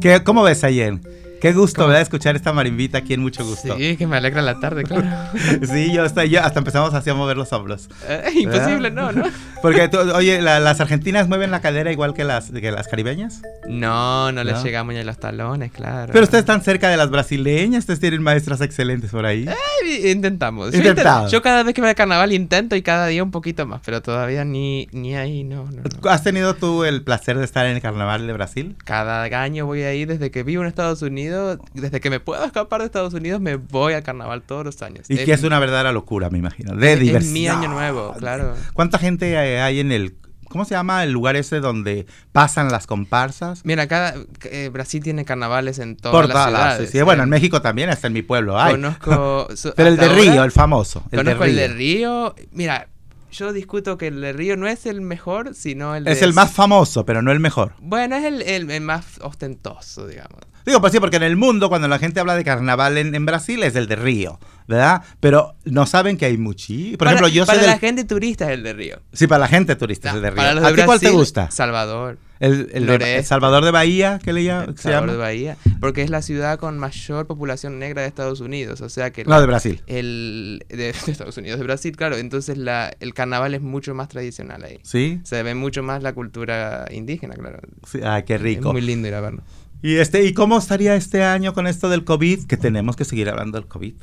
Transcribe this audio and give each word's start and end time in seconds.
¿Qué, 0.00 0.22
¿Cómo 0.24 0.42
ves 0.42 0.64
ayer? 0.64 1.00
Qué 1.40 1.52
gusto, 1.52 1.86
¿verdad? 1.86 2.02
Escuchar 2.02 2.36
esta 2.36 2.52
marimbita 2.52 2.98
aquí 2.98 3.14
en 3.14 3.20
mucho 3.20 3.44
gusto. 3.44 3.76
Sí, 3.76 3.96
que 3.96 4.06
me 4.06 4.16
alegra 4.16 4.42
la 4.42 4.58
tarde, 4.60 4.84
claro. 4.84 5.08
sí, 5.62 5.92
yo 5.92 6.02
hasta, 6.02 6.24
yo 6.24 6.42
hasta 6.42 6.58
empezamos 6.58 6.94
así 6.94 7.10
a 7.10 7.14
mover 7.14 7.36
los 7.36 7.52
hombros. 7.52 7.88
Eh, 8.08 8.30
imposible, 8.34 8.90
no, 8.90 9.12
¿no? 9.12 9.24
Porque, 9.62 9.90
oye, 10.14 10.40
¿las 10.40 10.80
argentinas 10.80 11.28
mueven 11.28 11.50
la 11.50 11.60
cadera 11.60 11.92
igual 11.92 12.14
que 12.14 12.24
las, 12.24 12.50
que 12.50 12.70
las 12.70 12.88
caribeñas? 12.88 13.42
No, 13.68 14.32
no, 14.32 14.44
les 14.44 14.62
llegamos 14.62 14.94
ni 14.94 15.00
a 15.00 15.04
los 15.04 15.18
talones, 15.18 15.72
claro. 15.72 16.12
Pero 16.12 16.24
ustedes 16.24 16.42
están 16.42 16.62
cerca 16.62 16.88
de 16.88 16.96
las 16.96 17.10
brasileñas, 17.10 17.80
ustedes 17.80 18.00
tienen 18.00 18.22
maestras 18.22 18.60
excelentes 18.60 19.10
por 19.10 19.26
ahí. 19.26 19.46
Eh, 19.84 20.10
intentamos. 20.10 20.72
Yo, 20.72 21.28
yo, 21.28 21.42
cada 21.42 21.62
vez 21.62 21.74
que 21.74 21.80
voy 21.80 21.90
a 21.90 21.94
carnaval 21.94 22.32
intento 22.32 22.76
y 22.76 22.82
cada 22.82 23.06
día 23.06 23.22
un 23.22 23.30
poquito 23.30 23.66
más, 23.66 23.80
pero 23.84 24.00
todavía 24.00 24.44
ni, 24.44 24.88
ni 24.92 25.16
ahí, 25.16 25.44
no, 25.44 25.68
no, 25.70 26.10
¿Has 26.10 26.22
tenido 26.22 26.54
tú 26.54 26.84
el 26.84 27.02
placer 27.02 27.38
de 27.38 27.44
estar 27.44 27.66
en 27.66 27.76
el 27.76 27.82
carnaval 27.82 28.26
de 28.26 28.32
Brasil? 28.32 28.76
Cada 28.84 29.24
año 29.42 29.66
voy 29.66 29.82
ahí 29.82 30.04
desde 30.04 30.30
que 30.30 30.42
vivo 30.42 30.62
en 30.62 30.68
Estados 30.68 31.02
Unidos, 31.02 31.27
desde 31.74 32.00
que 32.00 32.10
me 32.10 32.20
puedo 32.20 32.44
escapar 32.44 32.80
de 32.80 32.86
Estados 32.86 33.14
Unidos, 33.14 33.40
me 33.40 33.56
voy 33.56 33.94
al 33.94 34.02
carnaval 34.02 34.42
todos 34.42 34.64
los 34.64 34.82
años. 34.82 35.06
Y 35.08 35.16
que 35.24 35.32
es 35.32 35.42
una 35.42 35.58
verdadera 35.58 35.92
locura, 35.92 36.30
me 36.30 36.38
imagino. 36.38 36.74
De 36.74 36.96
diversión. 36.96 37.22
Es 37.22 37.32
mi 37.32 37.48
año 37.48 37.68
nuevo, 37.68 38.14
claro. 38.18 38.54
¿Cuánta 38.74 38.98
gente 38.98 39.36
hay 39.38 39.80
en 39.80 39.92
el 39.92 40.16
¿Cómo 40.48 40.64
se 40.64 40.74
llama 40.74 41.04
el 41.04 41.12
lugar 41.12 41.36
ese 41.36 41.60
donde 41.60 42.06
pasan 42.32 42.68
las 42.72 42.86
comparsas? 42.86 43.60
Mira, 43.64 43.86
cada 43.86 44.14
eh, 44.44 44.70
Brasil 44.72 45.02
tiene 45.02 45.24
carnavales 45.24 45.78
en 45.78 45.96
todas 45.96 46.28
las 46.28 46.46
ciudades. 46.46 46.90
Sí, 46.90 47.02
Bueno, 47.02 47.22
en 47.22 47.28
México 47.28 47.60
también, 47.60 47.90
hasta 47.90 48.06
en 48.06 48.14
mi 48.14 48.22
pueblo 48.22 48.58
hay. 48.58 48.72
Conozco... 48.72 49.48
Pero 49.76 49.88
el 49.88 49.96
de 49.96 50.08
Río, 50.08 50.42
el 50.44 50.52
famoso. 50.52 51.04
El 51.10 51.18
conozco 51.18 51.44
de 51.44 51.50
el 51.50 51.56
de 51.56 51.68
Río. 51.68 52.34
Mira, 52.50 52.88
yo 53.30 53.52
discuto 53.52 53.98
que 53.98 54.06
el 54.06 54.20
de 54.20 54.32
Río 54.32 54.56
no 54.56 54.66
es 54.66 54.86
el 54.86 55.02
mejor, 55.02 55.54
sino 55.54 55.94
el 55.94 56.08
Es 56.08 56.22
el 56.22 56.32
más 56.32 56.50
famoso, 56.50 57.04
pero 57.04 57.20
no 57.20 57.30
el 57.30 57.40
mejor. 57.40 57.74
Bueno, 57.80 58.16
es 58.16 58.24
el, 58.24 58.70
el 58.70 58.80
más 58.80 59.18
ostentoso, 59.20 60.06
digamos. 60.06 60.40
Digo, 60.68 60.82
pues 60.82 60.92
sí, 60.92 61.00
porque 61.00 61.16
en 61.16 61.22
el 61.22 61.34
mundo, 61.34 61.70
cuando 61.70 61.88
la 61.88 61.98
gente 61.98 62.20
habla 62.20 62.36
de 62.36 62.44
carnaval 62.44 62.98
en, 62.98 63.24
Brasil, 63.24 63.62
es 63.62 63.74
el 63.74 63.86
de 63.88 63.96
Río, 63.96 64.38
¿verdad? 64.66 65.02
Pero 65.18 65.54
no 65.64 65.86
saben 65.86 66.18
que 66.18 66.26
hay 66.26 66.36
muchísimos. 66.36 66.98
Por 66.98 67.06
ejemplo, 67.06 67.26
yo 67.28 67.46
para. 67.46 67.58
Para 67.58 67.72
la 67.72 67.78
gente 67.78 68.04
turista 68.04 68.44
es 68.44 68.50
el 68.50 68.62
de 68.62 68.74
Río. 68.74 69.00
Sí, 69.14 69.26
para 69.26 69.38
la 69.38 69.48
gente 69.48 69.76
turista 69.76 70.10
es 70.10 70.16
el 70.16 70.20
de 70.20 70.28
Río. 70.28 70.36
Para 70.36 70.52
los 70.52 70.62
de 70.62 70.68
¿A 70.68 70.74
ti 70.74 70.82
cuál 70.82 71.00
te 71.00 71.08
gusta? 71.08 71.50
Salvador. 71.50 72.18
El, 72.38 72.68
el, 72.72 73.24
Salvador 73.24 73.64
de 73.64 73.70
Bahía, 73.70 74.20
¿qué 74.22 74.32
le 74.32 74.44
llama? 74.44 74.74
Salvador 74.76 75.10
de 75.10 75.16
Bahía, 75.16 75.56
porque 75.80 76.02
es 76.02 76.10
la 76.10 76.22
ciudad 76.22 76.58
con 76.58 76.78
mayor 76.78 77.26
población 77.26 77.78
negra 77.78 78.02
de 78.02 78.08
Estados 78.08 78.40
Unidos, 78.40 78.80
o 78.80 78.88
sea 78.88 79.10
que... 79.10 79.24
No, 79.24 79.40
de 79.40 79.46
Brasil. 79.46 79.82
El, 79.88 80.64
de, 80.68 80.90
Estados 80.90 81.36
Unidos, 81.36 81.58
de 81.58 81.64
Brasil, 81.64 81.96
claro, 81.96 82.16
entonces 82.16 82.56
la, 82.56 82.94
el 83.00 83.12
carnaval 83.12 83.54
es 83.54 83.60
mucho 83.60 83.92
más 83.94 84.08
tradicional 84.08 84.62
ahí. 84.62 84.78
¿Sí? 84.84 85.20
Se 85.24 85.42
ve 85.42 85.56
mucho 85.56 85.82
más 85.82 86.02
la 86.04 86.12
cultura 86.12 86.86
indígena, 86.92 87.34
claro. 87.34 87.58
Sí, 87.90 87.98
ah, 88.04 88.22
qué 88.24 88.38
rico. 88.38 88.68
Es 88.68 88.72
muy 88.72 88.82
lindo 88.82 89.08
ir 89.08 89.14
a 89.14 89.20
verlo. 89.20 89.42
¿Y, 89.82 89.96
este, 89.96 90.24
¿Y 90.24 90.32
cómo 90.32 90.58
estaría 90.58 90.96
este 90.96 91.22
año 91.22 91.54
con 91.54 91.66
esto 91.66 91.88
del 91.88 92.04
COVID? 92.04 92.46
Que 92.46 92.56
tenemos 92.56 92.96
que 92.96 93.04
seguir 93.04 93.28
hablando 93.28 93.58
del 93.58 93.68
COVID. 93.68 93.94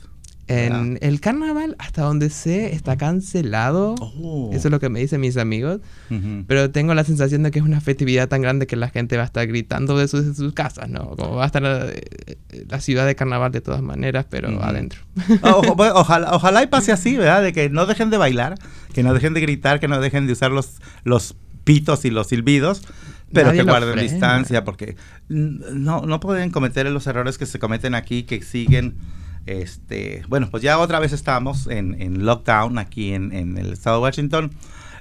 En 0.48 1.00
el 1.02 1.22
carnaval, 1.22 1.76
hasta 1.80 2.04
donde 2.04 2.30
sé, 2.30 2.76
está 2.76 2.98
cancelado. 2.98 3.96
Oh. 4.00 4.52
Eso 4.54 4.68
es 4.68 4.72
lo 4.72 4.80
que 4.80 4.90
me 4.90 5.00
dicen 5.00 5.20
mis 5.20 5.38
amigos. 5.38 5.80
Pero 6.48 6.70
tengo 6.70 6.94
la 6.94 7.04
sensación 7.04 7.42
de 7.42 7.50
que 7.50 7.60
es 7.60 7.66
una 7.66 7.82
festividad 7.82 8.28
tan 8.28 8.44
grande 8.44 8.68
que 8.68 8.76
la 8.76 8.90
gente 8.90 9.18
va 9.18 9.24
a 9.24 9.26
estar 9.26 9.48
gritando 9.48 9.98
de 9.98 10.08
sus, 10.08 10.38
sus 10.38 10.54
casas, 10.54 10.88
¿no? 10.88 11.16
Como 11.16 11.38
va 11.38 11.44
a 11.44 11.48
estar 11.48 11.64
eh, 11.66 12.38
la, 12.70 12.80
ciudad 12.80 13.08
de 13.08 13.16
carnaval 13.16 13.52
de 13.52 13.62
todas 13.62 13.82
maneras, 13.82 14.28
pero 14.30 14.62
adentro. 14.64 15.02
ojalá, 15.42 16.36
ojalá 16.36 16.62
y 16.62 16.68
pase 16.68 16.92
así, 16.92 17.18
¿verdad? 17.18 17.42
De 17.42 17.52
que 17.52 17.70
no 17.70 17.88
dejen 17.88 18.12
de 18.12 18.18
bailar, 18.18 18.56
que 18.94 19.02
no 19.02 19.16
dejen 19.16 19.34
de 19.34 19.42
gritar, 19.42 19.80
que 19.80 19.88
no 19.88 20.00
dejen 20.00 20.28
de 20.28 20.34
usar 20.34 20.52
los, 20.52 20.76
los 21.04 21.36
pitos 21.64 22.06
y 22.06 22.12
los 22.12 22.28
silbidos 22.28 22.84
pero 23.32 23.52
que 23.52 23.64
guarden 23.64 24.00
distancia 24.00 24.64
porque 24.64 24.96
no, 25.28 26.02
no 26.02 26.20
pueden 26.20 26.52
cometer 26.52 26.86
los 26.88 27.08
errores 27.08 27.38
que 27.38 27.46
se 27.46 27.60
cometen 27.60 27.96
aquí, 27.96 28.24
que 28.24 28.42
siguen... 28.42 28.98
Este, 29.46 30.24
bueno, 30.28 30.50
pues 30.50 30.64
ya 30.64 30.80
otra 30.80 30.98
vez 30.98 31.14
estamos 31.14 31.68
en, 31.68 32.02
en 32.02 32.26
lockdown 32.26 32.80
aquí 32.80 33.14
en, 33.14 33.32
en, 33.32 33.60
el 33.60 33.74
estado 33.74 33.98
de 33.98 34.04
Washington. 34.04 34.52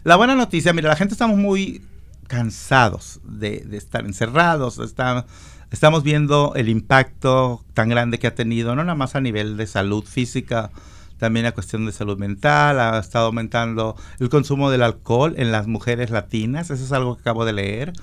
La 0.03 0.17
buena 0.17 0.35
noticia, 0.35 0.75
mira, 0.75 0.91
la 0.91 0.97
gente 0.97 1.15
estamos 1.15 1.39
muy 1.39 1.81
cansados 2.29 3.21
de, 3.25 3.61
de 3.61 3.79
estar 3.79 4.05
encerrados, 4.05 4.79
está, 4.79 5.25
estamos 5.71 6.03
viendo 6.03 6.53
el 6.57 6.69
impacto 6.69 7.65
tan 7.73 7.89
grande 7.89 8.19
que 8.19 8.27
ha 8.27 8.35
tenido, 8.35 8.75
no 8.77 8.85
nada 8.85 8.97
más 8.97 9.15
a 9.15 9.23
nivel 9.23 9.57
de 9.57 9.67
salud 9.67 10.05
física, 10.05 10.71
también 11.25 11.47
a 11.47 11.53
cuestión 11.53 11.87
de 11.87 11.93
salud 11.93 12.19
mental, 12.19 12.79
ha 12.79 12.99
estado 12.99 13.25
aumentando 13.25 13.97
el 14.21 14.29
consumo 14.29 14.71
del 14.71 14.83
alcohol 14.83 15.33
en 15.39 15.53
las 15.53 15.67
mujeres 15.67 16.11
latinas, 16.11 16.69
eso 16.69 16.85
es 16.85 16.93
algo 16.93 17.17
que 17.17 17.23
acabo 17.23 17.47
de 17.47 17.55
leer. 17.55 17.95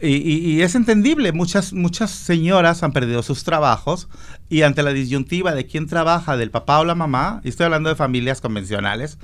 y, 0.00 0.60
es 0.60 0.76
entendible, 0.76 1.32
muchas, 1.32 1.72
muchas 1.72 2.12
señoras 2.12 2.84
han 2.84 2.92
perdido 2.92 3.24
sus 3.24 3.42
trabajos 3.42 4.06
y 4.48 4.62
ante 4.62 4.84
la 4.84 4.92
disyuntiva 4.92 5.52
de 5.52 5.66
quién 5.66 5.88
trabaja, 5.88 6.36
del 6.36 6.52
papá 6.52 6.78
o 6.78 6.84
la 6.84 6.94
mamá, 6.94 7.40
y 7.42 7.48
estoy 7.48 7.64
hablando 7.64 7.88
de 7.88 7.96
familias 7.96 8.40
convencionales, 8.40 9.18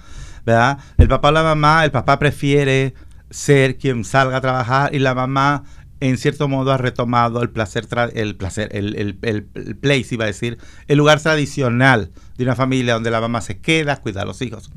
¿verdad? 0.44 0.78
El 0.99 1.06
papá 1.06 1.28
o 1.28 1.32
la 1.32 1.44
mamá, 1.44 1.84
el 1.84 1.93
papá 1.93 2.19
prefiere 2.19 2.94
ser 3.31 3.78
quien 3.78 4.05
salga 4.05 4.38
a 4.38 4.41
trabajar 4.41 4.93
y 4.93 4.99
la 4.99 5.15
mamá 5.15 5.62
en 6.00 6.16
cierto 6.19 6.49
modo 6.49 6.72
ha 6.72 6.78
retomado 6.78 7.43
el 7.43 7.50
placer, 7.50 7.87
el 8.15 8.37
placer, 8.37 8.69
el, 8.72 8.97
el, 8.97 9.19
el, 9.22 9.77
place, 9.77 10.15
iba 10.15 10.25
a 10.25 10.28
decir, 10.28 10.59
el 10.88 10.99
lugar 10.99 11.21
tradicional 11.21 12.11
de 12.37 12.44
una 12.44 12.56
familia 12.56 12.94
donde 12.94 13.11
la 13.11 13.21
mamá 13.21 13.43
se 13.43 13.59
queda, 13.61 14.00
cuida 14.00 14.22
a 14.22 14.25
los 14.25 14.41
hijos. 14.43 14.71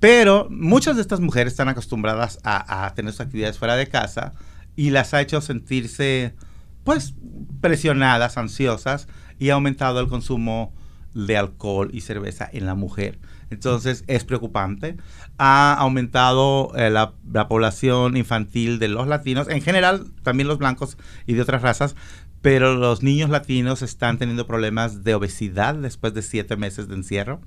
Pero 0.00 0.48
muchas 0.50 0.96
de 0.96 1.02
estas 1.02 1.20
mujeres 1.20 1.52
están 1.52 1.68
acostumbradas 1.68 2.38
a, 2.42 2.86
a 2.86 2.94
tener 2.94 3.12
sus 3.12 3.20
actividades 3.20 3.58
fuera 3.58 3.76
de 3.76 3.86
casa 3.86 4.32
y 4.74 4.90
las 4.90 5.14
ha 5.14 5.20
hecho 5.20 5.40
sentirse, 5.40 6.34
pues, 6.82 7.14
presionadas, 7.60 8.38
ansiosas 8.38 9.06
y 9.38 9.50
ha 9.50 9.54
aumentado 9.54 10.00
el 10.00 10.08
consumo 10.08 10.74
de 11.14 11.36
alcohol 11.36 11.90
y 11.92 12.00
cerveza 12.00 12.48
en 12.52 12.66
la 12.66 12.74
mujer. 12.74 13.18
Entonces 13.54 14.04
es 14.06 14.24
preocupante. 14.24 14.96
Ha 15.38 15.74
aumentado 15.74 16.72
eh, 16.76 16.90
la, 16.90 17.14
población 17.48 18.16
infantil 18.16 18.78
de 18.78 18.88
los 18.88 19.06
latinos, 19.06 19.48
en 19.48 19.62
general 19.62 20.06
también 20.22 20.48
los 20.48 20.58
blancos 20.58 20.98
y 21.26 21.34
de 21.34 21.42
otras 21.42 21.62
razas, 21.62 21.96
pero 22.42 22.74
los 22.74 23.02
niños 23.02 23.30
latinos 23.30 23.82
están 23.82 24.18
teniendo 24.18 24.46
problemas 24.46 25.02
de 25.02 25.14
obesidad 25.14 25.74
después 25.74 26.12
de 26.14 26.22
siete 26.22 26.56
meses 26.56 26.88
de 26.88 26.94
encierro. 26.94 27.40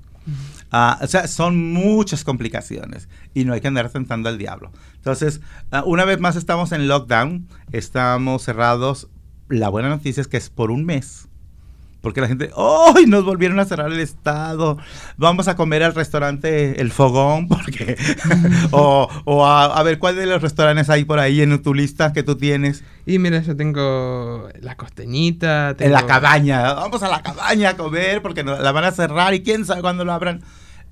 Ah, 0.70 0.98
o 1.00 1.06
sea, 1.06 1.26
son 1.26 1.72
muchas 1.72 2.24
complicaciones 2.24 3.08
y 3.32 3.44
no 3.44 3.54
hay 3.54 3.60
que 3.60 3.68
andar 3.68 3.88
tentando 3.90 4.28
al 4.28 4.36
diablo. 4.36 4.72
Entonces, 4.96 5.40
ah, 5.70 5.82
una 5.86 6.04
vez 6.04 6.20
más 6.20 6.36
estamos 6.36 6.72
en 6.72 6.88
lockdown, 6.88 7.48
estamos 7.72 8.42
cerrados. 8.42 9.08
La 9.48 9.70
buena 9.70 9.88
noticia 9.88 10.20
es 10.20 10.28
que 10.28 10.36
es 10.36 10.50
por 10.50 10.70
un 10.70 10.84
mes 10.84 11.27
porque 12.00 12.20
la 12.20 12.28
gente, 12.28 12.50
¡ay! 12.56 13.06
nos 13.06 13.24
volvieron 13.24 13.58
a 13.58 13.64
cerrar 13.64 13.90
el 13.90 13.98
estado. 13.98 14.78
Vamos 15.16 15.48
a 15.48 15.56
comer 15.56 15.82
al 15.82 15.94
restaurante 15.94 16.80
El 16.80 16.92
Fogón, 16.92 17.48
porque. 17.48 17.96
o, 18.70 19.08
o 19.24 19.46
a, 19.46 19.82
ver 19.82 19.98
cuál 19.98 20.14
de 20.14 20.26
los 20.26 20.40
restaurantes 20.40 20.90
hay 20.90 21.04
por 21.04 21.18
ahí 21.18 21.40
en 21.40 21.60
tu 21.60 21.74
lista 21.74 22.12
que 22.12 22.22
tú 22.22 22.36
tienes. 22.36 22.84
Y 23.04 23.18
mira, 23.18 23.40
yo 23.42 23.56
tengo 23.56 24.48
la 24.60 24.76
costeñita. 24.76 25.74
En 25.78 25.92
la 25.92 26.06
cabaña. 26.06 26.74
Vamos 26.74 27.02
a 27.02 27.08
la 27.08 27.22
cabaña 27.22 27.70
a 27.70 27.76
comer 27.76 28.22
porque 28.22 28.44
la 28.44 28.72
van 28.72 28.84
a 28.84 28.92
cerrar 28.92 29.34
y 29.34 29.42
quién 29.42 29.64
sabe 29.64 29.80
cuándo 29.80 30.04
lo 30.04 30.12
abran. 30.12 30.42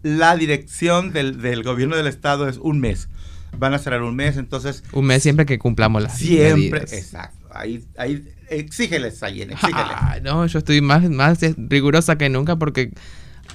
La 0.03 0.37
dirección 0.37 1.13
del, 1.13 1.41
del 1.41 1.63
gobierno 1.63 1.97
del 1.97 2.09
estado 2.09 2.49
es 2.49 2.59
un 2.59 2.81
mes. 2.81 3.09
Van 3.57 3.75
a 3.75 3.79
cerrar 3.79 4.03
un 4.03 4.17
mes, 4.17 4.37
entonces. 4.37 4.83
Un 4.93 5.07
mes 5.07 5.23
siempre 5.23 5.47
que 5.47 5.59
cumplamos 5.59 6.03
las. 6.03 6.19
Siempre, 6.19 6.81
exacto. 6.81 7.47
Ahí, 7.53 7.85
ahí 7.97 8.23
exígeles 8.49 9.23
ahí, 9.23 9.43
exígeles. 9.43 9.75
Ah, 9.77 10.19
no, 10.23 10.47
yo 10.47 10.59
estoy 10.59 10.81
más, 10.81 11.09
más 11.11 11.39
rigurosa 11.57 12.17
que 12.17 12.29
nunca 12.29 12.57
porque 12.57 12.93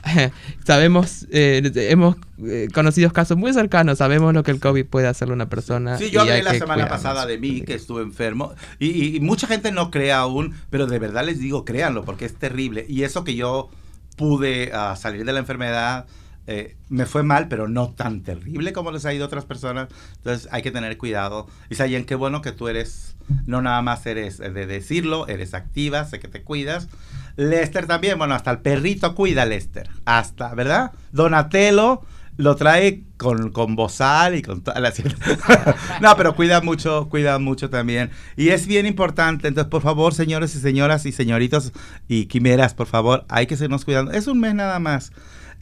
sabemos, 0.65 1.27
eh, 1.31 1.71
hemos 1.75 2.15
eh, 2.43 2.67
conocido 2.73 3.11
casos 3.11 3.37
muy 3.37 3.53
cercanos, 3.53 3.99
sabemos 3.99 4.33
lo 4.33 4.43
que 4.43 4.51
el 4.51 4.59
COVID 4.59 4.85
puede 4.85 5.07
hacerle 5.07 5.33
a 5.33 5.35
una 5.35 5.49
persona. 5.49 5.97
Sí, 5.97 6.09
yo 6.09 6.21
hablé 6.21 6.43
la 6.43 6.53
semana 6.53 6.87
pasada 6.87 7.25
de 7.25 7.37
mí, 7.37 7.61
que 7.61 7.75
estuve 7.75 8.01
enfermo, 8.01 8.53
y, 8.79 9.19
mucha 9.19 9.47
gente 9.47 9.71
no 9.71 9.91
cree 9.91 10.11
aún, 10.11 10.55
pero 10.69 10.87
de 10.87 10.99
verdad 10.99 11.25
les 11.25 11.39
digo, 11.39 11.65
créanlo, 11.65 12.03
porque 12.03 12.25
es 12.25 12.35
terrible. 12.35 12.85
Y 12.87 13.03
eso 13.03 13.23
que 13.23 13.35
yo 13.35 13.69
pude 14.17 14.71
ah, 14.73 14.95
salir 14.95 15.25
de 15.25 15.33
la 15.33 15.39
enfermedad, 15.39 16.05
eh, 16.47 16.75
me 16.89 17.05
fue 17.05 17.23
mal, 17.23 17.47
pero 17.47 17.67
no 17.67 17.91
tan 17.91 18.23
terrible 18.23 18.73
como 18.73 18.91
les 18.91 19.05
ha 19.05 19.13
ido 19.13 19.25
a 19.25 19.27
otras 19.27 19.45
personas. 19.45 19.89
Entonces 20.17 20.49
hay 20.51 20.61
que 20.61 20.71
tener 20.71 20.97
cuidado. 20.97 21.47
Y 21.69 21.75
Sayen, 21.75 22.05
qué 22.05 22.15
bueno 22.15 22.41
que 22.41 22.51
tú 22.51 22.67
eres, 22.67 23.15
no 23.45 23.61
nada 23.61 23.81
más 23.81 24.05
eres 24.05 24.39
de 24.39 24.65
decirlo, 24.65 25.27
eres 25.27 25.53
activa, 25.53 26.05
sé 26.05 26.19
que 26.19 26.27
te 26.27 26.43
cuidas. 26.43 26.89
Lester 27.37 27.87
también, 27.87 28.17
bueno, 28.17 28.35
hasta 28.35 28.51
el 28.51 28.59
perrito 28.59 29.15
cuida 29.15 29.45
Lester. 29.45 29.89
Hasta, 30.05 30.53
¿verdad? 30.53 30.91
Donatello 31.11 32.01
lo 32.37 32.55
trae 32.55 33.03
con, 33.17 33.51
con 33.51 33.75
bozal 33.75 34.35
y 34.35 34.41
con 34.41 34.61
toda 34.61 34.79
la... 34.79 34.91
no, 36.01 36.15
pero 36.17 36.35
cuida 36.35 36.61
mucho, 36.61 37.07
cuida 37.09 37.37
mucho 37.39 37.69
también. 37.69 38.09
Y 38.35 38.49
es 38.49 38.65
bien 38.67 38.85
importante, 38.85 39.47
entonces 39.47 39.69
por 39.69 39.81
favor, 39.81 40.13
señores 40.13 40.55
y 40.55 40.59
señoras 40.59 41.05
y 41.05 41.11
señoritos 41.11 41.71
y 42.07 42.25
quimeras, 42.25 42.73
por 42.73 42.87
favor, 42.87 43.25
hay 43.29 43.47
que 43.47 43.57
seguirnos 43.57 43.85
cuidando. 43.85 44.11
Es 44.11 44.27
un 44.27 44.39
mes 44.39 44.55
nada 44.55 44.79
más. 44.79 45.11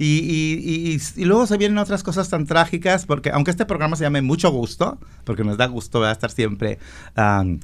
Y, 0.01 0.98
y, 1.18 1.25
luego 1.25 1.46
se 1.46 1.57
vienen 1.57 1.78
otras 1.78 2.04
cosas 2.04 2.30
tan 2.30 2.46
trágicas, 2.46 3.06
porque 3.06 3.31
aunque 3.31 3.51
este 3.51 3.66
programa 3.66 3.98
se 3.98 4.06
llame 4.06 4.22
Mucho 4.22 4.50
Gusto, 4.50 4.98
porque 5.25 5.44
nos 5.44 5.57
da 5.57 5.66
gusto 5.66 6.10
estar 6.10 6.31
siempre 6.31 6.80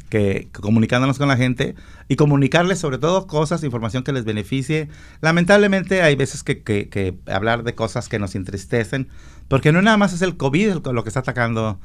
que, 0.10 0.50
comunicándonos 0.52 1.18
con 1.18 1.30
la 1.30 1.38
gente 1.38 1.76
y 2.10 2.18
comunicarles 2.18 2.78
sobre 2.80 2.98
todo 2.98 3.26
cosas, 3.26 3.64
información 3.64 4.04
que 4.04 4.12
les 4.12 4.26
beneficie. 4.26 4.90
Lamentablemente 5.22 6.02
hay 6.02 6.18
veces 6.18 6.44
que, 6.44 6.62
que, 6.62 7.18
hablar 7.26 7.64
de 7.64 7.74
cosas 7.74 8.10
que 8.10 8.20
nos 8.20 8.36
entristecen, 8.36 9.08
porque 9.48 9.72
no 9.72 9.82
nada 9.82 9.96
más 9.96 10.12
es 10.12 10.22
el 10.22 10.36
COVID 10.36 10.88
lo 10.92 11.04
que 11.04 11.10
está 11.10 11.22
atacando 11.22 11.80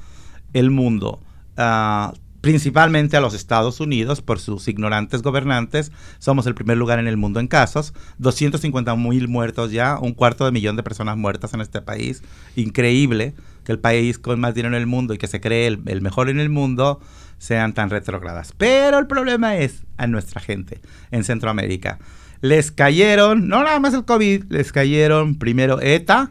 el 0.53 0.73
mundo. 0.73 1.21
Uh, 1.57 2.13
principalmente 2.41 3.17
a 3.17 3.21
los 3.21 3.35
Estados 3.35 3.81
Unidos 3.81 4.23
por 4.23 4.39
sus 4.39 4.69
ignorantes 4.69 5.23
gobernantes. 5.23 5.93
Somos 6.19 6.47
el 6.47 6.55
primer 6.55 6.79
lugar 6.79 6.99
en 6.99 7.07
el 7.07 7.17
mundo 7.17 7.41
en 7.41 7.49
casos, 7.49 7.93
250 8.19 8.95
mil 8.97 9.29
muertos 9.29 9.73
ya, 9.73 9.99
un 9.99 10.15
cuarto 10.15 10.45
de 10.45 10.53
millón 10.53 10.77
de 10.77 10.83
personas 10.83 11.17
muertas 11.17 11.55
en 11.55 11.61
este 11.61 11.83
país. 11.83 12.23
Increíble 12.57 13.35
que 13.65 13.73
el 13.73 13.79
país 13.79 14.19
con 14.19 14.41
más 14.41 14.55
dinero 14.55 14.75
en 14.75 14.81
el 14.81 14.87
mundo 14.87 15.15
y 15.15 15.19
que 15.19 15.27
se 15.27 15.41
cree 15.41 15.67
el, 15.67 16.01
mejor 16.01 16.29
en 16.29 16.41
el 16.41 16.49
mundo 16.49 17.01
sean 17.39 17.75
tan 17.75 17.91
retrógradas. 17.91 18.53
Pero 18.57 18.99
el 18.99 19.07
problema 19.07 19.57
es 19.57 19.85
a 19.97 20.07
nuestra 20.07 20.41
gente 20.41 20.81
en 21.11 21.25
Centroamérica. 21.25 21.99
Les 22.41 22.73
cayeron, 22.73 23.49
no 23.49 23.63
nada 23.63 23.79
más 23.81 23.93
el 23.93 24.05
COVID, 24.05 24.45
les 24.49 24.73
cayeron 24.73 25.35
primero 25.37 25.81
ETA. 25.81 26.31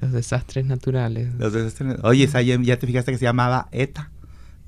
Los 0.00 0.12
desastres 0.12 0.66
naturales. 0.66 1.32
Los 1.38 1.52
desastres, 1.52 1.98
oye, 2.02 2.28
ya 2.62 2.76
te 2.76 2.86
fijaste 2.86 3.12
que 3.12 3.18
se 3.18 3.24
llamaba 3.24 3.68
ETA. 3.70 4.10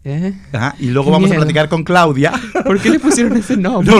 ¿Eh? 0.02 0.34
y 0.78 0.86
luego 0.86 1.10
vamos 1.10 1.30
a 1.30 1.34
platicar 1.34 1.68
con 1.68 1.84
Claudia. 1.84 2.32
¿Por 2.64 2.80
qué 2.80 2.90
le 2.90 2.98
pusieron 2.98 3.36
ese 3.36 3.56
nombre? 3.58 3.94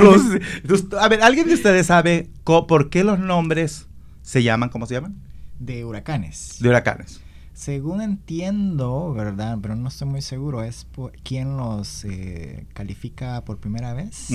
A 0.99 1.09
ver, 1.09 1.23
¿alguien 1.23 1.47
de 1.47 1.55
ustedes 1.55 1.87
sabe 1.87 2.31
por 2.45 2.89
qué 2.89 3.05
los 3.05 3.19
nombres 3.19 3.87
se 4.23 4.43
llaman, 4.43 4.71
cómo 4.71 4.87
se 4.87 4.95
llaman? 4.95 5.17
De 5.59 5.85
huracanes. 5.85 6.57
De 6.61 6.71
huracanes. 6.71 7.21
Según 7.53 8.01
entiendo, 8.01 9.13
¿verdad? 9.13 9.59
Pero 9.61 9.77
no 9.77 9.89
estoy 9.89 10.09
muy 10.09 10.23
seguro, 10.23 10.63
es 10.63 10.87
por, 10.87 11.13
quién 11.23 11.59
los 11.59 12.07
eh, 12.07 12.67
califica 12.73 13.45
por 13.45 13.59
primera 13.59 13.93
vez. 13.93 14.29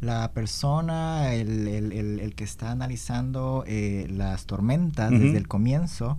La 0.00 0.32
persona, 0.32 1.34
el, 1.34 2.32
que 2.34 2.44
está 2.44 2.70
analizando 2.70 3.64
eh, 3.66 4.06
las 4.08 4.46
tormentas 4.46 5.10
desde 5.10 5.36
el 5.36 5.46
comienzo, 5.46 6.16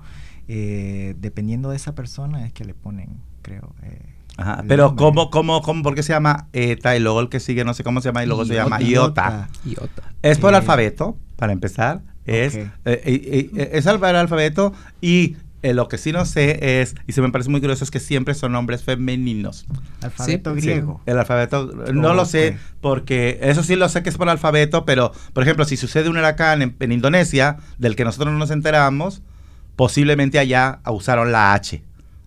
dependiendo 0.47 1.71
de 1.71 1.77
esa 1.77 1.95
persona 1.95 2.45
es 2.45 2.53
que 2.53 2.65
le 2.65 2.75
ponen, 2.75 3.17
creo. 3.41 3.73
Ajá, 4.37 4.63
pero 4.67 4.95
¿cómo, 4.95 5.31
cómo, 5.31 5.63
cómo, 5.63 5.81
por 5.81 5.95
qué 5.95 6.03
se 6.03 6.13
llama 6.13 6.47
ETA 6.53 6.95
y 6.95 6.99
luego 6.99 7.19
el 7.21 7.29
que 7.29 7.39
sigue 7.39 7.65
no 7.65 7.73
sé 7.73 7.83
cómo 7.83 8.01
se 8.01 8.09
llama 8.09 8.23
y 8.23 8.27
luego 8.27 8.45
se 8.45 8.53
llama 8.53 8.79
IOTA? 8.79 9.49
IOTA. 9.65 10.03
Es 10.21 10.37
por 10.37 10.51
el 10.51 10.57
alfabeto, 10.57 11.17
para 11.35 11.53
empezar. 11.53 12.01
Es, 12.25 12.55
eh, 12.55 12.69
eh, 12.85 13.49
eh, 13.55 13.69
es 13.73 13.85
el 13.85 14.03
alfabeto 14.03 14.73
y 15.01 15.37
lo 15.63 15.87
que 15.87 15.97
sí 15.97 16.11
no 16.11 16.23
sé 16.25 16.81
es, 16.81 16.95
y 17.07 17.13
se 17.13 17.21
me 17.21 17.29
parece 17.31 17.49
muy 17.49 17.59
curioso, 17.59 17.83
es 17.83 17.91
que 17.91 17.99
siempre 17.99 18.35
son 18.35 18.51
nombres 18.51 18.83
femeninos. 18.83 19.65
Alfabeto 20.01 20.53
griego. 20.53 21.01
el 21.05 21.17
alfabeto, 21.17 21.65
no 21.93 22.13
lo 22.13 22.25
sé, 22.25 22.57
porque 22.79 23.39
eso 23.41 23.63
sí 23.63 23.75
lo 23.75 23.89
sé 23.89 24.03
que 24.03 24.09
es 24.09 24.17
por 24.17 24.29
alfabeto, 24.29 24.85
pero, 24.85 25.11
por 25.33 25.43
ejemplo, 25.43 25.65
si 25.65 25.75
sucede 25.75 26.09
un 26.09 26.17
huracán 26.17 26.61
en, 26.61 26.75
en 26.79 26.91
Indonesia, 26.91 27.57
del 27.79 27.95
que 27.95 28.05
nosotros 28.05 28.31
no 28.31 28.39
nos 28.39 28.51
enteramos, 28.51 29.23
posiblemente 29.75 30.39
allá 30.39 30.79
usaron 30.85 31.31
la 31.31 31.53
H, 31.53 31.83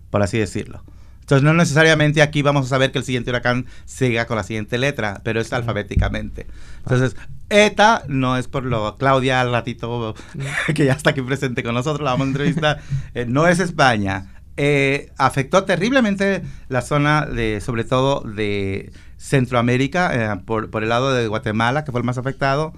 por 0.09 0.21
así 0.21 0.37
decirlo. 0.37 0.83
Entonces, 1.31 1.45
no 1.45 1.53
necesariamente 1.53 2.21
aquí 2.21 2.41
vamos 2.41 2.65
a 2.65 2.67
saber 2.67 2.91
que 2.91 2.97
el 2.97 3.05
siguiente 3.05 3.29
huracán 3.29 3.65
siga 3.85 4.25
con 4.25 4.35
la 4.35 4.43
siguiente 4.43 4.77
letra, 4.77 5.21
pero 5.23 5.39
es 5.39 5.53
alfabéticamente. 5.53 6.45
Entonces, 6.79 7.15
ETA 7.47 8.03
no 8.09 8.35
es 8.35 8.49
por 8.49 8.65
lo. 8.65 8.97
Claudia, 8.97 9.39
al 9.39 9.49
ratito, 9.49 10.13
que 10.75 10.83
ya 10.83 10.91
está 10.91 11.11
aquí 11.11 11.21
presente 11.21 11.63
con 11.63 11.73
nosotros, 11.73 12.03
la 12.03 12.11
vamos 12.11 12.25
a 12.25 12.29
entrevistar. 12.31 12.81
Eh, 13.13 13.25
no 13.25 13.47
es 13.47 13.59
España. 13.59 14.33
Eh, 14.57 15.13
afectó 15.17 15.63
terriblemente 15.63 16.43
la 16.67 16.81
zona 16.81 17.25
de, 17.25 17.61
sobre 17.61 17.85
todo 17.85 18.21
de 18.21 18.91
Centroamérica, 19.15 20.33
eh, 20.33 20.41
por, 20.45 20.69
por 20.69 20.83
el 20.83 20.89
lado 20.89 21.13
de 21.13 21.27
Guatemala, 21.27 21.85
que 21.85 21.93
fue 21.93 22.01
el 22.01 22.05
más 22.05 22.17
afectado. 22.17 22.73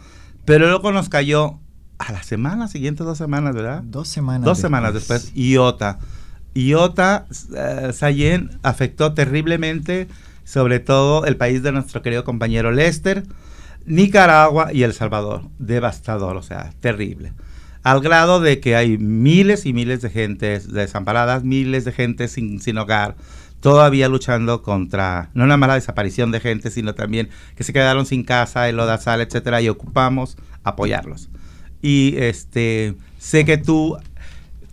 Pero 0.45 0.67
luego 0.67 0.91
nos 0.91 1.09
cayó 1.09 1.59
a 1.97 2.11
la 2.11 2.21
semana 2.21 2.67
siguiente, 2.67 3.03
dos 3.03 3.17
semanas, 3.17 3.55
¿verdad? 3.55 3.81
Dos 3.83 4.09
semanas. 4.09 4.45
Dos 4.45 4.59
semanas 4.59 4.93
después, 4.93 5.31
IOTA. 5.33 5.97
Iota, 6.53 7.25
uh, 7.29 7.91
Sayen 7.91 8.51
afectó 8.63 9.13
terriblemente, 9.13 10.07
sobre 10.43 10.79
todo 10.79 11.25
el 11.25 11.37
país 11.37 11.63
de 11.63 11.71
nuestro 11.71 12.01
querido 12.01 12.23
compañero 12.23 12.71
Lester, 12.71 13.23
Nicaragua 13.85 14.71
y 14.71 14.83
El 14.83 14.93
Salvador. 14.93 15.43
Devastador, 15.59 16.37
o 16.37 16.43
sea, 16.43 16.71
terrible. 16.79 17.33
Al 17.83 17.99
grado 17.99 18.39
de 18.39 18.59
que 18.59 18.75
hay 18.75 18.97
miles 18.97 19.65
y 19.65 19.73
miles 19.73 20.01
de 20.01 20.09
gentes 20.09 20.71
desamparadas, 20.71 21.43
miles 21.43 21.83
de 21.83 21.91
gente 21.91 22.29
sin, 22.29 22.61
sin 22.61 22.77
hogar, 22.77 23.15
todavía 23.59 24.09
luchando 24.09 24.61
contra, 24.61 25.29
no 25.33 25.45
nada 25.45 25.57
más 25.57 25.73
desaparición 25.75 26.31
de 26.31 26.39
gente, 26.39 26.69
sino 26.69 26.95
también 26.95 27.29
que 27.55 27.63
se 27.63 27.73
quedaron 27.73 28.05
sin 28.05 28.23
casa, 28.23 28.69
el 28.69 28.77
sal, 28.99 29.21
etcétera, 29.21 29.61
y 29.61 29.69
ocupamos 29.69 30.37
apoyarlos. 30.63 31.29
Y 31.81 32.15
este, 32.17 32.95
sé 33.17 33.43
que 33.43 33.57
tú 33.57 33.97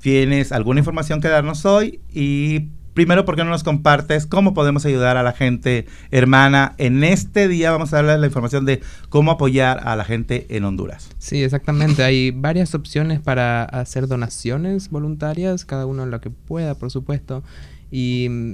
tienes 0.00 0.52
alguna 0.52 0.80
información 0.80 1.20
que 1.20 1.28
darnos 1.28 1.64
hoy 1.64 2.00
y 2.12 2.68
primero, 2.94 3.24
¿por 3.24 3.36
qué 3.36 3.44
no 3.44 3.50
nos 3.50 3.62
compartes 3.62 4.26
cómo 4.26 4.54
podemos 4.54 4.84
ayudar 4.84 5.16
a 5.16 5.22
la 5.22 5.32
gente 5.32 5.86
hermana? 6.10 6.74
En 6.78 7.04
este 7.04 7.48
día 7.48 7.70
vamos 7.70 7.92
a 7.92 7.96
darles 7.96 8.20
la 8.20 8.26
información 8.26 8.64
de 8.64 8.80
cómo 9.08 9.30
apoyar 9.30 9.86
a 9.86 9.96
la 9.96 10.04
gente 10.04 10.46
en 10.50 10.64
Honduras. 10.64 11.10
Sí, 11.18 11.42
exactamente. 11.42 12.02
Hay 12.02 12.30
varias 12.30 12.74
opciones 12.74 13.20
para 13.20 13.64
hacer 13.64 14.06
donaciones 14.06 14.90
voluntarias, 14.90 15.64
cada 15.64 15.86
uno 15.86 16.06
lo 16.06 16.20
que 16.20 16.30
pueda, 16.30 16.74
por 16.74 16.90
supuesto. 16.90 17.42
Y 17.90 18.28
mm, 18.28 18.52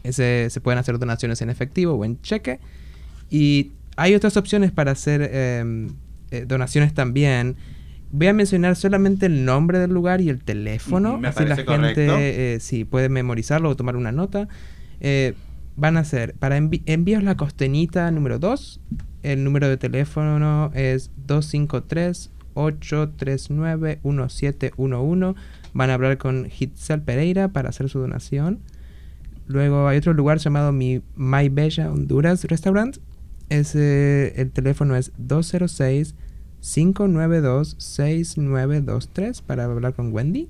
Ese, 0.03 0.49
se 0.51 0.61
pueden 0.61 0.79
hacer 0.79 0.99
donaciones 0.99 1.41
en 1.43 1.51
efectivo 1.51 1.95
o 1.95 2.05
en 2.05 2.21
cheque. 2.23 2.61
Y 3.31 3.73
hay 3.97 4.15
otras 4.15 4.37
opciones 4.37 4.71
para 4.71 4.93
hacer 4.93 5.31
em, 5.33 5.89
eh, 6.31 6.45
donaciones 6.47 6.95
también. 6.95 7.57
Voy 8.13 8.29
a 8.29 8.33
mencionar 8.33 8.77
solamente 8.77 9.27
el 9.27 9.45
nombre 9.45 9.79
del 9.79 9.91
lugar 9.91 10.21
y 10.21 10.29
el 10.29 10.43
teléfono. 10.43 11.21
así 11.25 11.45
la 11.45 11.57
gente 11.57 12.55
eh, 12.55 12.61
sí, 12.61 12.85
puede 12.85 13.09
memorizarlo 13.09 13.69
o 13.69 13.77
tomar 13.77 13.97
una 13.97 14.13
nota. 14.13 14.49
Eh, 15.01 15.35
van 15.77 15.97
a 15.97 16.05
ser 16.05 16.35
para 16.35 16.57
envíos 16.57 17.23
la 17.23 17.37
costenita 17.37 18.11
número 18.11 18.39
2. 18.39 18.81
El 19.23 19.43
número 19.43 19.69
de 19.69 19.77
teléfono 19.77 20.71
es 20.75 21.11
253 21.27 22.31
839-1711. 22.57 25.37
Van 25.73 25.91
a 25.91 25.95
hablar 25.95 26.19
con 26.19 26.51
Hitzel 26.51 27.03
Pereira 27.03 27.47
para 27.49 27.69
hacer 27.69 27.89
su 27.89 28.01
donación. 28.01 28.59
Luego 29.47 29.87
hay 29.87 29.99
otro 29.99 30.13
lugar 30.13 30.39
llamado 30.39 30.73
Mi 30.73 31.03
My 31.15 31.49
Bella 31.49 31.93
Honduras 31.93 32.43
Restaurant. 32.45 32.97
Ese, 33.49 34.41
el 34.41 34.51
teléfono 34.51 34.97
es 34.97 35.13
206 35.19 36.17
592 36.61 37.77
6923 37.79 39.43
para 39.43 39.65
hablar 39.65 39.95
con 39.95 40.13
Wendy. 40.13 40.49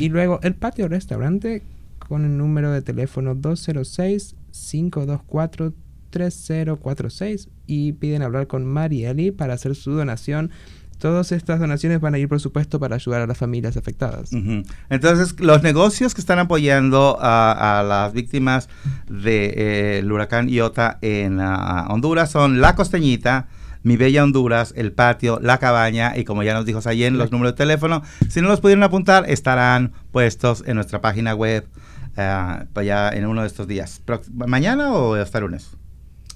Y 0.00 0.08
luego 0.08 0.40
el 0.42 0.54
patio 0.54 0.88
restaurante 0.88 1.62
con 2.08 2.24
el 2.24 2.36
número 2.36 2.72
de 2.72 2.82
teléfono 2.82 3.36
206 3.36 4.34
524 4.50 5.72
3046 6.10 7.48
y 7.66 7.92
piden 7.92 8.22
hablar 8.22 8.46
con 8.46 8.66
Marieli 8.66 9.30
para 9.30 9.54
hacer 9.54 9.74
su 9.74 9.92
donación 9.92 10.50
Todas 11.02 11.32
estas 11.32 11.58
donaciones 11.58 12.00
van 12.00 12.14
a 12.14 12.18
ir, 12.18 12.28
por 12.28 12.38
supuesto, 12.38 12.78
para 12.78 12.94
ayudar 12.94 13.22
a 13.22 13.26
las 13.26 13.36
familias 13.36 13.76
afectadas. 13.76 14.30
Entonces, 14.88 15.34
los 15.40 15.60
negocios 15.64 16.14
que 16.14 16.20
están 16.20 16.38
apoyando 16.38 17.18
a, 17.20 17.84
las 17.84 18.12
víctimas 18.12 18.68
del 19.08 19.24
de, 19.24 19.98
eh, 19.98 20.04
huracán 20.04 20.48
Iota 20.48 20.98
en 21.02 21.40
ah, 21.40 21.88
Honduras 21.90 22.30
son 22.30 22.60
La 22.60 22.76
Costeñita, 22.76 23.48
Mi 23.82 23.96
Bella 23.96 24.22
Honduras, 24.22 24.74
El 24.76 24.92
Patio, 24.92 25.40
La 25.42 25.58
Cabaña 25.58 26.16
y 26.16 26.22
como 26.22 26.44
ya 26.44 26.54
nos 26.54 26.66
dijo 26.66 26.80
Sayen, 26.80 27.18
los 27.18 27.32
números 27.32 27.54
de 27.54 27.56
teléfono. 27.56 28.04
Si 28.28 28.40
no 28.40 28.46
los 28.46 28.60
pudieron 28.60 28.84
apuntar, 28.84 29.28
estarán 29.28 29.94
puestos 30.12 30.62
en 30.68 30.76
nuestra 30.76 31.00
página 31.00 31.34
web 31.34 31.66
uh, 32.16 32.80
ya 32.80 33.08
en 33.08 33.26
uno 33.26 33.40
de 33.40 33.48
estos 33.48 33.66
días. 33.66 34.00
¿Mañana 34.32 34.92
o 34.92 35.14
hasta 35.14 35.40
lunes? 35.40 35.76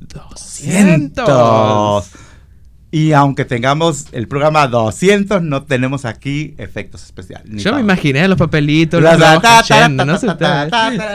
200. 0.00 2.10
Y 2.90 3.12
aunque 3.12 3.44
tengamos 3.44 4.06
el 4.12 4.28
programa 4.28 4.66
200, 4.66 5.42
no 5.42 5.62
tenemos 5.64 6.06
aquí 6.06 6.54
efectos 6.56 7.04
especiales. 7.04 7.62
Yo 7.62 7.74
me 7.74 7.80
imaginé 7.82 8.26
los 8.28 8.38
papelitos, 8.38 9.02
Las- 9.02 9.18
los 9.18 10.06
no 10.06 10.18
sé 10.18 10.26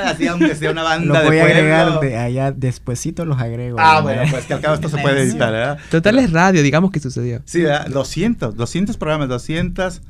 Así, 0.06 0.28
aunque 0.28 0.54
sea 0.56 0.70
una 0.70 0.84
banda 0.84 1.14
Lo 1.16 1.20
de 1.22 1.26
voy 1.26 1.38
a 1.40 1.46
agregar 1.46 1.86
pueblo. 1.94 2.02
de 2.02 2.18
allá, 2.18 2.52
despuesito 2.52 3.26
los 3.26 3.40
agrego. 3.40 3.78
Ah, 3.80 4.02
bueno, 4.02 4.22
pues 4.30 4.46
que 4.46 4.54
al 4.54 4.62
cabo 4.62 4.76
esto 4.76 4.90
se 4.90 5.00
puede 5.00 5.22
editar, 5.24 5.52
¿verdad? 5.52 5.80
Total 5.90 6.20
es 6.20 6.32
radio, 6.32 6.62
digamos 6.62 6.92
que 6.92 7.00
sucedió. 7.00 7.42
Sí, 7.46 7.62
¿verdad? 7.64 7.88
200, 7.90 8.56
200 8.56 8.98
programas, 8.98 9.30
200 9.30 10.02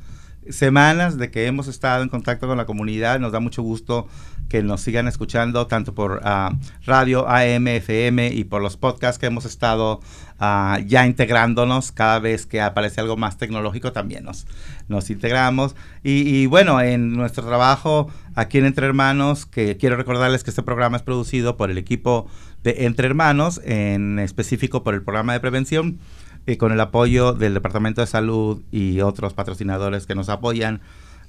semanas 0.50 1.18
de 1.18 1.30
que 1.30 1.46
hemos 1.46 1.68
estado 1.68 2.02
en 2.02 2.08
contacto 2.08 2.46
con 2.46 2.56
la 2.56 2.66
comunidad. 2.66 3.18
Nos 3.20 3.32
da 3.32 3.40
mucho 3.40 3.62
gusto 3.62 4.06
que 4.48 4.62
nos 4.62 4.80
sigan 4.80 5.08
escuchando 5.08 5.66
tanto 5.66 5.94
por 5.94 6.20
ah, 6.24 6.52
radio 6.84 7.28
AM, 7.28 7.66
FM 7.68 8.28
y 8.28 8.44
por 8.44 8.62
los 8.62 8.76
podcasts 8.76 9.18
que 9.18 9.26
hemos 9.26 9.44
estado 9.44 10.00
ah, 10.38 10.78
ya 10.86 11.06
integrándonos. 11.06 11.92
Cada 11.92 12.18
vez 12.18 12.46
que 12.46 12.60
aparece 12.60 13.00
algo 13.00 13.16
más 13.16 13.38
tecnológico 13.38 13.92
también 13.92 14.24
nos, 14.24 14.46
nos 14.88 15.10
integramos. 15.10 15.74
Y, 16.02 16.28
y 16.28 16.46
bueno, 16.46 16.80
en 16.80 17.14
nuestro 17.14 17.44
trabajo 17.44 18.10
aquí 18.34 18.58
en 18.58 18.66
Entre 18.66 18.86
Hermanos, 18.86 19.46
que 19.46 19.76
quiero 19.76 19.96
recordarles 19.96 20.44
que 20.44 20.50
este 20.50 20.62
programa 20.62 20.96
es 20.96 21.02
producido 21.02 21.56
por 21.56 21.70
el 21.70 21.78
equipo 21.78 22.26
de 22.62 22.86
Entre 22.86 23.06
Hermanos, 23.06 23.60
en 23.64 24.18
específico 24.18 24.82
por 24.82 24.94
el 24.94 25.02
programa 25.02 25.32
de 25.32 25.40
prevención 25.40 25.98
y 26.46 26.56
con 26.56 26.72
el 26.72 26.80
apoyo 26.80 27.32
del 27.32 27.54
Departamento 27.54 28.00
de 28.00 28.06
Salud 28.06 28.62
y 28.70 29.00
otros 29.00 29.34
patrocinadores 29.34 30.06
que 30.06 30.14
nos 30.14 30.28
apoyan 30.28 30.80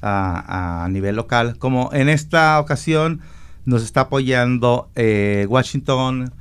a, 0.01 0.87
nivel 0.91 1.15
local. 1.15 1.57
Como 1.57 1.89
en 1.93 2.09
esta 2.09 2.59
ocasión 2.59 3.21
nos 3.65 3.83
está 3.83 4.01
apoyando 4.01 4.89
eh, 4.95 5.47
Washington 5.49 6.31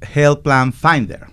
Health 0.00 0.42
Plan 0.42 0.72
Finder, 0.72 1.26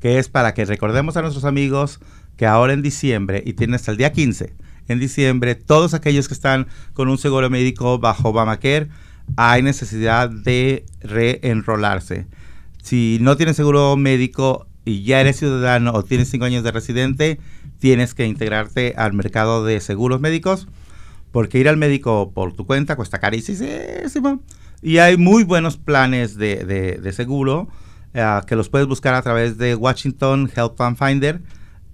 que 0.00 0.18
es 0.18 0.28
para 0.28 0.54
que 0.54 0.64
recordemos 0.64 1.16
a 1.16 1.22
nuestros 1.22 1.44
amigos 1.44 2.00
que 2.36 2.46
ahora 2.46 2.72
en 2.72 2.82
diciembre, 2.82 3.42
y 3.44 3.52
tiene 3.52 3.76
hasta 3.76 3.90
el 3.90 3.98
día 3.98 4.12
15, 4.12 4.54
en 4.88 4.98
diciembre, 4.98 5.54
todos 5.54 5.94
aquellos 5.94 6.26
que 6.26 6.34
están 6.34 6.66
con 6.94 7.08
un 7.08 7.18
seguro 7.18 7.50
médico 7.50 7.98
bajo 7.98 8.30
Obamacare, 8.30 8.88
hay 9.36 9.62
necesidad 9.62 10.28
de 10.30 10.84
reenrolarse. 11.00 12.26
Si 12.82 13.18
no 13.20 13.36
tienes 13.36 13.56
seguro 13.56 13.96
médico 13.96 14.66
y 14.84 15.02
ya 15.02 15.20
eres 15.20 15.36
ciudadano 15.38 15.92
o 15.92 16.02
tienes 16.02 16.30
cinco 16.30 16.44
años 16.46 16.64
de 16.64 16.72
residente, 16.72 17.38
tienes 17.78 18.14
que 18.14 18.26
integrarte 18.26 18.94
al 18.96 19.12
mercado 19.12 19.64
de 19.64 19.80
seguros 19.80 20.20
médicos, 20.20 20.68
porque 21.32 21.58
ir 21.58 21.68
al 21.68 21.76
médico 21.76 22.32
por 22.32 22.54
tu 22.54 22.66
cuenta 22.66 22.96
cuesta 22.96 23.18
carísimo. 23.18 24.42
Y 24.82 24.98
hay 24.98 25.16
muy 25.16 25.44
buenos 25.44 25.76
planes 25.76 26.36
de, 26.36 26.64
de- 26.64 26.98
de 26.98 27.12
seguro 27.12 27.68
eh, 28.14 28.40
que 28.46 28.56
los 28.56 28.68
puedes 28.68 28.88
buscar 28.88 29.14
a 29.14 29.22
través 29.22 29.58
de 29.58 29.74
Washington 29.74 30.50
Health 30.54 30.74
Plan 30.76 30.96
Finder. 30.96 31.40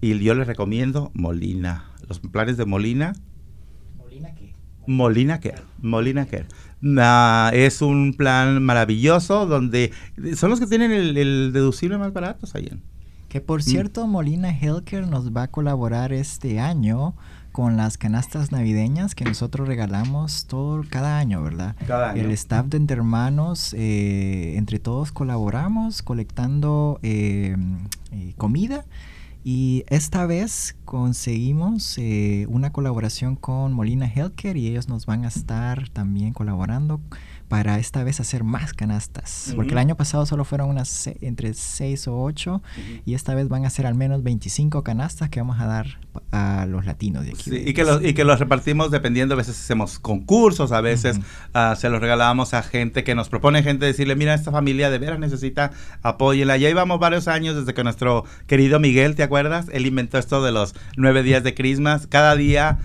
Y 0.00 0.18
yo 0.20 0.34
les 0.34 0.46
recomiendo 0.46 1.10
Molina. 1.14 1.90
Los 2.08 2.20
planes 2.20 2.56
de 2.56 2.64
Molina 2.64 3.14
Molina 4.86 5.40
Care. 5.40 5.62
Molina 5.82 6.26
Care. 6.26 6.46
Es 6.82 7.82
un 7.82 8.14
plan 8.16 8.62
maravilloso 8.62 9.46
donde 9.46 9.92
son 10.36 10.50
los 10.50 10.60
que 10.60 10.66
tienen 10.66 10.92
el, 10.92 11.16
el 11.16 11.52
deducible 11.52 11.98
más 11.98 12.12
barato, 12.12 12.46
Sayen. 12.46 12.82
Que 13.28 13.40
Mm. 13.40 13.44
por 13.44 13.62
cierto, 13.62 14.06
Molina 14.06 14.50
Healthcare 14.50 15.06
nos 15.06 15.34
va 15.34 15.44
a 15.44 15.48
colaborar 15.48 16.12
este 16.12 16.60
año 16.60 17.14
con 17.52 17.78
las 17.78 17.96
canastas 17.96 18.52
navideñas 18.52 19.14
que 19.14 19.24
nosotros 19.24 19.66
regalamos 19.66 20.44
todo 20.46 20.84
cada 20.90 21.18
año, 21.18 21.42
¿verdad? 21.42 21.74
Cada 21.86 22.10
año. 22.10 22.22
El 22.22 22.30
staff 22.32 22.66
de 22.66 22.76
Entre 22.76 22.96
Hermanos, 22.98 23.74
eh, 23.76 24.54
entre 24.56 24.78
todos 24.78 25.10
colaboramos 25.10 26.02
colectando 26.02 27.00
eh, 27.02 27.56
eh, 28.12 28.34
comida 28.36 28.84
y 29.48 29.84
esta 29.86 30.26
vez 30.26 30.74
conseguimos 30.84 31.98
eh, 31.98 32.46
una 32.48 32.72
colaboración 32.72 33.36
con 33.36 33.72
Molina 33.74 34.10
Healthcare 34.12 34.58
y 34.58 34.66
ellos 34.66 34.88
nos 34.88 35.06
van 35.06 35.24
a 35.24 35.28
estar 35.28 35.88
también 35.90 36.32
colaborando 36.32 37.00
para 37.48 37.78
esta 37.78 38.02
vez 38.04 38.20
hacer 38.20 38.44
más 38.44 38.72
canastas. 38.72 39.52
Porque 39.54 39.72
el 39.72 39.78
año 39.78 39.96
pasado 39.96 40.26
solo 40.26 40.44
fueron 40.44 40.68
unas 40.68 41.06
entre 41.20 41.54
6 41.54 42.08
o 42.08 42.20
8 42.20 42.62
y 43.04 43.14
esta 43.14 43.34
vez 43.34 43.48
van 43.48 43.64
a 43.64 43.70
ser 43.70 43.86
al 43.86 43.94
menos 43.94 44.22
25 44.22 44.82
canastas 44.82 45.30
que 45.30 45.40
vamos 45.40 45.60
a 45.60 45.66
dar 45.66 45.86
a 46.32 46.66
los 46.66 46.86
latinos 46.86 47.24
de 47.24 47.30
aquí. 47.30 47.50
Sí, 47.50 47.62
y, 47.66 47.72
que 47.72 47.84
los, 47.84 48.04
y 48.04 48.14
que 48.14 48.24
los 48.24 48.40
repartimos 48.40 48.90
dependiendo, 48.90 49.34
a 49.34 49.36
veces 49.36 49.58
hacemos 49.58 49.98
concursos, 49.98 50.72
a 50.72 50.80
veces 50.80 51.20
ah, 51.54 51.74
se 51.76 51.88
los 51.88 52.00
regalamos 52.00 52.54
a 52.54 52.62
gente 52.62 53.04
que 53.04 53.14
nos 53.14 53.28
propone 53.28 53.62
gente 53.62 53.86
decirle, 53.86 54.16
mira, 54.16 54.34
esta 54.34 54.50
familia 54.50 54.90
de 54.90 54.98
veras 54.98 55.18
necesita, 55.18 55.70
apóyela. 56.02 56.56
Ya 56.56 56.68
llevamos 56.68 56.98
varios 56.98 57.28
años 57.28 57.56
desde 57.56 57.74
que 57.74 57.84
nuestro 57.84 58.24
querido 58.46 58.80
Miguel, 58.80 59.14
¿te 59.14 59.22
acuerdas? 59.22 59.66
Él 59.72 59.86
inventó 59.86 60.18
esto 60.18 60.42
de 60.42 60.52
los 60.52 60.74
nueve 60.96 61.22
días 61.22 61.44
de 61.44 61.54
Christmas. 61.54 62.06
Cada 62.06 62.34
día, 62.36 62.78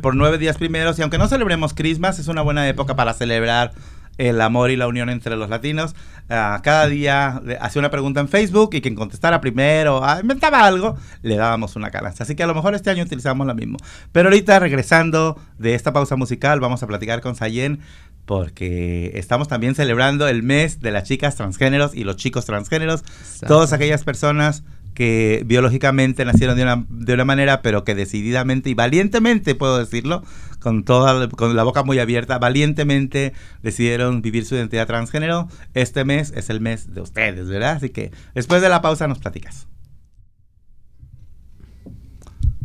por 0.00 0.14
nueve 0.14 0.38
días 0.38 0.56
primeros, 0.56 0.98
y 0.98 1.02
aunque 1.02 1.18
no 1.18 1.28
celebremos 1.28 1.74
Christmas, 1.74 2.18
es 2.18 2.28
una 2.28 2.42
buena 2.42 2.68
época 2.68 2.96
para 2.96 3.14
celebrar 3.14 3.72
el 4.18 4.40
amor 4.40 4.70
y 4.70 4.76
la 4.76 4.88
unión 4.88 5.08
entre 5.08 5.36
los 5.36 5.48
latinos. 5.48 5.94
Ah, 6.28 6.60
cada 6.62 6.88
día 6.88 7.40
hacía 7.60 7.80
una 7.80 7.90
pregunta 7.90 8.20
en 8.20 8.28
Facebook 8.28 8.70
y 8.74 8.80
quien 8.80 8.94
contestara 8.94 9.40
primero, 9.40 10.04
ah, 10.04 10.18
inventaba 10.20 10.66
algo, 10.66 10.96
le 11.22 11.36
dábamos 11.36 11.76
una 11.76 11.90
canasta. 11.90 12.24
Así 12.24 12.34
que 12.34 12.42
a 12.42 12.46
lo 12.46 12.54
mejor 12.54 12.74
este 12.74 12.90
año 12.90 13.04
utilizamos 13.04 13.46
lo 13.46 13.54
mismo. 13.54 13.78
Pero 14.12 14.28
ahorita 14.28 14.58
regresando 14.58 15.40
de 15.58 15.74
esta 15.74 15.92
pausa 15.92 16.16
musical, 16.16 16.60
vamos 16.60 16.82
a 16.82 16.86
platicar 16.86 17.20
con 17.20 17.36
Sayen 17.36 17.80
porque 18.26 19.12
estamos 19.14 19.48
también 19.48 19.74
celebrando 19.74 20.28
el 20.28 20.42
mes 20.42 20.80
de 20.80 20.90
las 20.90 21.04
chicas 21.04 21.36
transgéneros 21.36 21.94
y 21.94 22.04
los 22.04 22.16
chicos 22.16 22.44
transgéneros. 22.44 23.02
Todas 23.46 23.72
aquellas 23.72 24.04
personas 24.04 24.64
que 24.98 25.44
biológicamente 25.46 26.24
nacieron 26.24 26.56
de 26.56 26.64
una, 26.64 26.84
de 26.88 27.14
una 27.14 27.24
manera, 27.24 27.62
pero 27.62 27.84
que 27.84 27.94
decididamente 27.94 28.68
y 28.68 28.74
valientemente, 28.74 29.54
puedo 29.54 29.78
decirlo, 29.78 30.24
con 30.58 30.82
toda 30.82 31.28
con 31.28 31.54
la 31.54 31.62
boca 31.62 31.84
muy 31.84 32.00
abierta, 32.00 32.40
valientemente 32.40 33.32
decidieron 33.62 34.22
vivir 34.22 34.44
su 34.44 34.56
identidad 34.56 34.88
transgénero. 34.88 35.46
Este 35.72 36.04
mes 36.04 36.32
es 36.34 36.50
el 36.50 36.60
mes 36.60 36.92
de 36.94 37.00
ustedes, 37.00 37.46
¿verdad? 37.48 37.76
Así 37.76 37.90
que 37.90 38.10
después 38.34 38.60
de 38.60 38.68
la 38.68 38.82
pausa 38.82 39.06
nos 39.06 39.20
platicas. 39.20 39.68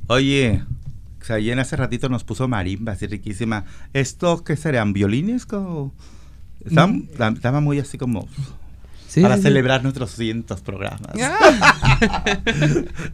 Oye, 0.07 0.63
Sayen 1.21 1.59
hace 1.59 1.75
ratito 1.75 2.09
nos 2.09 2.23
puso 2.23 2.47
marimba, 2.47 2.93
así 2.93 3.05
riquísima. 3.05 3.65
¿Esto 3.93 4.43
qué 4.43 4.57
serían? 4.57 4.91
¿Violines? 4.91 5.43
Estaba, 6.65 6.87
Mm. 6.87 7.09
estaba 7.35 7.61
muy 7.61 7.77
así 7.77 7.99
como 7.99 8.27
Sí, 9.13 9.21
para 9.21 9.35
sí, 9.35 9.41
sí. 9.41 9.47
celebrar 9.47 9.83
nuestros 9.83 10.11
cientos 10.11 10.61
programas. 10.61 11.11
Ah. 11.21 12.13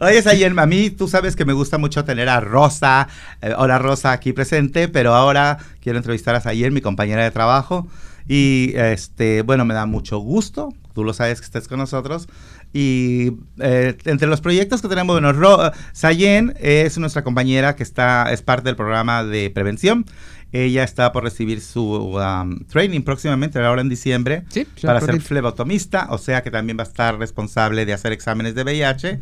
Oye, 0.00 0.22
Sayen, 0.22 0.58
a 0.58 0.66
mí 0.66 0.90
tú 0.90 1.08
sabes 1.08 1.36
que 1.36 1.44
me 1.44 1.52
gusta 1.52 1.78
mucho 1.78 2.04
tener 2.04 2.28
a 2.28 2.40
Rosa, 2.40 3.08
eh, 3.42 3.52
hola 3.56 3.78
Rosa 3.78 4.12
aquí 4.12 4.32
presente, 4.32 4.88
pero 4.88 5.14
ahora 5.14 5.58
quiero 5.80 5.98
entrevistar 5.98 6.34
a 6.34 6.40
Sayen, 6.40 6.72
mi 6.72 6.80
compañera 6.80 7.22
de 7.24 7.30
trabajo. 7.30 7.86
Y 8.28 8.72
este, 8.76 9.42
bueno, 9.42 9.64
me 9.64 9.74
da 9.74 9.86
mucho 9.86 10.18
gusto, 10.18 10.68
tú 10.94 11.02
lo 11.04 11.12
sabes 11.12 11.40
que 11.40 11.46
estés 11.46 11.66
con 11.68 11.78
nosotros. 11.78 12.28
Y 12.72 13.32
eh, 13.58 13.96
entre 14.04 14.28
los 14.28 14.40
proyectos 14.40 14.80
que 14.80 14.88
tenemos, 14.88 15.14
bueno, 15.14 15.32
Ro- 15.32 15.72
Sayen 15.92 16.54
es 16.60 16.96
nuestra 16.98 17.24
compañera 17.24 17.74
que 17.74 17.82
está, 17.82 18.30
es 18.32 18.42
parte 18.42 18.68
del 18.68 18.76
programa 18.76 19.24
de 19.24 19.50
prevención. 19.50 20.06
Ella 20.52 20.82
está 20.84 21.12
por 21.12 21.22
recibir 21.22 21.60
su 21.60 21.82
um, 22.16 22.58
training 22.64 23.02
próximamente, 23.02 23.58
ahora 23.64 23.80
en 23.82 23.88
diciembre 23.88 24.44
Sí, 24.48 24.66
para 24.82 24.98
ser 25.00 25.20
flebotomista, 25.22 26.06
o 26.10 26.18
sea 26.18 26.42
que 26.42 26.50
también 26.50 26.76
va 26.78 26.82
a 26.82 26.86
estar 26.86 27.16
responsable 27.18 27.86
de 27.86 27.92
hacer 27.92 28.12
exámenes 28.12 28.54
de 28.56 28.62
VIH, 28.64 29.20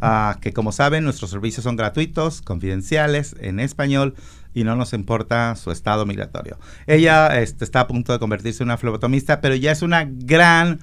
ah, 0.00 0.38
que 0.40 0.52
como 0.54 0.72
saben 0.72 1.04
nuestros 1.04 1.30
servicios 1.30 1.64
son 1.64 1.76
gratuitos, 1.76 2.40
confidenciales, 2.40 3.36
en 3.40 3.60
español 3.60 4.14
y 4.54 4.64
no 4.64 4.74
nos 4.74 4.94
importa 4.94 5.54
su 5.56 5.70
estado 5.70 6.06
migratorio. 6.06 6.58
Ella 6.86 7.38
este, 7.40 7.62
está 7.64 7.80
a 7.80 7.86
punto 7.86 8.12
de 8.12 8.18
convertirse 8.18 8.62
en 8.62 8.68
una 8.68 8.78
flebotomista, 8.78 9.40
pero 9.42 9.54
ya 9.54 9.72
es 9.72 9.82
una 9.82 10.06
gran, 10.08 10.80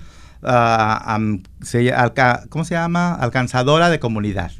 se- 1.62 1.92
alca- 1.94 2.44
¿cómo 2.50 2.64
se 2.66 2.76
llama? 2.76 3.14
Alcanzadora 3.16 3.90
de 3.90 4.00
comunidad. 4.00 4.52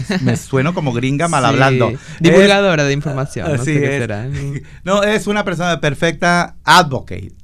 Me 0.22 0.36
sueno 0.36 0.74
como 0.74 0.92
gringa 0.92 1.28
mal 1.28 1.44
hablando. 1.44 1.92
Divulgadora 2.20 2.84
de 2.84 2.92
información. 2.92 3.56
¿no? 3.56 3.64
Sí, 3.64 3.76
es, 3.76 4.08
no, 4.84 5.02
es 5.02 5.26
una 5.26 5.44
persona 5.44 5.80
perfecta 5.80 6.56
advocate, 6.64 7.34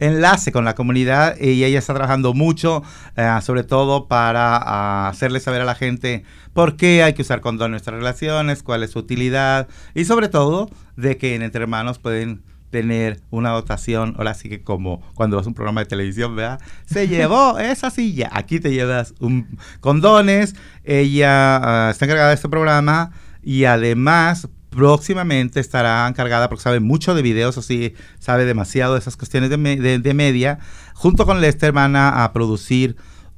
enlace 0.00 0.52
con 0.52 0.64
la 0.64 0.74
comunidad 0.74 1.36
y 1.40 1.64
ella 1.64 1.78
está 1.78 1.94
trabajando 1.94 2.34
mucho, 2.34 2.82
eh, 3.16 3.28
sobre 3.42 3.64
todo 3.64 4.08
para 4.08 4.56
ah, 4.56 5.08
hacerle 5.08 5.40
saber 5.40 5.60
a 5.62 5.64
la 5.64 5.74
gente 5.74 6.24
por 6.52 6.76
qué 6.76 7.02
hay 7.02 7.14
que 7.14 7.22
usar 7.22 7.40
condón 7.40 7.66
en 7.66 7.72
nuestras 7.72 7.96
relaciones, 7.96 8.62
cuál 8.62 8.82
es 8.82 8.90
su 8.90 8.98
utilidad 8.98 9.68
y 9.94 10.04
sobre 10.04 10.28
todo 10.28 10.70
de 10.96 11.16
que 11.16 11.34
entre 11.34 11.62
hermanos 11.62 11.98
pueden 11.98 12.42
tener 12.72 13.20
una 13.30 13.50
dotación, 13.50 14.14
ahora 14.18 14.34
sí 14.34 14.48
que 14.48 14.62
como 14.62 15.02
cuando 15.14 15.36
vas 15.36 15.46
a 15.46 15.50
un 15.50 15.54
programa 15.54 15.82
de 15.82 15.86
televisión, 15.86 16.34
¿verdad? 16.34 16.60
Se 16.86 17.06
llevó 17.06 17.58
esa 17.60 17.90
silla, 17.90 18.30
aquí 18.32 18.58
te 18.58 18.72
llevas 18.72 19.14
un 19.20 19.58
condones, 19.80 20.56
ella 20.82 21.58
ah, 21.58 21.90
está 21.90 22.06
encargada 22.06 22.30
de 22.30 22.34
este 22.34 22.48
programa 22.48 23.12
y 23.42 23.64
además 23.64 24.48
próximamente 24.70 25.60
estará 25.60 26.08
encargada, 26.08 26.48
porque 26.48 26.62
sabe 26.62 26.80
mucho 26.80 27.14
de 27.14 27.22
videos, 27.22 27.58
así 27.58 27.94
sabe 28.18 28.46
demasiado 28.46 28.94
de 28.94 29.00
esas 29.00 29.16
cuestiones 29.16 29.50
de, 29.50 29.98
de 29.98 30.14
media, 30.14 30.58
junto 30.94 31.26
con 31.26 31.40
Lester 31.40 31.72
van 31.72 31.94
a, 31.94 32.30
producir 32.32 32.96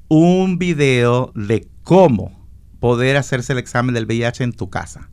un 0.09 0.59
video 0.59 1.33
de 1.35 1.67
cómo 1.83 2.49
poder 2.79 3.17
hacerse 3.17 3.53
el 3.53 3.59
examen 3.59 3.95
del 3.95 4.07
VIH 4.07 4.45
en 4.45 4.53
tu 4.53 4.71
casa. 4.71 5.11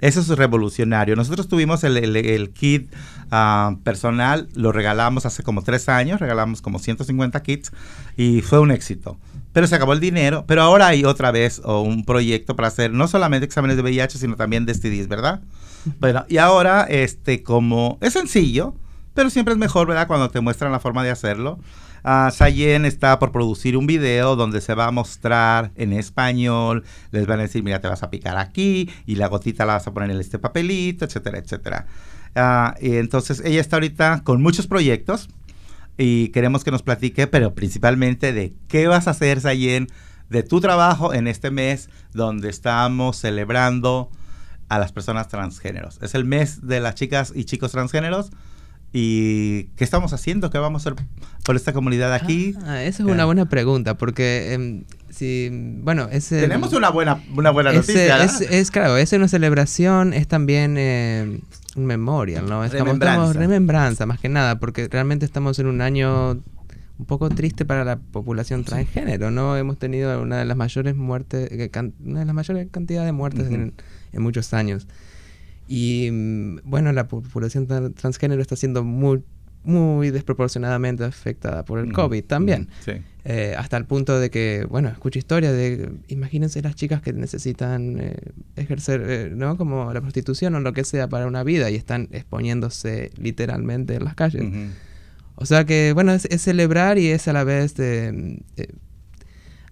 Eso 0.00 0.20
es 0.20 0.28
revolucionario. 0.28 1.16
Nosotros 1.16 1.48
tuvimos 1.48 1.84
el, 1.84 2.50
kit 2.50 2.92
ah, 3.30 3.76
personal, 3.84 4.48
lo 4.54 4.72
regalamos 4.72 5.26
hace 5.26 5.42
como 5.42 5.62
tres 5.62 5.88
años, 5.88 6.20
regalamos 6.20 6.60
como 6.62 6.78
150 6.78 7.42
kits 7.42 7.72
y 8.16 8.42
fue 8.42 8.60
un 8.60 8.70
éxito. 8.70 9.18
Pero 9.52 9.66
se 9.66 9.76
acabó 9.76 9.92
el 9.92 10.00
dinero, 10.00 10.44
pero 10.46 10.62
ahora 10.62 10.88
hay 10.88 11.04
otra 11.04 11.30
vez 11.30 11.60
un 11.64 12.04
proyecto 12.04 12.56
para 12.56 12.68
hacer 12.68 12.92
no 12.92 13.06
solamente 13.06 13.46
exámenes 13.46 13.76
de 13.76 13.82
VIH, 13.82 14.18
sino 14.18 14.36
también 14.36 14.66
de 14.66 14.74
STDs, 14.74 15.06
¿verdad? 15.08 15.40
Bueno, 16.00 16.24
y 16.28 16.38
ahora, 16.38 16.86
este, 16.88 17.42
como 17.42 17.98
es 18.00 18.14
sencillo, 18.14 18.74
pero 19.14 19.30
siempre 19.30 19.52
es 19.52 19.58
mejor, 19.58 19.86
¿verdad? 19.86 20.06
Cuando 20.06 20.28
te 20.28 20.40
muestran 20.40 20.72
la 20.72 20.80
forma 20.80 21.04
de 21.04 21.10
hacerlo. 21.10 21.58
Uh, 22.04 22.30
Sayen 22.30 22.84
está 22.84 23.18
por 23.18 23.32
producir 23.32 23.78
un 23.78 23.86
video 23.86 24.36
donde 24.36 24.60
se 24.60 24.74
va 24.74 24.86
a 24.86 24.90
mostrar 24.90 25.72
en 25.74 25.94
español. 25.94 26.84
Les 27.12 27.26
van 27.26 27.38
a 27.38 27.42
decir, 27.42 27.62
mira, 27.62 27.80
te 27.80 27.88
vas 27.88 28.02
a 28.02 28.10
picar 28.10 28.36
aquí 28.36 28.90
y 29.06 29.16
la 29.16 29.28
gotita 29.28 29.64
la 29.64 29.74
vas 29.74 29.86
a 29.86 29.94
poner 29.94 30.10
en 30.10 30.20
este 30.20 30.38
papelito, 30.38 31.06
etcétera, 31.06 31.38
etcétera. 31.38 31.86
Uh, 32.36 32.84
y 32.84 32.96
entonces 32.96 33.40
ella 33.44 33.60
está 33.60 33.76
ahorita 33.76 34.22
con 34.22 34.42
muchos 34.42 34.66
proyectos 34.66 35.30
y 35.96 36.28
queremos 36.28 36.62
que 36.62 36.70
nos 36.70 36.82
platique, 36.82 37.26
pero 37.26 37.54
principalmente 37.54 38.34
de 38.34 38.52
qué 38.68 38.86
vas 38.86 39.08
a 39.08 39.12
hacer, 39.12 39.40
Sayen, 39.40 39.86
de 40.28 40.42
tu 40.42 40.60
trabajo 40.60 41.14
en 41.14 41.26
este 41.26 41.50
mes 41.50 41.88
donde 42.12 42.50
estamos 42.50 43.16
celebrando 43.16 44.10
a 44.68 44.78
las 44.78 44.92
personas 44.92 45.28
transgéneros. 45.28 45.98
Es 46.02 46.14
el 46.14 46.26
mes 46.26 46.66
de 46.66 46.80
las 46.80 46.96
chicas 46.96 47.32
y 47.34 47.44
chicos 47.44 47.72
transgéneros 47.72 48.30
¿Y 48.96 49.64
qué 49.74 49.82
estamos 49.82 50.12
haciendo? 50.12 50.50
¿Qué 50.50 50.58
vamos 50.58 50.86
a 50.86 50.88
hacer 50.88 51.04
por 51.42 51.56
esta 51.56 51.72
comunidad 51.72 52.14
aquí? 52.14 52.54
Ah, 52.64 52.80
esa 52.84 53.02
es 53.02 53.08
una 53.08 53.24
eh. 53.24 53.26
buena 53.26 53.48
pregunta, 53.48 53.98
porque 53.98 54.52
em, 54.52 54.84
si, 55.10 55.50
bueno, 55.82 56.08
Tenemos 56.28 56.72
una 56.74 56.90
buena, 56.90 57.20
una 57.36 57.50
buena 57.50 57.72
noticia. 57.72 58.22
Es, 58.22 58.40
es, 58.40 58.70
claro, 58.70 58.96
es 58.96 59.12
una 59.12 59.26
celebración, 59.26 60.12
es 60.12 60.28
también 60.28 60.76
eh, 60.78 61.40
un 61.74 61.86
memorial, 61.86 62.48
¿no? 62.48 62.64
Estamos, 62.64 62.86
remembranza. 62.86 63.32
remembranza, 63.32 64.06
más 64.06 64.20
que 64.20 64.28
nada, 64.28 64.60
porque 64.60 64.86
realmente 64.86 65.26
estamos 65.26 65.58
en 65.58 65.66
un 65.66 65.80
año 65.80 66.40
un 66.96 67.06
poco 67.06 67.28
triste 67.30 67.64
para 67.64 67.84
la 67.84 67.96
población 67.96 68.62
transgénero, 68.62 69.32
¿no? 69.32 69.56
Hemos 69.56 69.76
tenido 69.76 70.22
una 70.22 70.38
de 70.38 70.44
las 70.44 70.56
mayores 70.56 70.94
muertes, 70.94 71.50
eh, 71.50 71.68
una 72.04 72.20
de 72.20 72.26
las 72.26 72.34
mayores 72.34 72.68
cantidades 72.70 73.06
de 73.06 73.12
muertes 73.12 73.48
en, 73.48 73.74
en 74.12 74.22
muchos 74.22 74.54
años. 74.54 74.86
Y 75.66 76.10
mm, 76.10 76.60
bueno, 76.64 76.92
la 76.92 77.06
población 77.08 77.66
transgénero 77.94 78.42
está 78.42 78.56
siendo 78.56 78.84
muy, 78.84 79.22
muy 79.64 80.10
desproporcionadamente 80.10 81.04
afectada 81.04 81.64
por 81.64 81.78
el 81.78 81.92
COVID 81.92 82.24
también. 82.24 82.68
Eh, 83.24 83.54
hasta 83.56 83.78
el 83.78 83.86
punto 83.86 84.20
de 84.20 84.30
que, 84.30 84.66
bueno, 84.68 84.90
escucho 84.90 85.18
historias 85.18 85.52
de, 85.54 85.90
imagínense 86.08 86.60
las 86.60 86.74
chicas 86.74 87.00
que 87.00 87.14
necesitan 87.14 87.98
eh, 87.98 88.16
ejercer, 88.56 89.02
eh, 89.08 89.30
¿no? 89.34 89.56
Como 89.56 89.92
la 89.94 90.02
prostitución 90.02 90.54
o 90.54 90.60
lo 90.60 90.74
que 90.74 90.84
sea 90.84 91.08
para 91.08 91.26
una 91.26 91.42
vida 91.42 91.70
y 91.70 91.76
están 91.76 92.08
exponiéndose 92.12 93.10
literalmente 93.16 93.94
en 93.94 94.04
las 94.04 94.14
calles. 94.14 94.44
O 95.36 95.46
sea 95.46 95.64
que, 95.64 95.92
bueno, 95.94 96.12
es, 96.12 96.28
celebrar 96.42 96.98
y 96.98 97.08
es 97.08 97.26
a 97.26 97.32
la 97.32 97.44
vez 97.44 97.74
de 97.74 98.42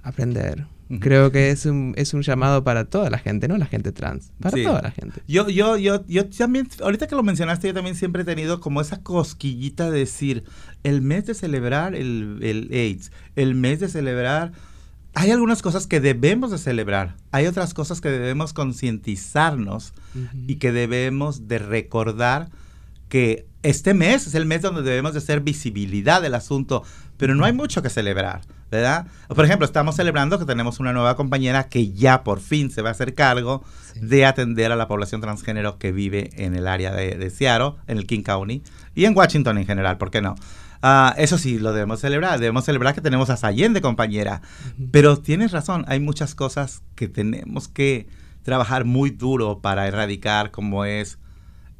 aprender. 0.03 0.67
Creo 1.01 1.33
que 1.33 1.51
es 1.51 1.67
un, 1.67 1.95
es 1.97 2.13
un 2.13 2.23
llamado 2.23 2.65
para 2.65 2.85
toda 2.85 3.09
la 3.09 3.19
gente, 3.19 3.49
no 3.49 3.57
la 3.57 3.67
gente 3.67 3.93
trans, 3.93 4.33
para 4.41 4.63
toda 4.63 4.83
la 4.83 4.91
gente. 4.91 5.23
Yo, 5.27 5.49
yo, 5.49 5.77
yo, 5.77 6.05
yo 6.07 6.29
también, 6.29 6.69
ahorita 6.83 7.07
que 7.07 7.15
lo 7.15 7.23
mencionaste, 7.23 7.69
yo 7.69 7.75
también 7.75 7.97
siempre 7.97 8.23
he 8.23 8.25
tenido 8.25 8.61
como 8.61 8.81
esa 8.81 9.03
cosquillita 9.03 9.91
de 9.91 10.01
decir, 10.01 10.45
el 10.83 11.01
mes 11.01 11.27
de 11.27 11.35
celebrar 11.35 11.95
el, 11.95 12.39
el 12.43 12.69
AIDS, 12.73 13.13
el 13.37 13.55
mes 13.55 13.81
de 13.81 13.89
celebrar... 13.89 14.53
Hay 15.15 15.31
algunas 15.31 15.61
cosas 15.61 15.87
que 15.87 16.01
debemos 16.01 16.51
de 16.51 16.57
celebrar, 16.57 17.17
hay 17.33 17.47
otras 17.47 17.75
cosas 17.75 18.01
que 18.01 18.09
debemos 18.09 18.55
concientizarnos 18.55 19.93
y 20.47 20.55
que 20.57 20.73
debemos 20.73 21.49
de 21.49 21.59
recordar 21.59 22.49
que 23.11 23.47
este 23.63 23.93
mes 23.93 24.27
es 24.27 24.35
el 24.35 24.47
mes 24.47 24.63
donde 24.63 24.81
debemos 24.81 25.13
de 25.13 25.19
hacer 25.19 25.41
visibilidad 25.41 26.23
del 26.23 26.35
asunto, 26.35 26.83
pero 27.19 27.35
no 27.35 27.45
hay 27.45 27.53
mucho 27.53 27.83
que 27.83 27.91
celebrar. 27.91 28.41
¿Verdad? 28.73 29.07
Por 29.29 29.45
ejemplo, 29.45 29.67
estamos 29.67 29.97
celebrando 29.97 30.39
que 30.39 30.47
tenemos 30.47 30.81
una 30.81 30.95
nueva 30.95 31.15
compañera 31.15 31.69
que 31.69 31.93
ya 31.93 32.25
por 32.25 32.41
fin 32.41 32.71
se 32.71 32.81
va 32.81 32.89
a 32.89 32.93
hacer 32.93 33.15
cargo 33.15 33.63
de 33.97 34.25
atender 34.25 34.73
a 34.73 34.77
la 34.77 34.89
población 34.89 35.21
transgénero 35.21 35.79
que 35.79 35.93
vive 35.93 36.31
en 36.37 36.55
el 36.57 36.67
área 36.67 36.91
de, 36.91 37.29
Seattle, 37.29 37.75
en 37.87 37.99
el 37.99 38.07
King 38.07 38.23
County 38.23 38.63
y 38.95 39.05
en 39.05 39.15
Washington 39.15 39.59
en 39.59 39.67
general, 39.67 39.99
¿por 39.99 40.11
qué 40.11 40.23
no? 40.23 40.37
Ah, 40.81 41.15
eso 41.19 41.37
sí, 41.37 41.59
lo 41.59 41.75
debemos 41.75 42.01
celebrar. 42.01 42.41
Debemos 42.41 42.65
celebrar 42.65 42.95
que 42.95 43.03
tenemos 43.03 43.29
a 43.29 43.37
Sayen 43.37 43.75
de 43.75 43.83
compañera. 43.83 44.41
Pero 44.91 45.19
tienes 45.19 45.53
razón, 45.53 45.85
hay 45.87 46.01
muchas 46.01 46.35
cosas 46.35 46.83
que 46.97 47.09
tenemos 47.09 47.69
que 47.69 48.09
trabajar 48.43 48.85
muy 48.87 49.11
duro 49.11 49.61
para 49.61 49.87
erradicar, 49.87 50.51
como 50.51 50.87
es 50.87 51.19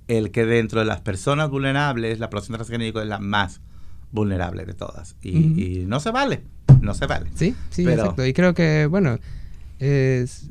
el 0.09 0.31
que 0.31 0.45
dentro 0.45 0.81
de 0.81 0.87
las 0.87 1.01
personas 1.01 1.49
vulnerables, 1.49 2.21
la 2.21 2.29
población 2.29 2.57
transgénero 2.57 3.01
es 3.01 3.09
la 3.09 3.19
más 3.19 3.63
vulnerable 4.13 4.67
de 4.67 4.75
todas. 4.75 5.17
y 5.23 5.85
no 5.87 5.99
se 5.99 6.11
vale 6.11 6.45
no 6.83 6.95
se 6.95 7.07
vale. 7.07 7.31
Sí, 7.35 7.55
sí, 7.71 7.87
exacto. 7.89 8.27
Y 8.27 8.33
creo 8.33 8.55
que, 8.55 8.87
bueno, 8.87 9.19
es... 9.79 10.47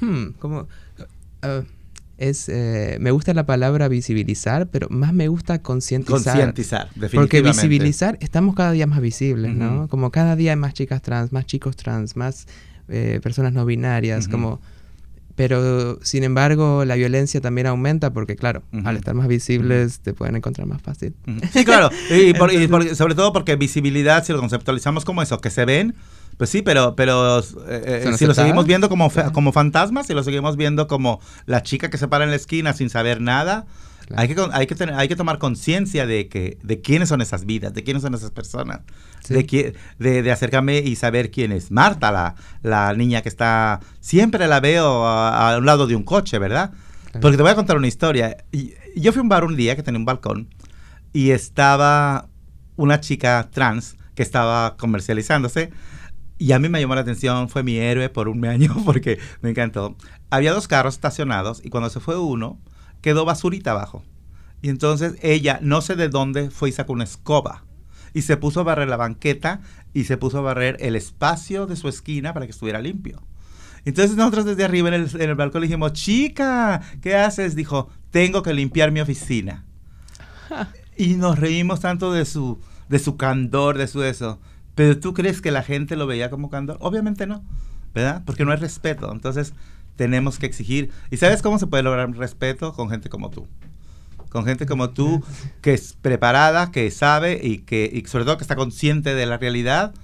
Hmm, 0.00 0.28
como... 0.38 0.68
Ah, 1.42 1.62
es, 2.18 2.48
eh, 2.48 2.96
me 2.98 3.10
gusta 3.10 3.34
la 3.34 3.44
palabra 3.44 3.88
visibilizar, 3.88 4.68
pero 4.68 4.88
más 4.88 5.12
me 5.12 5.28
gusta 5.28 5.60
concientizar. 5.60 6.34
Concientizar, 6.34 6.86
definitivamente. 6.94 7.16
Porque 7.16 7.42
visibilizar, 7.42 8.16
estamos 8.20 8.54
cada 8.54 8.72
día 8.72 8.86
más 8.86 9.00
visibles, 9.00 9.54
¿no? 9.54 9.86
Como 9.88 10.10
cada 10.10 10.34
día 10.34 10.52
hay 10.52 10.56
más 10.56 10.72
chicas 10.72 11.02
trans, 11.02 11.32
más 11.32 11.44
chicos 11.44 11.76
trans, 11.76 12.16
más 12.16 12.46
eh, 12.88 13.20
personas 13.22 13.52
no 13.52 13.66
binarias, 13.66 14.28
como 14.28 14.60
pero, 15.36 15.98
sin 16.02 16.24
embargo, 16.24 16.86
la 16.86 16.94
violencia 16.94 17.42
también 17.42 17.66
aumenta 17.66 18.12
porque, 18.14 18.36
claro, 18.36 18.62
al 18.84 18.96
estar 18.96 19.14
más 19.14 19.28
visibles 19.28 20.00
te 20.00 20.14
pueden 20.14 20.34
encontrar 20.34 20.66
más 20.66 20.80
fácil. 20.80 21.14
Sí, 21.52 21.62
claro. 21.64 21.90
y, 22.10 22.34
sobre 22.94 23.14
todo 23.14 23.34
porque 23.34 23.54
visibilidad, 23.56 24.24
si 24.24 24.32
lo 24.32 24.40
conceptualizamos 24.40 25.04
como 25.04 25.20
eso, 25.20 25.38
que 25.38 25.50
se 25.50 25.66
ven, 25.66 25.94
pues 26.38 26.48
sí, 26.48 26.62
pero, 26.62 26.96
pero 26.96 27.40
eh, 27.40 27.42
eh, 28.06 28.12
si 28.16 28.24
lo 28.24 28.32
seguimos 28.32 28.66
viendo 28.66 28.88
como, 28.88 29.12
como 29.34 29.52
fantasmas, 29.52 30.06
si 30.06 30.14
lo 30.14 30.24
seguimos 30.24 30.56
viendo 30.56 30.86
como 30.86 31.20
la 31.44 31.62
chica 31.62 31.90
que 31.90 31.98
se 31.98 32.08
para 32.08 32.24
en 32.24 32.30
la 32.30 32.36
esquina 32.36 32.72
sin 32.72 32.88
saber 32.88 33.20
nada, 33.20 33.66
hay, 34.14 34.28
que, 34.28 34.46
hay, 34.52 34.66
que 34.66 34.74
tener, 34.74 34.94
hay 34.94 35.08
que 35.08 35.16
tomar 35.16 35.38
conciencia 35.38 36.06
de, 36.06 36.28
que, 36.28 36.58
de 36.62 36.80
quiénes 36.80 37.08
son 37.08 37.20
esas 37.20 37.44
vidas, 37.44 37.74
de 37.74 37.82
quiénes 37.82 38.02
son 38.02 38.14
esas 38.14 38.30
personas, 38.30 38.80
de, 39.28 39.74
de, 39.98 40.22
de, 40.22 40.32
acercarme 40.32 40.78
y 40.78 40.96
saber 40.96 41.30
quién 41.30 41.52
es 41.52 41.70
Marta, 41.70 42.12
la, 42.12 42.34
la 42.62 42.94
niña 42.94 43.22
que 43.22 43.28
está, 43.28 43.80
siempre 44.00 44.46
la 44.46 44.60
veo 44.60 45.06
a, 45.06 45.58
un 45.58 45.66
lado 45.66 45.86
de 45.86 45.96
un 45.96 46.04
coche, 46.04 46.38
¿verdad? 46.38 46.72
Porque 47.20 47.36
te 47.36 47.42
voy 47.42 47.52
a 47.52 47.56
contar 47.56 47.76
una 47.76 47.86
historia. 47.86 48.36
Yo 48.94 49.12
fui 49.12 49.20
a 49.20 49.22
un 49.22 49.28
bar 49.28 49.44
un 49.44 49.56
día 49.56 49.74
que 49.74 49.82
tenía 49.82 49.98
un 49.98 50.04
balcón 50.04 50.48
y 51.12 51.30
estaba 51.30 52.28
una 52.76 53.00
chica 53.00 53.48
trans 53.50 53.96
que 54.14 54.22
estaba 54.22 54.76
comercializándose 54.76 55.70
y 56.38 56.52
a 56.52 56.58
mí 56.58 56.68
me 56.68 56.80
llamó 56.80 56.94
la 56.94 57.00
atención, 57.00 57.48
fue 57.48 57.62
mi 57.62 57.78
héroe 57.78 58.08
por 58.08 58.28
un 58.28 58.44
año 58.46 58.76
porque 58.84 59.18
me 59.40 59.50
encantó. 59.50 59.96
Había 60.30 60.52
dos 60.52 60.68
carros 60.68 60.94
estacionados 60.94 61.60
y 61.64 61.70
cuando 61.70 61.90
se 61.90 62.00
fue 62.00 62.18
uno, 62.18 62.58
quedó 63.06 63.24
basurita 63.24 63.70
abajo. 63.70 64.02
Y 64.62 64.68
entonces 64.68 65.14
ella, 65.22 65.60
no 65.62 65.80
sé 65.80 65.94
de 65.94 66.08
dónde, 66.08 66.50
fue 66.50 66.70
y 66.70 66.72
sacó 66.72 66.92
una 66.92 67.04
escoba. 67.04 67.62
Y 68.14 68.22
se 68.22 68.36
puso 68.36 68.58
a 68.58 68.64
barrer 68.64 68.88
la 68.88 68.96
banqueta 68.96 69.60
y 69.94 70.06
se 70.06 70.16
puso 70.16 70.38
a 70.38 70.40
barrer 70.40 70.76
el 70.80 70.96
espacio 70.96 71.68
de 71.68 71.76
su 71.76 71.86
esquina 71.86 72.34
para 72.34 72.46
que 72.46 72.50
estuviera 72.50 72.80
limpio. 72.80 73.22
Entonces 73.84 74.16
nosotros 74.16 74.44
desde 74.44 74.64
arriba 74.64 74.88
en 74.88 74.94
el, 74.94 75.20
en 75.20 75.30
el 75.30 75.36
balcón 75.36 75.60
le 75.60 75.68
dijimos, 75.68 75.92
chica, 75.92 76.82
¿qué 77.00 77.14
haces? 77.14 77.54
Dijo, 77.54 77.90
tengo 78.10 78.42
que 78.42 78.52
limpiar 78.52 78.90
mi 78.90 78.98
oficina. 78.98 79.64
y 80.96 81.14
nos 81.14 81.38
reímos 81.38 81.78
tanto 81.78 82.12
de 82.12 82.24
su, 82.24 82.58
de 82.88 82.98
su 82.98 83.16
candor, 83.16 83.78
de 83.78 83.86
su 83.86 84.02
eso. 84.02 84.40
Pero 84.74 84.98
¿tú 84.98 85.14
crees 85.14 85.40
que 85.40 85.52
la 85.52 85.62
gente 85.62 85.94
lo 85.94 86.08
veía 86.08 86.28
como 86.28 86.50
candor? 86.50 86.76
Obviamente 86.80 87.28
no. 87.28 87.44
¿verdad? 87.96 88.22
Porque 88.26 88.44
no 88.44 88.52
hay 88.52 88.58
respeto. 88.58 89.10
Entonces, 89.10 89.54
tenemos 89.96 90.38
que 90.38 90.46
exigir. 90.46 90.90
¿Y 91.10 91.16
sabes 91.16 91.42
cómo 91.42 91.58
se 91.58 91.66
puede 91.66 91.82
lograr 91.82 92.10
respeto? 92.16 92.72
Con 92.72 92.90
gente 92.90 93.08
como 93.08 93.30
tú. 93.30 93.46
Con 94.28 94.44
gente 94.44 94.66
como 94.66 94.90
tú, 94.90 95.22
que 95.62 95.72
es 95.72 95.96
preparada, 96.00 96.70
que 96.70 96.90
sabe 96.90 97.40
y 97.42 97.58
que 97.58 97.90
y 97.92 98.06
sobre 98.06 98.24
todo 98.24 98.36
que 98.36 98.44
está 98.44 98.56
consciente 98.56 99.14
de 99.14 99.26
la 99.26 99.38
realidad 99.38 99.94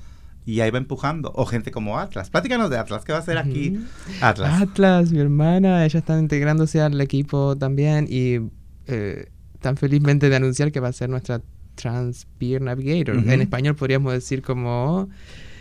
y 0.45 0.61
ahí 0.61 0.71
va 0.71 0.79
empujando. 0.79 1.33
O 1.35 1.45
gente 1.45 1.71
como 1.71 1.99
Atlas. 1.99 2.31
Platícanos 2.31 2.71
de 2.71 2.79
Atlas. 2.79 3.05
¿Qué 3.05 3.13
va 3.13 3.19
a 3.19 3.23
hacer 3.23 3.39
aquí 3.39 3.79
Atlas? 4.21 4.63
Atlas, 4.63 5.13
mi 5.13 5.21
hermana, 5.21 5.85
ella 5.85 5.99
está 5.99 6.19
integrándose 6.19 6.81
al 6.81 7.01
equipo 7.01 7.57
también 7.57 8.07
y 8.09 8.39
eh, 8.87 9.31
tan 9.61 9.77
felizmente 9.77 10.29
de 10.29 10.37
anunciar 10.37 10.73
que 10.73 10.81
va 10.81 10.89
a 10.89 10.93
ser 10.93 11.11
nuestra 11.11 11.43
Trans 11.75 12.27
Peer 12.39 12.63
Navigator. 12.63 13.17
En 13.17 13.41
español 13.41 13.77
podríamos 13.77 14.13
decir 14.13 14.43
como 14.43 15.09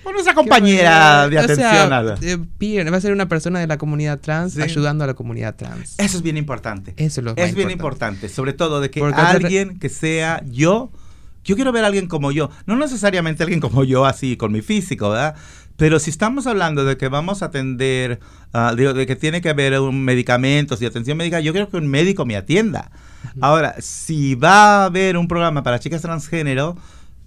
bueno, 0.03 0.19
esa 0.19 0.33
compañera 0.33 1.29
de 1.29 1.39
atención. 1.39 1.93
a 1.93 2.01
va 2.91 2.97
a 2.97 3.01
ser 3.01 3.13
una 3.13 3.27
persona 3.27 3.59
de 3.59 3.67
la 3.67 3.77
comunidad 3.77 4.19
trans 4.19 4.57
ayudando 4.57 5.03
a 5.03 5.07
la 5.07 5.13
comunidad 5.13 5.55
trans. 5.55 5.95
Eso 5.97 6.17
es 6.17 6.23
bien 6.23 6.37
importante. 6.37 6.93
Eso 6.97 7.21
es 7.21 7.25
lo 7.25 7.35
Es 7.35 7.55
bien 7.55 7.71
importante. 7.71 8.29
Sobre 8.29 8.53
todo 8.53 8.81
de 8.81 8.89
que 8.89 9.01
alguien 9.01 9.79
que 9.79 9.89
sea 9.89 10.43
yo. 10.45 10.91
Yo 11.43 11.55
quiero 11.55 11.71
ver 11.71 11.83
a 11.83 11.87
alguien 11.87 12.07
como 12.07 12.31
yo. 12.31 12.51
No 12.67 12.75
necesariamente 12.75 13.41
alguien 13.41 13.59
como 13.61 13.83
yo, 13.83 14.05
así, 14.05 14.37
con 14.37 14.51
mi 14.51 14.61
físico, 14.61 15.09
¿verdad? 15.09 15.35
Pero 15.75 15.97
si 15.97 16.11
estamos 16.11 16.45
hablando 16.45 16.85
de 16.85 16.95
que 16.97 17.07
vamos 17.07 17.41
a 17.41 17.45
atender, 17.45 18.19
ah, 18.53 18.75
de, 18.75 19.07
que 19.07 19.15
tiene 19.15 19.41
que 19.41 19.49
haber 19.49 19.79
un 19.79 20.03
medicamentos 20.03 20.79
y 20.79 20.85
atención 20.85 21.17
médica, 21.17 21.39
yo 21.39 21.53
quiero 21.53 21.71
que 21.71 21.77
un 21.77 21.87
médico 21.87 22.23
me 22.23 22.35
atienda. 22.37 22.91
Ahora, 23.39 23.73
si 23.79 24.35
va 24.35 24.83
a 24.83 24.85
haber 24.85 25.17
un 25.17 25.27
programa 25.27 25.63
para 25.63 25.79
chicas 25.79 26.03
transgénero, 26.03 26.77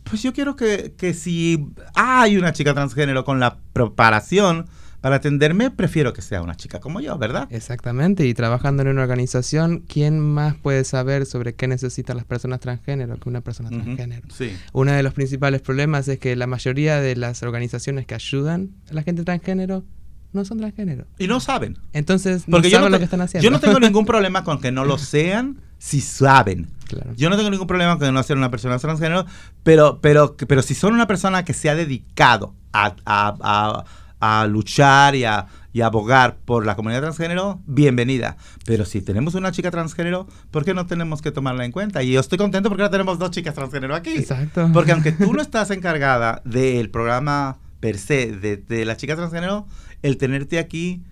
pues 0.05 0.23
yo 0.23 0.33
quiero 0.33 0.57
que, 0.57 0.95
que 0.97 1.15
si 1.15 1.67
hay 1.95 2.37
una 2.37 2.53
chica 2.53 2.75
transgénero 2.75 3.25
con 3.25 3.41
la 3.41 3.59
preparación 3.73 4.67
para 5.05 5.17
atenderme, 5.17 5.71
prefiero 5.71 6.15
que 6.15 6.23
sea 6.23 6.41
una 6.41 6.55
chica 6.55 6.81
como 6.81 6.99
yo, 6.99 7.19
¿verdad? 7.19 7.47
Exactamente, 7.51 8.27
y 8.27 8.33
trabajando 8.33 8.83
en 8.83 8.89
una 8.89 9.03
organización, 9.03 9.85
¿quién 9.87 10.19
más 10.19 10.55
puede 10.55 10.83
saber 10.85 11.27
sobre 11.27 11.55
qué 11.55 11.69
necesitan 11.69 12.17
las 12.17 12.25
personas 12.25 12.61
transgénero 12.61 13.19
que 13.19 13.29
una 13.29 13.43
persona 13.43 13.69
transgénero? 13.69 14.27
Sí. 14.35 14.57
Uno 14.73 14.93
de 14.93 15.03
los 15.03 15.13
principales 15.13 15.61
problemas 15.61 16.09
es 16.09 16.19
que 16.19 16.35
la 16.37 16.47
mayoría 16.47 17.03
de 17.03 17.17
las 17.17 17.43
organizaciones 17.43 18.07
que 18.07 18.15
ayudan 18.15 18.71
a 18.91 18.95
la 18.95 19.03
gente 19.03 19.25
transgénero 19.25 19.85
no 20.33 20.45
son 20.47 20.57
transgénero. 20.57 21.07
Y 21.19 21.29
no 21.29 21.39
saben. 21.39 21.79
Entonces, 21.93 22.49
no 22.49 22.63
saben 22.63 22.91
lo 22.91 22.99
que 22.99 23.05
están 23.05 23.21
haciendo. 23.21 23.45
Yo 23.45 23.51
no 23.51 23.61
tengo 23.61 23.81
ningún 23.81 24.07
problema 24.07 24.43
con 24.43 24.59
que 24.59 24.73
no 24.73 24.87
lo 24.87 24.97
sean 24.97 25.61
si 25.79 26.01
saben. 26.01 26.71
Yo 27.17 27.31
no 27.31 27.37
tengo 27.37 27.51
ningún 27.51 27.67
problema 27.67 27.99
con 27.99 28.13
no 28.13 28.23
ser 28.23 28.37
una 28.37 28.51
persona 28.51 28.79
transgénero, 28.79 29.27
pero, 29.63 30.01
pero, 30.01 30.37
pero 30.37 30.63
si 30.63 30.75
son 30.75 30.95
una 30.95 31.07
persona 31.07 31.45
que 31.45 31.55
se 31.55 31.71
ha 31.71 31.75
dedicado 31.75 32.55
a, 32.73 34.47
luchar 34.49 35.15
y 35.15 35.25
a, 35.25 35.47
abogar 35.83 36.37
por 36.45 36.65
la 36.67 36.77
comunidad 36.77 37.01
transgénero, 37.01 37.61
bienvenida. 37.67 38.37
Pero 38.65 38.85
si 38.85 39.03
tenemos 39.03 39.35
una 39.35 39.53
chica 39.53 39.71
transgénero, 39.71 40.27
¿por 40.51 40.65
qué 40.65 40.75
no 40.75 40.87
tenemos 40.87 41.21
que 41.21 41.33
tomarla 41.33 41.65
en 41.65 41.73
cuenta? 41.73 42.03
Y 42.03 42.13
yo 42.13 42.21
estoy 42.21 42.39
contento 42.39 42.69
porque 42.69 42.83
ahora 42.83 42.93
tenemos 42.93 43.19
dos 43.19 43.31
chicas 43.31 43.55
transgénero 43.55 43.95
aquí. 43.95 44.15
Exacto. 44.15 44.71
Porque 44.73 44.93
aunque 44.93 45.13
tú 45.13 45.33
no 45.33 45.43
estás 45.43 45.71
encargada 45.71 46.43
del 46.45 46.91
programa 46.91 47.59
per 47.81 47.99
se 47.99 48.33
de, 48.33 48.57
de 48.57 48.85
la 48.85 48.97
chica 48.97 49.17
transgénero, 49.17 49.67
el 50.03 50.17
tenerte 50.17 50.59
aquí 50.59 51.03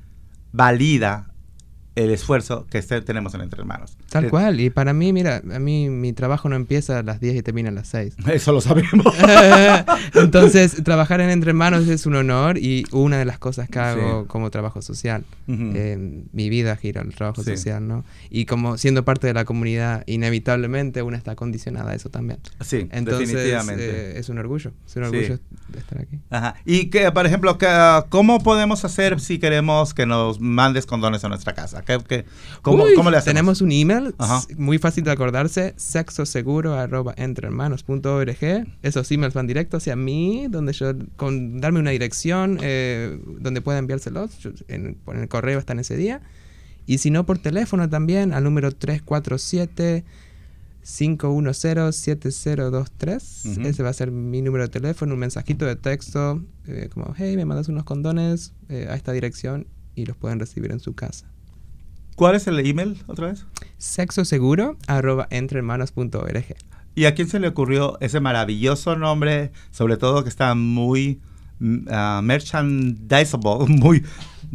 valida 0.52 1.31
el 1.94 2.10
esfuerzo 2.10 2.66
que 2.70 2.80
tenemos 2.82 3.34
en 3.34 3.42
Entre 3.42 3.60
Hermanos. 3.60 3.96
Tal 4.10 4.28
cual, 4.30 4.60
y 4.60 4.70
para 4.70 4.92
mí, 4.92 5.12
mira, 5.12 5.42
a 5.52 5.58
mí 5.58 5.88
mi 5.90 6.12
trabajo 6.12 6.48
no 6.48 6.56
empieza 6.56 6.98
a 6.98 7.02
las 7.02 7.20
10 7.20 7.36
y 7.36 7.42
termina 7.42 7.68
a 7.68 7.72
las 7.72 7.88
6. 7.88 8.14
Eso 8.32 8.52
lo 8.52 8.60
sabemos. 8.60 9.14
Entonces, 10.14 10.82
trabajar 10.84 11.20
en 11.20 11.30
Entre 11.30 11.50
Hermanos 11.50 11.88
es 11.88 12.06
un 12.06 12.16
honor 12.16 12.58
y 12.58 12.86
una 12.92 13.18
de 13.18 13.24
las 13.24 13.38
cosas 13.38 13.68
que 13.68 13.78
hago 13.78 14.26
como 14.26 14.50
trabajo 14.50 14.82
social. 14.82 15.24
mi 15.46 16.48
vida 16.48 16.76
gira 16.76 17.02
al 17.02 17.14
trabajo 17.14 17.42
social, 17.42 17.86
¿no? 17.86 18.04
Y 18.30 18.46
como 18.46 18.78
siendo 18.78 19.04
parte 19.04 19.26
de 19.26 19.34
la 19.34 19.44
comunidad, 19.44 20.04
inevitablemente 20.06 21.02
una 21.02 21.16
está 21.16 21.34
condicionada 21.36 21.92
a 21.92 21.94
eso 21.94 22.08
también. 22.08 22.40
Sí, 22.60 22.88
Entonces, 22.90 23.28
definitivamente. 23.28 24.12
Eh, 24.12 24.18
es 24.18 24.28
un 24.28 24.38
orgullo, 24.38 24.72
es 24.86 24.96
un 24.96 25.04
orgullo 25.04 25.38
de 25.68 25.78
estar 25.78 26.00
aquí. 26.00 26.18
Ajá. 26.30 26.54
Y 26.64 26.86
que, 26.90 27.10
por 27.12 27.26
ejemplo, 27.26 27.58
que, 27.58 27.68
¿cómo 28.08 28.42
podemos 28.42 28.84
hacer 28.84 29.20
si 29.20 29.38
queremos 29.38 29.94
que 29.94 30.06
nos 30.06 30.40
mandes 30.40 30.86
condones 30.86 31.24
a 31.24 31.28
nuestra 31.28 31.54
casa? 31.54 31.81
¿Qué, 31.84 32.24
cómo, 32.62 32.86
le 32.86 32.92
hacemos? 32.92 33.24
Tenemos 33.24 33.60
un 33.60 33.72
email, 33.72 34.14
muy 34.56 34.78
fácil 34.78 35.04
de 35.04 35.10
acordarse, 35.10 35.74
sexoseguro.entrehermanos.org. 35.76 38.66
Esos 38.82 39.10
emails 39.10 39.34
van 39.34 39.46
directo 39.46 39.76
hacia 39.76 39.94
mí, 39.96 40.46
donde 40.48 40.72
yo, 40.72 40.92
con 41.16 41.60
darme 41.60 41.80
una 41.80 41.90
dirección 41.90 42.58
eh, 42.62 43.20
donde 43.40 43.60
pueda 43.60 43.78
enviárselos, 43.78 44.30
en, 44.68 44.96
el 45.06 45.28
correo 45.28 45.58
está 45.58 45.72
en 45.72 45.80
ese 45.80 45.96
día. 45.96 46.22
Y 46.86 46.98
si 46.98 47.10
no, 47.10 47.26
por 47.26 47.38
teléfono 47.38 47.88
también, 47.88 48.32
al 48.32 48.44
número 48.44 48.70
347 48.72 50.04
510-7023. 50.84 53.66
Ese 53.66 53.82
va 53.82 53.90
a 53.90 53.92
ser 53.92 54.10
mi 54.10 54.40
número 54.42 54.64
de 54.64 54.70
teléfono, 54.70 55.14
un 55.14 55.20
mensajito 55.20 55.64
de 55.64 55.76
texto, 55.76 56.44
eh, 56.66 56.88
como, 56.92 57.14
hey, 57.16 57.36
me 57.36 57.44
mandas 57.44 57.68
unos 57.68 57.84
condones 57.84 58.52
eh, 58.68 58.88
a 58.90 58.96
esta 58.96 59.12
dirección 59.12 59.68
y 59.94 60.06
los 60.06 60.16
pueden 60.16 60.40
recibir 60.40 60.72
en 60.72 60.80
su 60.80 60.94
casa. 60.94 61.30
¿Cuál 62.16 62.34
es 62.34 62.46
el 62.46 62.58
email 62.66 63.02
otra 63.06 63.28
vez? 63.28 63.44
Sexoseguro 63.78 64.76
arroba 64.86 65.26
entrehermanos.org. 65.30 66.44
¿Y 66.94 67.06
a 67.06 67.14
quién 67.14 67.28
se 67.28 67.40
le 67.40 67.48
ocurrió 67.48 67.96
ese 68.00 68.20
maravilloso 68.20 68.96
nombre, 68.96 69.50
sobre 69.70 69.96
todo 69.96 70.22
que 70.22 70.28
está 70.28 70.54
muy 70.54 71.20
uh, 71.60 72.20
merchandisable, 72.22 73.66
muy, 73.68 74.04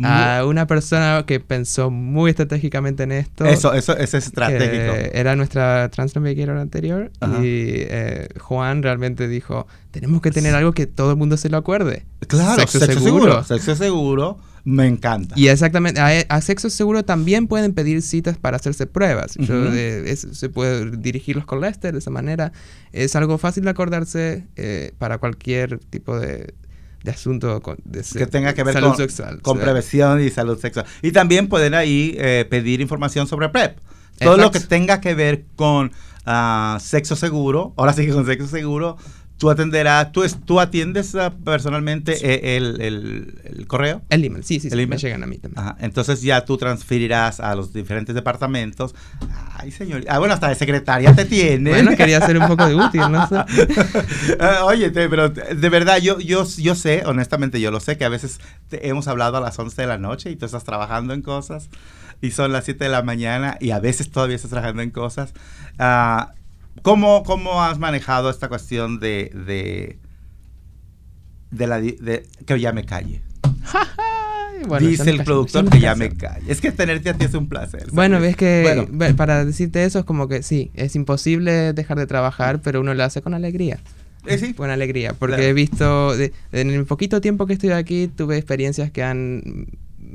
A 0.03 0.45
una 0.45 0.67
persona 0.67 1.23
que 1.25 1.39
pensó 1.39 1.89
muy 1.89 2.29
estratégicamente 2.29 3.03
en 3.03 3.11
esto. 3.11 3.45
Eso, 3.45 3.73
eso, 3.73 3.97
es 3.97 4.13
estratégico. 4.13 4.93
Era 5.13 5.35
nuestra 5.35 5.89
Trans 5.89 6.15
anterior 6.15 7.11
y 7.41 7.81
eh, 7.89 8.27
Juan 8.39 8.83
realmente 8.83 9.27
dijo, 9.27 9.65
tenemos 9.89 10.21
que 10.21 10.29
tener 10.29 10.53
algo 10.53 10.73
que 10.73 10.85
todo 10.85 11.09
el 11.09 11.17
mundo 11.17 11.37
se 11.37 11.49
lo 11.49 11.57
acuerde. 11.57 12.05
Claro, 12.27 12.67
sexo, 12.67 12.79
seguro. 12.85 13.43
Sexo 13.43 13.75
seguro 13.75 14.37
me 14.67 14.85
encanta. 14.85 15.33
Y 15.37 15.47
exactamente, 15.47 16.01
a, 16.01 16.41
sexo 16.41 16.69
seguro 16.69 17.05
también 17.05 17.47
pueden 17.47 17.73
pedir 17.73 18.01
citas 18.01 18.37
para 18.37 18.57
hacerse 18.57 18.85
pruebas. 18.85 19.31
se 19.31 20.49
puede 20.49 20.97
dirigir 20.97 21.37
los 21.37 21.45
Lester 21.61 21.93
de 21.93 21.99
esa 21.99 22.09
manera. 22.09 22.51
Es 22.91 23.15
algo 23.15 23.37
fácil 23.37 23.63
de 23.63 23.69
acordarse 23.69 24.45
eh, 24.57 24.91
para 24.97 25.19
cualquier 25.19 25.79
tipo 25.79 26.19
de, 26.19 26.53
asunto 27.09 27.61
de 27.85 28.01
que 28.01 28.27
tenga 28.27 28.53
que 28.53 28.65
ver 28.65 28.73
salud 28.73 28.89
con, 28.89 28.97
sexual, 28.97 29.41
con 29.41 29.57
prevención 29.57 30.21
y 30.21 30.29
salud 30.31 30.59
sexual. 30.59 30.85
Y 31.01 31.13
también 31.13 31.47
pueden 31.47 31.73
ahí 31.73 32.17
eh, 32.17 32.45
pedir 32.49 32.81
información 32.81 33.25
sobre 33.25 33.47
PrEP. 33.47 33.77
Todo 34.19 34.35
lo 34.35 34.51
que 34.51 34.59
tenga 34.59 34.99
que 34.99 35.15
ver 35.15 35.45
con 35.55 35.93
ah, 36.25 36.77
sexo 36.81 37.15
seguro, 37.15 37.73
ahora 37.77 37.93
sí 37.93 38.05
que 38.05 38.11
con 38.11 38.25
sexo 38.25 38.47
seguro, 38.47 38.97
tú 39.37 39.49
atenderás, 39.49 40.11
tú, 40.11 40.25
tú 40.45 40.59
atiendes 40.59 41.13
ah, 41.15 41.33
personalmente 41.43 42.17
e, 42.21 42.57
el, 42.57 43.65
correo. 43.67 44.01
El 44.09 44.25
email, 44.25 44.43
sí, 44.43 44.59
sí, 44.59 44.69
me 44.69 44.97
llegan 44.97 45.23
a 45.23 45.27
mí 45.27 45.37
también. 45.37 45.65
Entonces 45.79 46.21
ya 46.21 46.43
tú 46.45 46.57
transferirás 46.57 47.39
a 47.39 47.55
los 47.55 47.73
diferentes 47.73 48.15
departamentos. 48.15 48.95
Ay, 49.53 49.71
señor. 49.71 50.03
Ah, 50.07 50.19
bueno, 50.19 50.33
hasta 50.33 50.49
de 50.49 50.55
secretaria 50.55 51.13
te 51.15 51.25
tiene. 51.25 51.69
Bueno, 51.69 51.95
quería 51.95 52.19
ser 52.25 52.37
un 52.37 52.47
poco 52.47 52.65
de 52.65 52.75
útil, 52.75 53.01
¿no? 53.11 53.27
Ah, 54.39 54.65
oye, 54.65 54.91
pero 54.91 55.29
de 55.29 55.69
verdad, 55.69 55.97
yo, 55.97 56.19
yo, 56.19 56.45
yo 56.57 56.75
sé, 56.75 57.03
honestamente, 57.05 57.59
yo 57.59 57.71
lo 57.71 57.79
sé, 57.79 57.97
que 57.97 58.05
a 58.05 58.09
veces 58.09 58.39
hemos 58.71 59.07
hablado 59.07 59.37
a 59.37 59.41
las 59.41 59.57
11 59.57 59.81
de 59.81 59.87
la 59.87 59.97
noche 59.97 60.31
y 60.31 60.35
tú 60.35 60.45
estás 60.45 60.63
trabajando 60.63 61.13
en 61.13 61.21
cosas 61.21 61.69
y 62.21 62.31
son 62.31 62.51
las 62.51 62.65
7 62.65 62.83
de 62.83 62.89
la 62.89 63.01
mañana 63.03 63.57
y 63.59 63.71
a 63.71 63.79
veces 63.79 64.09
todavía 64.09 64.35
estás 64.35 64.51
trabajando 64.51 64.81
en 64.81 64.91
cosas. 64.91 65.33
¿Cómo, 66.81 67.23
¿Cómo 67.23 67.63
has 67.63 67.79
manejado 67.79 68.29
esta 68.29 68.49
cuestión 68.49 68.99
de, 68.99 69.31
de, 69.33 69.99
de 71.51 71.67
la 71.67 71.79
de, 71.79 72.25
que 72.45 72.59
ya 72.59 72.71
me 72.71 72.85
calle? 72.85 73.21
Dice 74.79 75.09
el 75.11 75.23
productor 75.23 75.69
que 75.69 75.79
ya 75.79 75.95
me 75.95 76.09
calle. 76.09 76.51
Es 76.51 76.61
que 76.61 76.71
tenerte 76.71 77.09
a 77.09 77.13
ti 77.13 77.25
es 77.25 77.33
un 77.33 77.47
placer. 77.47 77.87
Bueno, 77.91 78.19
ves 78.19 78.35
que 78.35 79.13
para 79.15 79.45
decirte 79.45 79.83
eso 79.85 79.99
es 79.99 80.05
como 80.05 80.27
que 80.27 80.43
sí, 80.43 80.71
es 80.73 80.95
imposible 80.95 81.73
dejar 81.73 81.97
de 81.97 82.07
trabajar, 82.07 82.59
pero 82.61 82.81
uno 82.81 82.93
lo 82.93 83.03
hace 83.03 83.21
con 83.21 83.33
alegría. 83.33 83.79
¿Eh, 84.25 84.37
sí? 84.37 84.53
Con 84.53 84.69
alegría, 84.69 85.13
porque 85.13 85.47
he 85.47 85.53
visto, 85.53 86.13
en 86.19 86.71
el 86.71 86.85
poquito 86.85 87.21
tiempo 87.21 87.45
que 87.45 87.53
estoy 87.53 87.69
aquí, 87.69 88.07
tuve 88.07 88.37
experiencias 88.37 88.91
que 88.91 89.03
han 89.03 89.67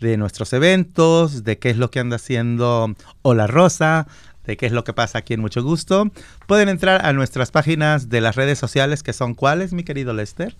de 0.00 0.16
nuestros 0.16 0.52
eventos, 0.52 1.44
de 1.44 1.58
qué 1.58 1.70
es 1.70 1.76
lo 1.76 1.90
que 1.90 2.00
anda 2.00 2.16
haciendo 2.16 2.94
Hola 3.22 3.46
Rosa, 3.46 4.06
de 4.50 4.56
qué 4.56 4.66
es 4.66 4.72
lo 4.72 4.82
que 4.82 4.92
pasa 4.92 5.18
aquí 5.18 5.34
en 5.34 5.40
Mucho 5.40 5.62
Gusto, 5.62 6.10
pueden 6.48 6.68
entrar 6.68 7.06
a 7.06 7.12
nuestras 7.12 7.52
páginas 7.52 8.08
de 8.08 8.20
las 8.20 8.34
redes 8.34 8.58
sociales 8.58 9.04
que 9.04 9.12
son 9.12 9.34
cuáles, 9.34 9.72
mi 9.72 9.84
querido 9.84 10.12
Lester. 10.12 10.56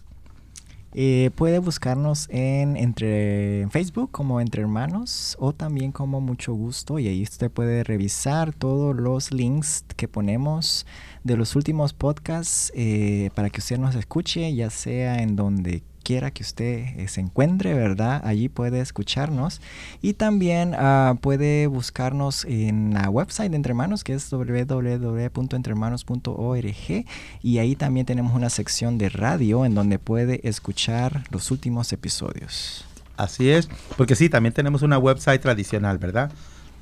Eh, 0.92 1.30
puede 1.34 1.58
buscarnos 1.58 2.28
en, 2.30 2.76
entre, 2.76 3.66
Facebook 3.70 4.12
como 4.12 4.40
Entre 4.40 4.62
Hermanos 4.62 5.36
o 5.40 5.52
también 5.52 5.90
como 5.90 6.20
Mucho 6.20 6.52
Gusto 6.52 7.00
y 7.00 7.08
ahí 7.08 7.22
usted 7.22 7.50
puede 7.50 7.82
revisar 7.82 8.52
todos 8.52 8.94
los 8.94 9.32
links 9.32 9.84
que 9.96 10.06
ponemos 10.06 10.86
de 11.24 11.36
los 11.36 11.56
últimos 11.56 11.92
podcasts 11.92 12.72
eh, 12.76 13.30
para 13.34 13.50
que 13.50 13.58
usted 13.58 13.78
nos 13.78 13.96
escuche, 13.96 14.54
ya 14.54 14.70
sea 14.70 15.22
en 15.22 15.34
donde 15.34 15.82
quiera 16.10 16.32
que 16.32 16.42
usted 16.42 16.98
eh, 16.98 17.06
se 17.06 17.20
encuentre, 17.20 17.72
¿verdad? 17.72 18.20
Allí 18.24 18.48
puede 18.48 18.80
escucharnos 18.80 19.60
y 20.02 20.14
también 20.14 20.74
ah, 20.76 21.14
puede 21.20 21.68
buscarnos 21.68 22.44
en 22.46 22.94
la 22.94 23.08
website 23.08 23.52
de 23.52 23.56
Entre 23.56 23.70
Hermanos 23.70 24.02
que 24.02 24.14
es 24.14 24.28
www.entrehermanos.org 24.28 27.04
y 27.42 27.58
ahí 27.58 27.76
también 27.76 28.06
tenemos 28.06 28.34
una 28.34 28.50
sección 28.50 28.98
de 28.98 29.08
radio 29.08 29.64
en 29.64 29.76
donde 29.76 30.00
puede 30.00 30.40
escuchar 30.48 31.22
los 31.30 31.52
últimos 31.52 31.92
episodios. 31.92 32.84
Así 33.16 33.48
es, 33.48 33.68
porque 33.96 34.16
sí, 34.16 34.28
también 34.28 34.52
tenemos 34.52 34.82
una 34.82 34.98
website 34.98 35.40
tradicional, 35.40 35.98
¿verdad? 35.98 36.32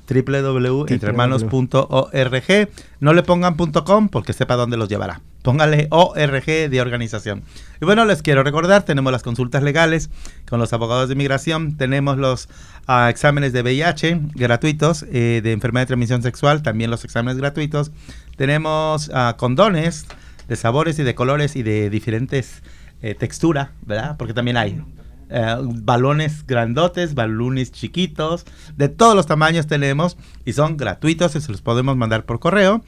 www.entrehermanos.org. 0.09 2.69
No 2.99 3.13
le 3.13 3.23
pongan 3.23 3.55
.com 3.55 4.09
porque 4.09 4.33
sepa 4.33 4.55
dónde 4.55 4.77
los 4.77 4.89
llevará. 4.89 5.21
Póngale 5.41 5.87
ORG 5.89 6.69
de 6.69 6.81
organización. 6.81 7.43
Y 7.81 7.85
bueno, 7.85 8.05
les 8.05 8.21
quiero 8.21 8.43
recordar, 8.43 8.83
tenemos 8.83 9.11
las 9.11 9.23
consultas 9.23 9.63
legales 9.63 10.09
con 10.49 10.59
los 10.59 10.73
abogados 10.73 11.07
de 11.07 11.13
inmigración, 11.13 11.77
tenemos 11.77 12.17
los 12.17 12.49
ah, 12.87 13.09
exámenes 13.09 13.53
de 13.53 13.61
VIH 13.61 14.19
gratuitos, 14.35 15.05
eh, 15.11 15.39
de 15.41 15.53
enfermedad 15.53 15.83
de 15.83 15.87
transmisión 15.87 16.21
sexual, 16.23 16.61
también 16.61 16.91
los 16.91 17.05
exámenes 17.05 17.37
gratuitos. 17.37 17.91
Tenemos 18.35 19.09
ah, 19.13 19.35
condones 19.37 20.05
de 20.49 20.55
sabores 20.55 20.99
y 20.99 21.03
de 21.03 21.15
colores 21.15 21.55
y 21.55 21.63
de 21.63 21.89
diferentes 21.89 22.61
eh, 23.01 23.15
textura, 23.15 23.71
¿verdad? 23.85 24.17
Porque 24.17 24.33
también 24.33 24.57
hay 24.57 24.81
eh, 25.29 25.55
balones 25.61 26.45
grandotes, 26.45 27.13
balones 27.13 27.71
chiquitos, 27.71 28.45
de 28.77 28.89
todos 28.89 29.15
los 29.15 29.27
tamaños 29.27 29.67
tenemos 29.67 30.17
y 30.45 30.53
son 30.53 30.77
gratuitos 30.77 31.35
y 31.35 31.41
se 31.41 31.51
los 31.51 31.61
podemos 31.61 31.95
mandar 31.95 32.25
por 32.25 32.39
correo. 32.39 32.83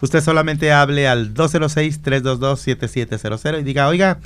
Usted 0.00 0.22
solamente 0.22 0.72
hable 0.72 1.06
al 1.08 1.34
206-322-7700 1.34 3.60
y 3.60 3.62
diga, 3.62 3.88
oiga, 3.88 4.18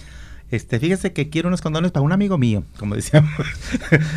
este, 0.50 0.80
fíjese 0.80 1.12
que 1.12 1.28
quiero 1.30 1.46
unos 1.48 1.61
condones 1.61 1.92
para 1.92 2.02
un 2.02 2.11
amigo 2.12 2.38
mío, 2.38 2.64
como 2.78 2.94
decíamos. 2.96 3.30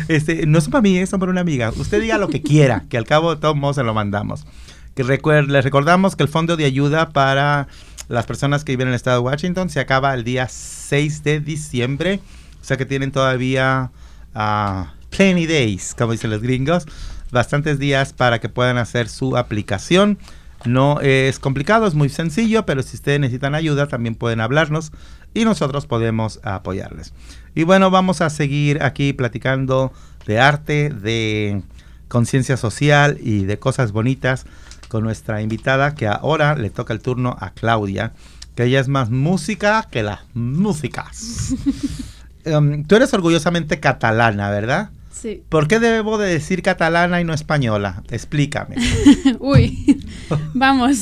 este, 0.08 0.46
no 0.46 0.60
son 0.60 0.72
para 0.72 0.82
mí, 0.82 1.06
son 1.06 1.20
para 1.20 1.30
una 1.30 1.42
amiga. 1.42 1.72
Usted 1.76 2.00
diga 2.00 2.18
lo 2.18 2.28
que 2.28 2.42
quiera, 2.42 2.84
que 2.88 2.98
al 2.98 3.06
cabo 3.06 3.34
de 3.34 3.40
todos 3.40 3.54
modos 3.56 3.76
se 3.76 3.84
lo 3.84 3.94
mandamos. 3.94 4.46
Que 4.94 5.04
les 5.04 5.64
recordamos 5.64 6.16
que 6.16 6.22
el 6.22 6.28
fondo 6.28 6.56
de 6.56 6.64
ayuda 6.64 7.10
para 7.10 7.68
las 8.08 8.26
personas 8.26 8.64
que 8.64 8.72
viven 8.72 8.88
en 8.88 8.92
el 8.92 8.96
estado 8.96 9.20
de 9.20 9.24
Washington 9.24 9.70
se 9.70 9.80
acaba 9.80 10.12
el 10.14 10.24
día 10.24 10.48
6 10.48 11.24
de 11.24 11.40
diciembre. 11.40 12.20
O 12.64 12.66
sea 12.66 12.78
que 12.78 12.86
tienen 12.86 13.12
todavía 13.12 13.90
uh, 14.34 14.84
plenty 15.14 15.46
days, 15.46 15.94
como 15.94 16.12
dicen 16.12 16.30
los 16.30 16.40
gringos, 16.40 16.86
bastantes 17.30 17.78
días 17.78 18.14
para 18.14 18.40
que 18.40 18.48
puedan 18.48 18.78
hacer 18.78 19.10
su 19.10 19.36
aplicación. 19.36 20.16
No 20.64 20.98
es 21.02 21.38
complicado, 21.38 21.86
es 21.86 21.92
muy 21.92 22.08
sencillo, 22.08 22.64
pero 22.64 22.82
si 22.82 22.96
ustedes 22.96 23.20
necesitan 23.20 23.54
ayuda 23.54 23.86
también 23.86 24.14
pueden 24.14 24.40
hablarnos 24.40 24.92
y 25.34 25.44
nosotros 25.44 25.84
podemos 25.84 26.40
apoyarles. 26.42 27.12
Y 27.54 27.64
bueno, 27.64 27.90
vamos 27.90 28.22
a 28.22 28.30
seguir 28.30 28.82
aquí 28.82 29.12
platicando 29.12 29.92
de 30.24 30.40
arte, 30.40 30.88
de 30.88 31.60
conciencia 32.08 32.56
social 32.56 33.18
y 33.20 33.44
de 33.44 33.58
cosas 33.58 33.92
bonitas 33.92 34.46
con 34.88 35.04
nuestra 35.04 35.42
invitada 35.42 35.94
que 35.94 36.06
ahora 36.06 36.54
le 36.54 36.70
toca 36.70 36.94
el 36.94 37.02
turno 37.02 37.36
a 37.38 37.50
Claudia, 37.50 38.14
que 38.56 38.64
ella 38.64 38.80
es 38.80 38.88
más 38.88 39.10
música 39.10 39.86
que 39.90 40.02
las 40.02 40.20
músicas. 40.32 41.56
Em, 42.44 42.84
tú 42.84 42.96
eres 42.96 43.12
orgullosamente 43.14 43.80
catalana, 43.80 44.50
¿verdad? 44.50 44.90
Sí. 45.10 45.42
¿Por 45.48 45.68
qué 45.68 45.80
debo 45.80 46.18
de 46.18 46.28
decir 46.28 46.62
catalana 46.62 47.20
y 47.20 47.24
no 47.24 47.32
española? 47.32 48.02
Explícame. 48.10 48.76
Uy, 49.38 50.04
vamos. 50.52 50.98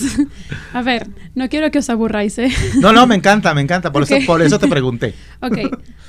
A 0.72 0.82
ver, 0.82 1.08
no 1.34 1.48
quiero 1.48 1.70
que 1.70 1.78
os 1.78 1.90
aburráis, 1.90 2.38
¿eh? 2.38 2.50
No, 2.80 2.92
no, 2.92 3.06
me 3.06 3.16
encanta, 3.16 3.52
me 3.54 3.62
encanta. 3.62 3.90
Por, 3.90 4.04
eso, 4.04 4.16
por 4.26 4.42
eso 4.42 4.58
te 4.58 4.68
pregunté. 4.68 5.14
Ok, 5.40 5.58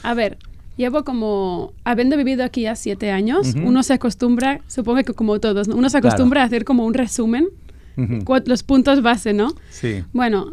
a 0.04 0.14
ver. 0.14 0.38
Llevo 0.76 1.04
como, 1.04 1.72
habiendo 1.84 2.18
vivido 2.18 2.44
aquí 2.44 2.62
ya 2.62 2.76
siete 2.76 3.12
años, 3.12 3.54
uno 3.56 3.84
se 3.84 3.94
acostumbra, 3.94 4.62
supongo 4.68 5.04
que 5.04 5.14
como 5.14 5.40
todos, 5.40 5.68
uno 5.68 5.88
se 5.88 6.00
acostumbra 6.00 6.42
a 6.42 6.46
hacer 6.46 6.66
como 6.66 6.84
un 6.84 6.96
resumen, 6.96 7.48
los 8.46 8.64
puntos 8.64 9.04
base, 9.04 9.34
¿no? 9.34 9.54
Sí. 9.70 10.04
Bueno, 10.14 10.52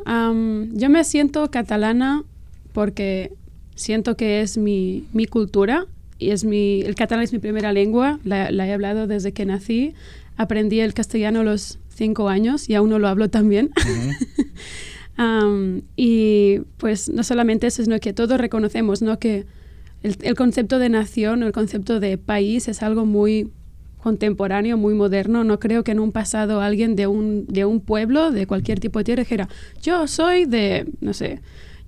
yo 0.73 0.91
me 0.91 1.05
siento 1.05 1.51
catalana 1.51 2.23
porque 2.75 3.33
siento 3.81 4.17
que 4.17 4.43
es 4.43 4.59
mi, 4.59 5.05
mi 5.13 5.27
cultura 5.27 5.87
y 6.19 6.31
es 6.31 6.45
mi, 6.45 6.83
el 6.83 6.95
catalán 6.95 7.25
es 7.25 7.33
mi 7.33 7.39
primera 7.39 7.73
lengua, 7.73 8.21
la, 8.25 8.51
he 8.51 8.73
hablado 8.73 9.07
desde 9.07 9.33
que 9.33 9.47
nací, 9.47 9.95
aprendí 10.37 10.81
el 10.81 10.93
castellano 10.93 11.41
a 11.41 11.45
los 11.45 11.79
cinco 11.89 12.29
años 12.29 12.69
y 12.69 12.75
aún 12.75 12.91
no 12.91 12.99
lo 12.99 13.09
hablo 13.09 13.31
tan 13.31 13.49
bien. 13.49 13.71
y 15.97 16.61
pues 16.77 17.09
no 17.09 17.23
solamente 17.25 17.67
eso, 17.67 17.83
sino 17.83 17.99
que 18.01 18.13
todos 18.13 18.39
reconocemos 18.39 19.01
¿no? 19.01 19.19
que 19.19 19.47
el, 20.03 20.17
el, 20.23 20.35
concepto 20.35 20.79
de 20.79 20.91
nación 20.91 21.43
o 21.43 21.47
el 21.47 21.53
concepto 21.53 22.01
de 22.01 22.19
país 22.19 22.69
es 22.69 22.83
algo 22.83 23.07
muy 23.07 23.51
contemporáneo, 24.03 24.77
muy 24.77 24.95
moderno. 24.95 25.45
No 25.45 25.59
creo 25.59 25.85
que 25.85 25.93
en 25.93 26.01
un 26.01 26.13
pasado 26.13 26.61
alguien 26.61 26.97
de 26.97 27.07
un, 27.07 27.47
de 27.47 27.65
un 27.65 27.81
pueblo, 27.81 28.31
de 28.31 28.47
cualquier 28.47 28.81
tipo 28.81 28.99
de 28.99 29.05
tierra, 29.05 29.23
dijera, 29.23 29.49
yo 29.83 30.07
soy 30.07 30.45
de, 30.45 30.87
no 31.01 31.13
sé, 31.13 31.41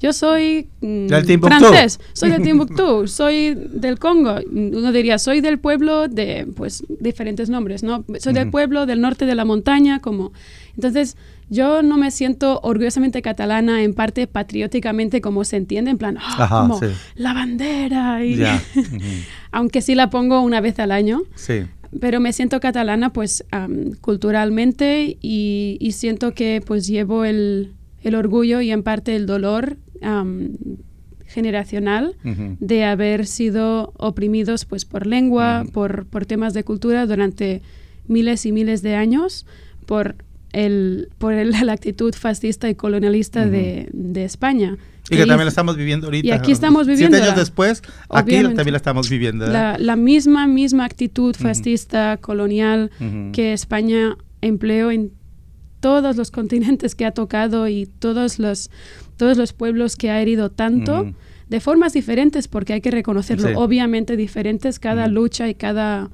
yo 0.02 0.12
soy 0.12 0.68
mm, 0.80 1.06
francés, 1.40 2.00
soy 2.12 2.30
de 2.32 2.38
Timbuktu, 2.44 3.06
soy 3.06 3.54
del 3.54 4.00
Congo. 4.00 4.34
Uno 4.50 4.90
diría, 4.90 5.16
soy 5.16 5.40
del 5.40 5.60
pueblo 5.60 6.08
de, 6.08 6.48
pues, 6.56 6.82
diferentes 6.88 7.48
nombres, 7.48 7.84
¿no? 7.84 8.04
Soy 8.18 8.32
del 8.32 8.50
pueblo 8.50 8.84
del 8.84 9.00
norte 9.00 9.26
de 9.26 9.36
la 9.36 9.44
montaña, 9.44 10.00
como... 10.00 10.32
Entonces, 10.74 11.16
yo 11.48 11.82
no 11.82 11.98
me 11.98 12.10
siento 12.10 12.58
orgullosamente 12.64 13.22
catalana, 13.22 13.84
en 13.84 13.94
parte 13.94 14.26
patrióticamente, 14.26 15.20
como 15.20 15.44
se 15.44 15.56
entiende, 15.56 15.92
en 15.92 15.98
plan, 15.98 16.18
ah, 16.20 16.66
como 16.66 16.80
la 17.14 17.32
bandera. 17.32 18.24
Y 18.24 18.42
Aunque 19.52 19.82
sí 19.82 19.94
la 19.94 20.10
pongo 20.10 20.40
una 20.40 20.60
vez 20.60 20.80
al 20.80 20.90
año. 20.90 21.22
Sí. 21.36 21.62
Pero 22.00 22.18
me 22.18 22.32
siento 22.32 22.58
catalana, 22.58 23.12
pues, 23.12 23.44
culturalmente 24.00 25.16
y, 25.20 25.76
y, 25.78 25.92
siento 25.92 26.34
que, 26.34 26.60
pues, 26.66 26.88
llevo 26.88 27.24
el, 27.24 27.74
el 28.02 28.14
orgullo 28.16 28.60
y 28.60 28.72
en 28.72 28.82
parte 28.82 29.14
el 29.14 29.26
dolor 29.26 29.76
generacional 31.26 32.14
de 32.24 32.84
haber 32.84 33.26
sido 33.26 33.92
oprimidos 33.96 34.64
pues 34.64 34.84
por 34.84 35.06
lengua, 35.06 35.64
por, 35.72 36.06
por 36.06 36.26
temas 36.26 36.54
de 36.54 36.62
cultura 36.62 37.06
durante 37.06 37.62
miles 38.06 38.44
y 38.46 38.52
miles 38.52 38.82
de 38.82 38.94
años, 38.94 39.46
por 39.86 40.16
el, 40.52 41.08
por 41.18 41.34
la 41.64 41.72
actitud 41.72 42.14
fascista 42.14 42.68
y 42.68 42.74
colonialista 42.74 43.46
de, 43.46 43.88
de, 43.92 44.24
España. 44.24 44.76
Y 45.10 45.16
que 45.16 45.26
también 45.26 45.44
la 45.44 45.48
estamos 45.48 45.76
viviendo 45.76 46.06
ahorita. 46.06 46.28
Y 46.28 46.30
aquí 46.30 46.52
estamos 46.52 46.86
viviendo. 46.86 47.16
Siete 47.16 47.30
años 47.30 47.40
después, 47.40 47.82
aquí 48.08 48.42
también 48.42 48.72
la 48.72 48.76
estamos 48.76 49.10
viviendo. 49.10 49.46
La, 49.46 49.76
la, 49.78 49.96
misma, 49.96 50.46
misma 50.46 50.84
actitud 50.84 51.34
fascista, 51.34 52.18
colonial 52.18 52.90
que 53.32 53.52
España 53.52 54.16
empleó 54.40 54.90
en 54.90 55.12
todos 55.80 56.16
los 56.16 56.30
continentes 56.30 56.94
que 56.94 57.04
ha 57.04 57.10
tocado 57.10 57.66
y 57.66 57.86
todos 57.86 58.38
los, 58.38 58.70
todos 59.22 59.36
los 59.36 59.52
pueblos 59.52 59.94
que 59.94 60.10
ha 60.10 60.20
herido 60.20 60.50
tanto, 60.50 61.12
de 61.48 61.60
formas 61.60 61.92
diferentes, 61.92 62.48
porque 62.48 62.72
hay 62.72 62.80
que 62.80 62.90
reconocerlo, 62.90 63.56
obviamente 63.56 64.16
diferentes, 64.16 64.80
cada 64.80 65.06
lucha 65.06 65.48
y 65.48 65.54
cada, 65.54 66.10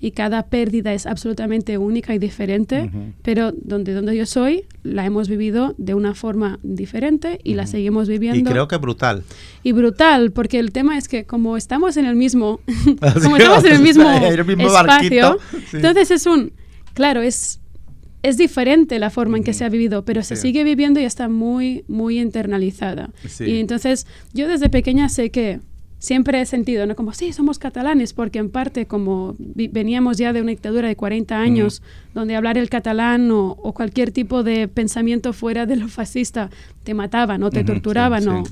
y 0.00 0.10
cada 0.10 0.46
pérdida 0.46 0.92
es 0.92 1.06
absolutamente 1.06 1.78
única 1.78 2.16
y 2.16 2.18
diferente, 2.18 2.90
pero 3.22 3.52
donde, 3.52 3.94
donde 3.94 4.16
yo 4.16 4.26
soy, 4.26 4.64
la 4.82 5.06
hemos 5.06 5.28
vivido 5.28 5.76
de 5.78 5.94
una 5.94 6.16
forma 6.16 6.58
diferente 6.64 7.38
y 7.44 7.54
la 7.54 7.68
seguimos 7.68 8.08
viviendo. 8.08 8.50
Y 8.50 8.52
creo 8.52 8.66
que 8.66 8.76
brutal. 8.78 9.22
Y 9.62 9.70
brutal, 9.70 10.32
porque 10.32 10.58
el 10.58 10.72
tema 10.72 10.98
es 10.98 11.06
que 11.06 11.26
como 11.26 11.56
estamos 11.56 11.96
en 11.96 12.06
el 12.06 12.16
mismo, 12.16 12.58
como 13.22 13.36
estamos 13.36 13.62
en 13.66 13.72
el 13.72 13.82
mismo, 13.82 14.10
espacio, 14.10 15.38
entonces 15.72 16.10
es 16.10 16.26
un, 16.26 16.50
claro, 16.92 17.22
es 17.22 17.60
es 18.28 18.36
diferente 18.36 18.98
la 18.98 19.10
forma 19.10 19.36
en 19.38 19.44
que 19.44 19.52
se 19.52 19.64
ha 19.64 19.68
vivido, 19.68 20.04
pero 20.04 20.22
se 20.22 20.36
Sí. 20.36 20.42
sigue 20.42 20.64
viviendo 20.64 21.00
y 21.00 21.04
está 21.04 21.28
muy, 21.28 21.84
muy 21.88 22.18
internalizada. 22.20 23.10
Sí. 23.26 23.44
Y 23.44 23.58
entonces 23.60 24.06
yo 24.34 24.46
desde 24.48 24.68
pequeña 24.68 25.08
sé 25.08 25.30
que 25.30 25.60
siempre 26.00 26.40
he 26.40 26.46
sentido, 26.46 26.86
¿no? 26.86 26.94
Como, 26.94 27.12
sí, 27.12 27.32
somos 27.32 27.58
catalanes, 27.58 28.12
porque 28.12 28.38
en 28.38 28.50
parte 28.50 28.86
como 28.86 29.34
veníamos 29.38 30.16
ya 30.16 30.32
de 30.32 30.40
una 30.40 30.50
dictadura 30.50 30.86
de 30.86 30.94
40 30.94 31.40
años, 31.40 31.82
donde 32.14 32.36
hablar 32.36 32.56
el 32.56 32.68
catalán 32.70 33.30
o, 33.32 33.48
o 33.60 33.72
cualquier 33.74 34.12
tipo 34.12 34.44
de 34.44 34.68
pensamiento 34.68 35.32
fuera 35.32 35.66
de 35.66 35.74
lo 35.74 35.88
fascista 35.88 36.50
te 36.84 36.94
mataban 36.94 37.42
o 37.42 37.50
te 37.50 37.58
Ujú, 37.60 37.66
sí, 37.66 37.72
torturaban 37.72 38.22
sí. 38.22 38.28
o 38.28 38.42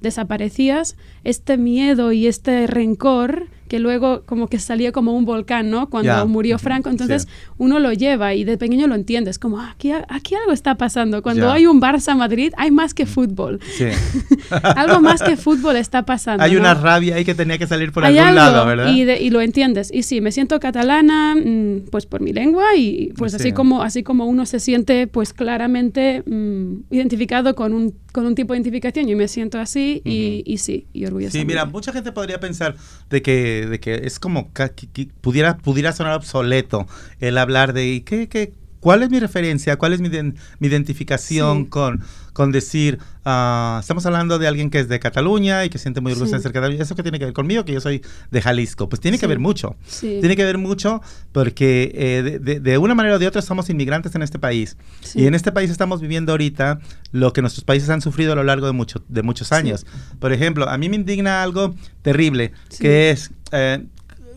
desaparecías, 0.00 0.96
este 1.24 1.56
miedo 1.58 2.12
y 2.12 2.26
este 2.26 2.66
rencor 2.66 3.46
que 3.68 3.78
luego 3.78 4.22
como 4.26 4.48
que 4.48 4.58
salía 4.58 4.92
como 4.92 5.12
un 5.16 5.24
volcán, 5.24 5.70
¿no? 5.70 5.88
Cuando 5.90 6.26
murió 6.26 6.58
Franco, 6.58 6.88
entonces 6.90 7.22
sí. 7.22 7.28
uno 7.58 7.78
lo 7.78 7.92
lleva 7.92 8.34
y 8.34 8.44
de 8.44 8.56
pequeño 8.58 8.86
lo 8.86 8.94
entiendes, 8.94 9.38
como 9.38 9.58
"Ah, 9.58 9.70
aquí, 9.72 9.92
aquí 10.08 10.34
algo 10.34 10.52
está 10.52 10.76
pasando. 10.76 11.22
Cuando 11.22 11.50
hay 11.50 11.66
un 11.66 11.80
Barça-Madrid 11.80 12.52
hay 12.56 12.70
más 12.70 12.94
que 12.94 13.06
fútbol. 13.06 13.60
Sí. 13.76 13.86
algo 14.50 15.00
más 15.00 15.22
que 15.22 15.36
fútbol 15.36 15.76
está 15.76 16.04
pasando. 16.04 16.42
Hay 16.42 16.52
¿no? 16.52 16.60
una 16.60 16.74
rabia 16.74 17.16
ahí 17.16 17.24
que 17.24 17.34
tenía 17.34 17.58
que 17.58 17.66
salir 17.66 17.92
por 17.92 18.04
Hay 18.04 18.18
algún 18.18 18.38
algo 18.38 18.52
lado, 18.56 18.66
¿verdad? 18.66 18.92
Y, 18.92 19.04
de- 19.04 19.20
y 19.20 19.30
lo 19.30 19.40
entiendes. 19.40 19.90
Y 19.92 20.02
sí, 20.02 20.20
me 20.20 20.32
siento 20.32 20.58
catalana, 20.60 21.34
mm, 21.34 21.86
pues 21.90 22.06
por 22.06 22.20
mi 22.20 22.32
lengua 22.32 22.74
y 22.76 23.12
pues 23.16 23.32
Sí. 23.32 23.36
así 23.36 23.52
como 23.52 23.82
así 23.82 24.02
como 24.02 24.26
uno 24.26 24.46
se 24.46 24.60
siente 24.60 25.06
pues 25.06 25.32
claramente 25.32 26.22
mm, 26.26 26.84
identificado 26.90 27.54
con 27.54 27.72
un 27.72 27.94
con 28.12 28.24
un 28.24 28.34
tipo 28.34 28.54
de 28.54 28.58
identificación, 28.60 29.06
yo 29.06 29.14
me 29.14 29.28
siento 29.28 29.58
así 29.58 30.00
y, 30.02 30.42
y 30.46 30.56
sí, 30.56 30.86
y 30.94 31.04
orgullosa. 31.04 31.32
Sí, 31.38 31.44
mira, 31.44 31.66
mucha 31.66 31.92
gente 31.92 32.12
podría 32.12 32.40
pensar 32.40 32.74
de 33.10 33.20
que, 33.20 33.55
de 33.64 33.80
que 33.80 34.02
es 34.04 34.18
como 34.18 34.52
que- 34.52 34.70
que 34.92 35.08
pudiera, 35.22 35.56
pudiera 35.56 35.92
sonar 35.92 36.14
obsoleto 36.16 36.86
el 37.20 37.38
hablar 37.38 37.72
de 37.72 38.02
¿qué, 38.04 38.28
qué, 38.28 38.52
cuál 38.80 39.02
es 39.02 39.10
mi 39.10 39.18
referencia, 39.20 39.76
cuál 39.76 39.92
es 39.94 40.00
mi, 40.00 40.10
mi 40.10 40.68
identificación 40.68 41.64
Sí. 41.64 41.68
con, 41.70 42.02
con 42.32 42.52
decir, 42.52 42.98
ah, 43.24 43.78
estamos 43.80 44.04
hablando 44.04 44.38
de 44.38 44.46
alguien 44.46 44.68
que 44.68 44.78
es 44.78 44.88
de 44.88 45.00
Cataluña 45.00 45.64
y 45.64 45.70
que 45.70 45.78
siente 45.78 46.00
muy 46.02 46.12
orgulloso 46.12 46.32
Sí. 46.32 46.36
de 46.36 46.42
ser 46.42 46.52
catalán. 46.52 46.78
¿Eso 46.80 46.94
qué 46.94 47.02
tiene 47.02 47.18
que 47.18 47.24
ver 47.24 47.32
conmigo? 47.34 47.64
Que 47.64 47.72
yo 47.72 47.80
soy 47.80 48.02
de 48.30 48.42
Jalisco. 48.42 48.88
Pues 48.90 49.00
tiene 49.00 49.18
que 49.18 49.26
ver 49.26 49.38
mucho. 49.38 49.74
Tiene 50.00 50.36
que 50.36 50.44
ver 50.44 50.58
mucho 50.58 51.00
porque 51.32 51.90
eh, 51.94 52.22
de, 52.22 52.38
de- 52.38 52.60
de 52.60 52.78
una 52.78 52.94
manera 52.94 53.16
o 53.16 53.18
de 53.18 53.26
otra 53.26 53.40
somos 53.42 53.70
inmigrantes 53.70 54.14
en 54.14 54.22
este 54.22 54.38
país. 54.38 54.76
Y 55.14 55.26
en 55.26 55.34
este 55.34 55.50
país 55.50 55.70
estamos 55.70 56.00
viviendo 56.02 56.32
ahorita 56.32 56.78
lo 57.12 57.32
que 57.32 57.40
nuestros 57.40 57.64
países 57.64 57.88
han 57.88 58.02
sufrido 58.02 58.32
a 58.34 58.36
lo 58.36 58.44
largo 58.44 58.66
de, 58.66 58.72
mucho, 58.72 59.02
de 59.08 59.22
muchos 59.22 59.50
años. 59.52 59.86
Por 60.20 60.32
ejemplo, 60.34 60.68
a 60.68 60.76
mí 60.78 60.88
me 60.90 60.96
indigna 60.96 61.42
algo 61.42 61.74
terrible, 62.02 62.52
que 62.78 63.10
es, 63.10 63.30
eh, 63.52 63.84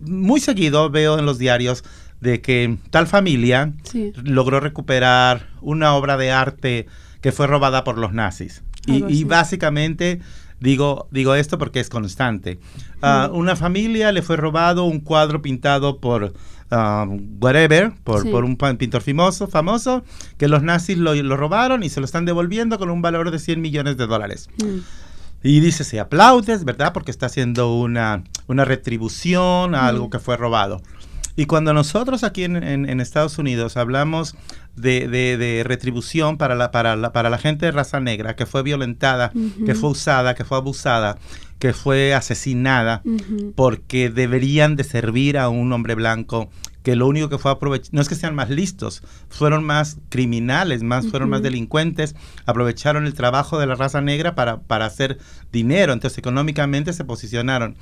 muy 0.02 0.40
seguido 0.40 0.90
veo 0.90 1.20
en 1.20 1.26
los 1.26 1.38
diarios 1.38 1.84
de 2.22 2.42
que 2.42 2.78
tal 2.90 3.08
familia 3.08 3.74
Sí. 3.84 4.12
logró 4.24 4.60
recuperar 4.60 5.48
una 5.62 5.94
obra 5.96 6.18
de 6.18 6.32
arte 6.32 6.88
que 7.22 7.32
fue 7.32 7.48
robada 7.48 7.84
por 7.84 7.98
los 7.98 8.14
nazis. 8.14 8.62
Y, 8.88 9.24
básicamente 9.24 10.20
digo, 10.60 11.08
digo 11.12 11.36
esto 11.36 11.58
porque 11.58 11.80
es 11.80 11.90
constante. 11.90 12.60
Ah. 13.02 13.30
Una 13.32 13.56
familia 13.56 14.12
le 14.12 14.22
fue 14.22 14.36
robado 14.36 14.84
un 14.86 15.00
cuadro 15.00 15.42
pintado 15.42 16.00
por 16.00 16.34
ah, 16.72 17.06
whatever, 17.40 17.92
por, 18.04 18.24
Sí. 18.24 18.30
por 18.30 18.44
un 18.46 18.58
pintor 18.58 19.02
famoso, 19.02 19.48
famoso, 19.48 20.04
que 20.38 20.48
los 20.48 20.64
nazis 20.64 20.98
lo, 20.98 21.14
lo 21.16 21.38
robaron 21.38 21.84
y 21.84 21.90
se 21.90 22.00
lo 22.00 22.06
están 22.06 22.26
devolviendo 22.26 22.78
con 22.80 22.90
un 22.90 23.02
valor 23.02 23.32
de 23.32 23.40
100 23.40 23.62
millones 23.62 23.98
de 23.98 24.08
dólares. 24.08 24.50
Mm. 24.64 24.80
Y 25.44 25.60
dice, 25.62 25.84
se 25.84 26.00
aplaudes, 26.00 26.66
¿verdad? 26.66 26.92
Porque 26.94 27.12
está 27.12 27.28
haciendo 27.28 27.74
una, 27.76 28.24
una 28.48 28.66
retribución 28.66 29.74
a 29.76 29.88
algo 29.88 30.10
que 30.10 30.20
fue 30.20 30.36
robado. 30.38 30.82
Y 31.36 31.46
cuando 31.46 31.74
nosotros 31.74 32.26
aquí 32.26 32.44
en, 32.44 32.62
en- 32.62 32.90
en 32.90 33.00
Estados 33.00 33.38
Unidos 33.38 33.78
hablamos 33.78 34.36
de, 34.76 35.08
de- 35.08 35.38
de 35.38 35.64
retribución 35.64 36.38
para 36.38 36.56
la, 36.56 36.72
para, 36.72 36.98
la, 36.98 37.14
para 37.14 37.30
la 37.30 37.38
gente 37.38 37.66
de 37.68 37.72
raza 37.72 38.02
negra 38.02 38.36
que 38.36 38.46
fue 38.46 38.62
violentada, 38.64 39.32
que 39.66 39.74
fue 39.76 39.90
usada, 39.92 40.36
que 40.36 40.44
fue 40.44 40.58
abusada, 40.58 41.18
que 41.60 41.72
fue 41.72 42.14
asesinada, 42.14 43.02
porque 43.56 44.10
deberían 44.10 44.76
de 44.76 44.84
servir 44.84 45.38
a 45.38 45.48
un 45.48 45.72
hombre 45.72 45.96
blanco 45.96 46.50
que 46.90 46.96
lo 46.96 47.08
único 47.08 47.30
que 47.30 47.38
fue 47.38 47.52
aprovechar, 47.52 47.94
no 47.94 48.02
es 48.02 48.10
que 48.10 48.16
sean 48.16 48.34
más 48.34 48.50
listos, 48.50 49.04
fueron 49.30 49.64
más 49.64 49.98
criminales, 50.10 50.82
más, 50.82 51.08
fueron 51.08 51.30
más 51.30 51.44
delincuentes, 51.44 52.16
aprovecharon 52.48 53.06
el 53.06 53.14
trabajo 53.14 53.60
de 53.60 53.68
la 53.68 53.76
raza 53.76 54.02
negra 54.02 54.34
para, 54.34 54.62
para 54.62 54.88
hacer 54.88 55.20
dinero, 55.52 55.94
entonces 55.94 56.18
económicamente 56.18 56.92
se 56.94 57.04
posicionaron. 57.04 57.76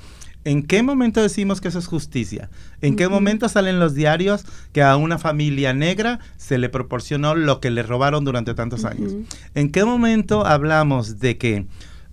¿En 0.44 0.62
qué 0.62 0.82
momento 0.82 1.22
decimos 1.22 1.62
que 1.62 1.68
eso 1.68 1.78
es 1.78 1.86
justicia? 1.86 2.50
¿En 2.82 2.96
qué 2.96 3.08
momento 3.08 3.48
salen 3.48 3.80
los 3.80 3.94
diarios 3.94 4.44
que 4.74 4.82
a 4.82 4.94
una 4.98 5.16
familia 5.16 5.72
negra 5.72 6.20
se 6.36 6.58
le 6.58 6.68
proporcionó 6.68 7.34
lo 7.34 7.60
que 7.60 7.70
le 7.70 7.82
robaron 7.82 8.26
durante 8.26 8.52
tantos 8.52 8.84
años? 8.84 9.14
¿En 9.54 9.72
qué 9.72 9.86
momento 9.86 10.44
hablamos 10.44 11.18
de 11.18 11.38
que, 11.38 11.66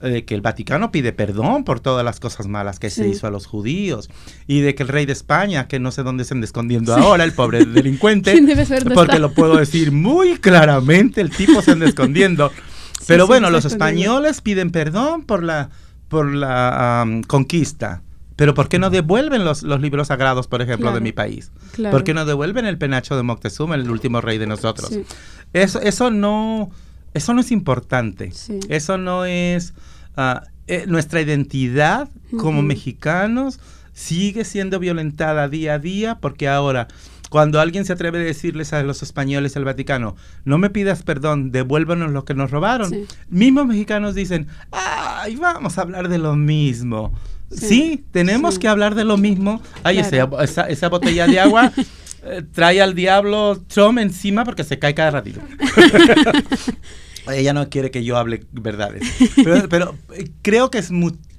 eh, 0.05 0.23
que 0.23 0.35
el 0.35 0.41
Vaticano 0.41 0.91
pide 0.91 1.11
perdón 1.11 1.63
por 1.63 1.79
todas 1.79 2.05
las 2.05 2.19
cosas 2.19 2.47
malas 2.47 2.79
que 2.79 2.89
se 2.89 3.07
hizo 3.07 3.27
a 3.27 3.31
los 3.31 3.45
judíos? 3.45 4.09
Y 4.47 4.61
de 4.61 4.75
que 4.75 4.83
el 4.83 4.89
rey 4.89 5.05
de 5.05 5.13
España, 5.13 5.67
que 5.67 5.79
no 5.79 5.91
sé 5.91 6.03
dónde 6.03 6.23
se 6.23 6.33
anda 6.33 6.45
escondiendo 6.45 6.95
ahora, 6.95 7.23
el 7.23 7.33
pobre 7.33 7.65
delincuente, 7.65 8.31
¿Quién 8.31 8.45
debe 8.47 8.65
ser 8.65 8.83
porque 8.83 9.01
está? 9.01 9.19
lo 9.19 9.33
puedo 9.33 9.57
decir 9.57 9.91
muy 9.91 10.37
claramente, 10.37 11.21
el 11.21 11.29
tipo 11.29 11.61
se 11.61 11.71
anda 11.71 11.85
escondiendo. 11.87 12.51
Pero 13.07 13.27
bueno, 13.27 13.49
los 13.49 13.65
españoles 13.65 14.41
piden 14.41 14.71
perdón 14.71 15.23
por 15.23 15.43
la, 15.43 15.69
por 16.07 16.33
la 16.33 17.05
conquista. 17.27 18.01
Pero 18.35 18.53
¿por 18.53 18.67
qué 18.67 18.79
no 18.79 18.89
devuelven 18.89 19.45
los, 19.45 19.63
los 19.63 19.79
libros 19.79 20.07
sagrados, 20.07 20.47
por 20.47 20.61
ejemplo, 20.61 20.91
de 20.91 20.99
mi 20.99 21.11
país? 21.11 21.51
claro. 21.73 21.95
¿Por 21.95 22.03
qué 22.03 22.13
no 22.13 22.25
devuelven 22.25 22.65
el 22.65 22.77
penacho 22.77 23.15
de 23.15 23.23
Moctezuma, 23.23 23.75
el 23.75 23.89
último 23.89 24.21
rey 24.21 24.37
de 24.37 24.47
nosotros? 24.47 24.89
Sí. 24.89 25.05
Eso, 25.53 25.79
eso 25.79 26.11
no, 26.11 26.69
eso 27.13 27.33
no 27.33 27.39
es 27.39 27.51
importante. 27.51 28.31
Sí. 28.31 28.59
Eso 28.67 28.97
no 28.97 29.23
es 29.25 29.73
ah, 30.17 30.43
eh, 30.67 30.85
nuestra 30.87 31.21
identidad 31.21 32.09
como 32.37 32.61
mexicanos 32.61 33.59
sigue 33.93 34.43
siendo 34.45 34.79
violentada 34.79 35.47
día 35.47 35.75
a 35.75 35.79
día 35.79 36.15
porque 36.19 36.47
ahora 36.47 36.87
cuando 37.29 37.59
alguien 37.59 37.85
se 37.85 37.93
atreve 37.93 38.19
a 38.19 38.23
decirles 38.23 38.71
a 38.73 38.81
los 38.83 39.01
españoles 39.03 39.55
al 39.57 39.65
Vaticano, 39.65 40.15
no 40.45 40.57
me 40.57 40.69
pidas 40.69 41.03
perdón, 41.03 41.51
devuélvanos 41.51 42.11
lo 42.11 42.23
que 42.25 42.33
nos 42.33 42.51
robaron, 42.51 42.89
Sí. 42.89 43.05
mismos 43.29 43.65
mexicanos 43.67 44.15
dicen, 44.15 44.47
ay, 44.71 45.35
vamos 45.35 45.77
a 45.77 45.81
hablar 45.81 46.07
de 46.09 46.17
lo 46.17 46.35
mismo. 46.35 47.13
Sí, 47.51 47.67
Sí, 47.67 48.05
tenemos 48.11 48.55
sí. 48.55 48.61
que 48.61 48.67
hablar 48.67 48.95
de 48.95 49.03
lo 49.05 49.17
mismo. 49.17 49.61
Ay, 49.83 49.99
ese- 49.99 50.11
Claro. 50.17 50.41
esa, 50.41 50.63
esa 50.69 50.89
botella 50.89 51.27
de 51.27 51.39
agua 51.39 51.71
eh, 52.23 52.43
trae 52.53 52.81
al 52.81 52.95
diablo 52.95 53.61
Trump 53.67 53.99
encima 53.99 54.43
porque 54.45 54.63
se 54.63 54.79
cae 54.79 54.93
cada 54.95 55.11
ratito. 55.11 55.41
Ella 57.33 57.53
no 57.53 57.69
quiere 57.69 57.91
que 57.91 58.03
yo 58.03 58.17
hable 58.17 58.45
verdades. 58.51 59.03
Pero, 59.35 59.67
pero, 59.69 59.95
eh, 60.13 60.29
creo 60.41 60.69
que 60.71 60.77
es 60.79 60.91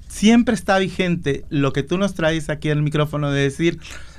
siempre 0.09 0.55
está 0.55 0.79
vigente 0.79 1.44
lo 1.51 1.72
que 1.72 1.83
tú 1.83 1.99
nos 1.99 2.14
traes 2.14 2.49
aquí 2.49 2.70
en 2.70 2.79
el 2.79 2.85
micrófono 2.85 3.31
de 3.31 3.42
decir, 3.42 3.79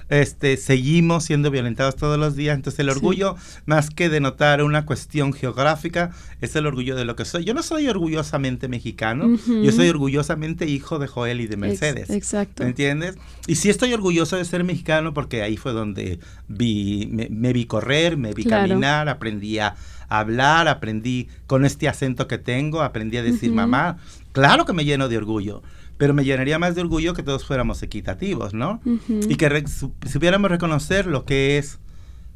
este, 0.10 0.56
seguimos 0.56 1.26
siendo 1.26 1.52
violentados 1.52 1.96
todos 1.98 2.18
los 2.18 2.36
días. 2.36 2.56
Entonces 2.56 2.80
el 2.80 2.86
Sí. 2.86 2.92
orgullo, 2.92 3.36
más 3.66 3.90
que 3.90 4.08
denotar 4.08 4.64
una 4.64 4.86
cuestión 4.86 5.34
geográfica, 5.34 6.12
es 6.40 6.56
el 6.56 6.66
orgullo 6.66 6.96
de 6.96 7.04
lo 7.04 7.16
que 7.18 7.26
soy. 7.26 7.44
Yo 7.44 7.54
no 7.54 7.62
soy 7.64 7.88
orgullosamente 7.88 8.68
mexicano, 8.70 9.38
yo 9.48 9.72
soy 9.74 9.90
orgullosamente 9.90 10.66
hijo 10.68 10.98
de 11.00 11.08
Joel 11.08 11.42
y 11.42 11.48
de 11.48 11.56
Ex- 11.56 11.60
Mercedes. 11.60 12.10
exacto. 12.10 12.64
¿Me 12.64 12.70
entiendes? 12.70 13.16
Y 13.48 13.56
sí 13.56 13.70
estoy 13.70 13.94
orgulloso 13.94 14.38
de 14.38 14.46
ser 14.46 14.64
mexicano 14.64 15.14
porque 15.14 15.42
ahí 15.42 15.58
fue 15.58 15.74
donde 15.74 16.20
vi, 16.48 17.10
me, 17.12 17.28
me 17.30 17.52
vi 17.52 17.66
correr, 17.66 18.16
me 18.16 18.34
vi 18.34 18.44
Claro. 18.44 18.68
caminar, 18.70 19.10
aprendí 19.10 19.60
a 19.60 19.76
hablar, 20.10 20.68
aprendí 20.68 21.28
con 21.48 21.66
este 21.66 21.88
acento 21.88 22.28
que 22.28 22.38
tengo, 22.38 22.82
aprendí 22.82 23.18
a 23.18 23.24
decir 23.24 23.52
mamá. 23.52 23.98
Claro 24.32 24.66
que 24.66 24.74
me 24.74 24.86
lleno 24.86 25.10
de 25.10 25.18
orgullo, 25.18 25.62
pero 25.98 26.14
me 26.14 26.24
llenaría 26.24 26.60
más 26.60 26.76
de 26.76 26.82
orgullo 26.82 27.14
que 27.14 27.24
todos 27.24 27.46
fuéramos 27.46 27.82
equitativos, 27.84 28.54
¿no? 28.54 28.80
Y 29.08 29.36
que 29.36 29.50
re- 29.50 29.68
su- 29.68 29.92
supiéramos 30.10 30.50
reconocer 30.52 31.08
lo 31.08 31.26
que 31.26 31.58
es 31.58 31.80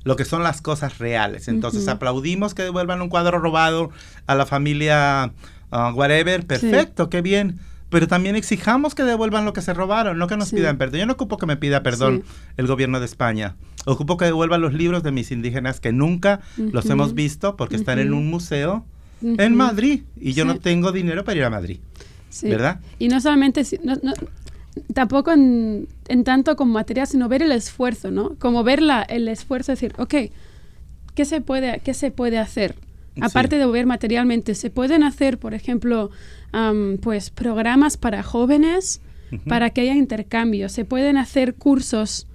lo 0.03 0.15
que 0.15 0.25
son 0.25 0.41
las 0.41 0.62
cosas 0.62 0.97
reales. 0.97 1.47
Entonces 1.47 1.88
aplaudimos 1.88 2.55
que 2.55 2.63
devuelvan 2.63 3.03
un 3.03 3.10
cuadro 3.10 3.38
robado 3.38 3.91
a 4.25 4.34
la 4.34 4.47
familia 4.47 5.31
ah, 5.69 5.93
whatever, 5.93 6.45
perfecto, 6.47 7.07
qué 7.10 7.21
bien. 7.21 7.60
Pero 7.91 8.07
también 8.07 8.36
exijamos 8.36 8.95
que 8.95 9.03
devuelvan 9.03 9.45
lo 9.45 9.53
que 9.53 9.62
se 9.62 9.73
robaron, 9.73 10.17
no 10.17 10.25
que 10.27 10.38
nos 10.38 10.47
Sí. 10.47 10.55
pidan 10.55 10.77
perdón. 10.77 11.01
Yo 11.01 11.05
no 11.05 11.13
ocupo 11.13 11.38
que 11.38 11.45
me 11.45 11.55
pida 11.57 11.84
perdón 11.84 12.23
Sí. 12.25 12.31
el 12.57 12.65
gobierno 12.67 12.99
de 12.99 13.05
España. 13.05 13.55
Ocupo 13.86 14.17
que 14.17 14.26
devuelvan 14.26 14.62
los 14.62 14.74
libros 14.74 15.02
de 15.04 15.12
mis 15.12 15.32
indígenas 15.32 15.80
que 15.80 15.91
nunca 15.91 16.41
los 16.58 16.86
hemos 16.89 17.13
visto 17.15 17.56
porque 17.58 17.76
están 17.76 18.00
en 18.00 18.13
un 18.13 18.30
museo 18.30 18.86
en 19.22 19.56
Madrid 19.56 20.02
y 20.20 20.34
yo 20.34 20.46
no 20.46 20.60
tengo 20.60 20.91
dinero 20.91 21.24
para 21.24 21.38
ir 21.38 21.44
a 21.44 21.50
Madrid. 21.50 21.80
Sí. 22.30 22.48
¿verdad? 22.48 22.80
Y 23.00 23.08
no 23.10 23.20
solamente, 23.20 23.63
si- 23.65 23.80
no- 23.84 23.98
no- 24.02 24.13
tampoco 24.94 25.32
en, 25.34 25.88
en 26.08 26.24
tanto 26.24 26.56
como 26.56 26.74
material, 26.74 27.06
sino 27.08 27.28
ver 27.28 27.41
el 27.44 27.52
esfuerzo, 27.52 28.10
¿no? 28.10 28.36
Como 28.39 28.63
ver 28.63 28.82
la, 28.82 29.02
el 29.02 29.28
esfuerzo, 29.28 29.72
decir, 29.74 29.94
ok, 29.98 30.15
¿qué 31.13 31.26
se 31.26 31.42
puede, 31.42 31.82
qué 31.84 31.94
se 31.94 32.10
puede 32.12 32.38
hacer? 32.38 32.75
Aparte 33.19 33.58
Sí. 33.58 33.60
de 33.60 33.65
ver 33.67 33.86
materialmente, 33.86 34.56
se 34.56 34.69
pueden 34.69 35.04
hacer, 35.04 35.38
por 35.40 35.54
ejemplo, 35.54 36.10
am, 36.54 36.98
pues 37.02 37.29
programas 37.32 37.98
para 37.98 38.23
jóvenes 38.23 39.02
para 39.48 39.69
que 39.71 39.82
haya 39.82 39.96
intercambio. 39.96 40.69
Se 40.69 40.86
pueden 40.86 41.17
hacer 41.17 41.56
cursos 41.56 42.27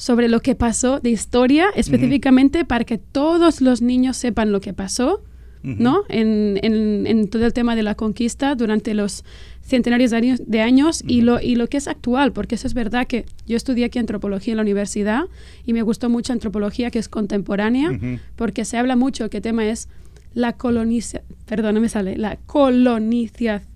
sobre 0.00 0.30
lo 0.30 0.40
que 0.40 0.54
pasó 0.54 0.98
de 0.98 1.10
historia, 1.10 1.66
específicamente 1.76 2.64
para 2.64 2.84
que 2.84 2.96
todos 2.96 3.60
los 3.60 3.82
niños 3.82 4.16
sepan 4.16 4.50
lo 4.50 4.62
que 4.62 4.72
pasó, 4.72 5.22
¿no? 5.62 6.04
En, 6.08 6.58
en, 6.62 7.06
en, 7.06 7.28
todo 7.28 7.44
el 7.44 7.52
tema 7.52 7.76
de 7.76 7.82
la 7.82 7.94
conquista 7.94 8.54
durante 8.54 8.94
los 8.94 9.26
centenarios 9.60 10.10
de 10.10 10.16
años, 10.16 10.40
de 10.46 10.62
años 10.62 11.04
y, 11.06 11.20
lo, 11.20 11.38
y 11.38 11.54
lo 11.54 11.66
que 11.66 11.76
es 11.76 11.86
actual, 11.86 12.32
porque 12.32 12.54
eso 12.54 12.66
es 12.66 12.72
verdad 12.72 13.06
que 13.06 13.26
yo 13.46 13.58
estudié 13.58 13.84
aquí 13.84 13.98
antropología 13.98 14.54
en 14.54 14.56
la 14.56 14.62
universidad 14.62 15.24
y 15.66 15.74
me 15.74 15.82
gustó 15.82 16.08
mucho 16.08 16.32
antropología 16.32 16.90
que 16.90 16.98
es 16.98 17.10
contemporánea, 17.10 17.90
porque 18.36 18.64
se 18.64 18.78
habla 18.78 18.96
mucho 18.96 19.28
que 19.28 19.36
el 19.36 19.42
tema 19.42 19.66
es 19.66 19.90
la 20.32 20.54
colonización, 20.54 21.24
perdón, 21.44 21.74
no 21.74 21.82
me 21.82 21.90
sale, 21.90 22.16
la 22.16 22.36
colonización 22.46 23.69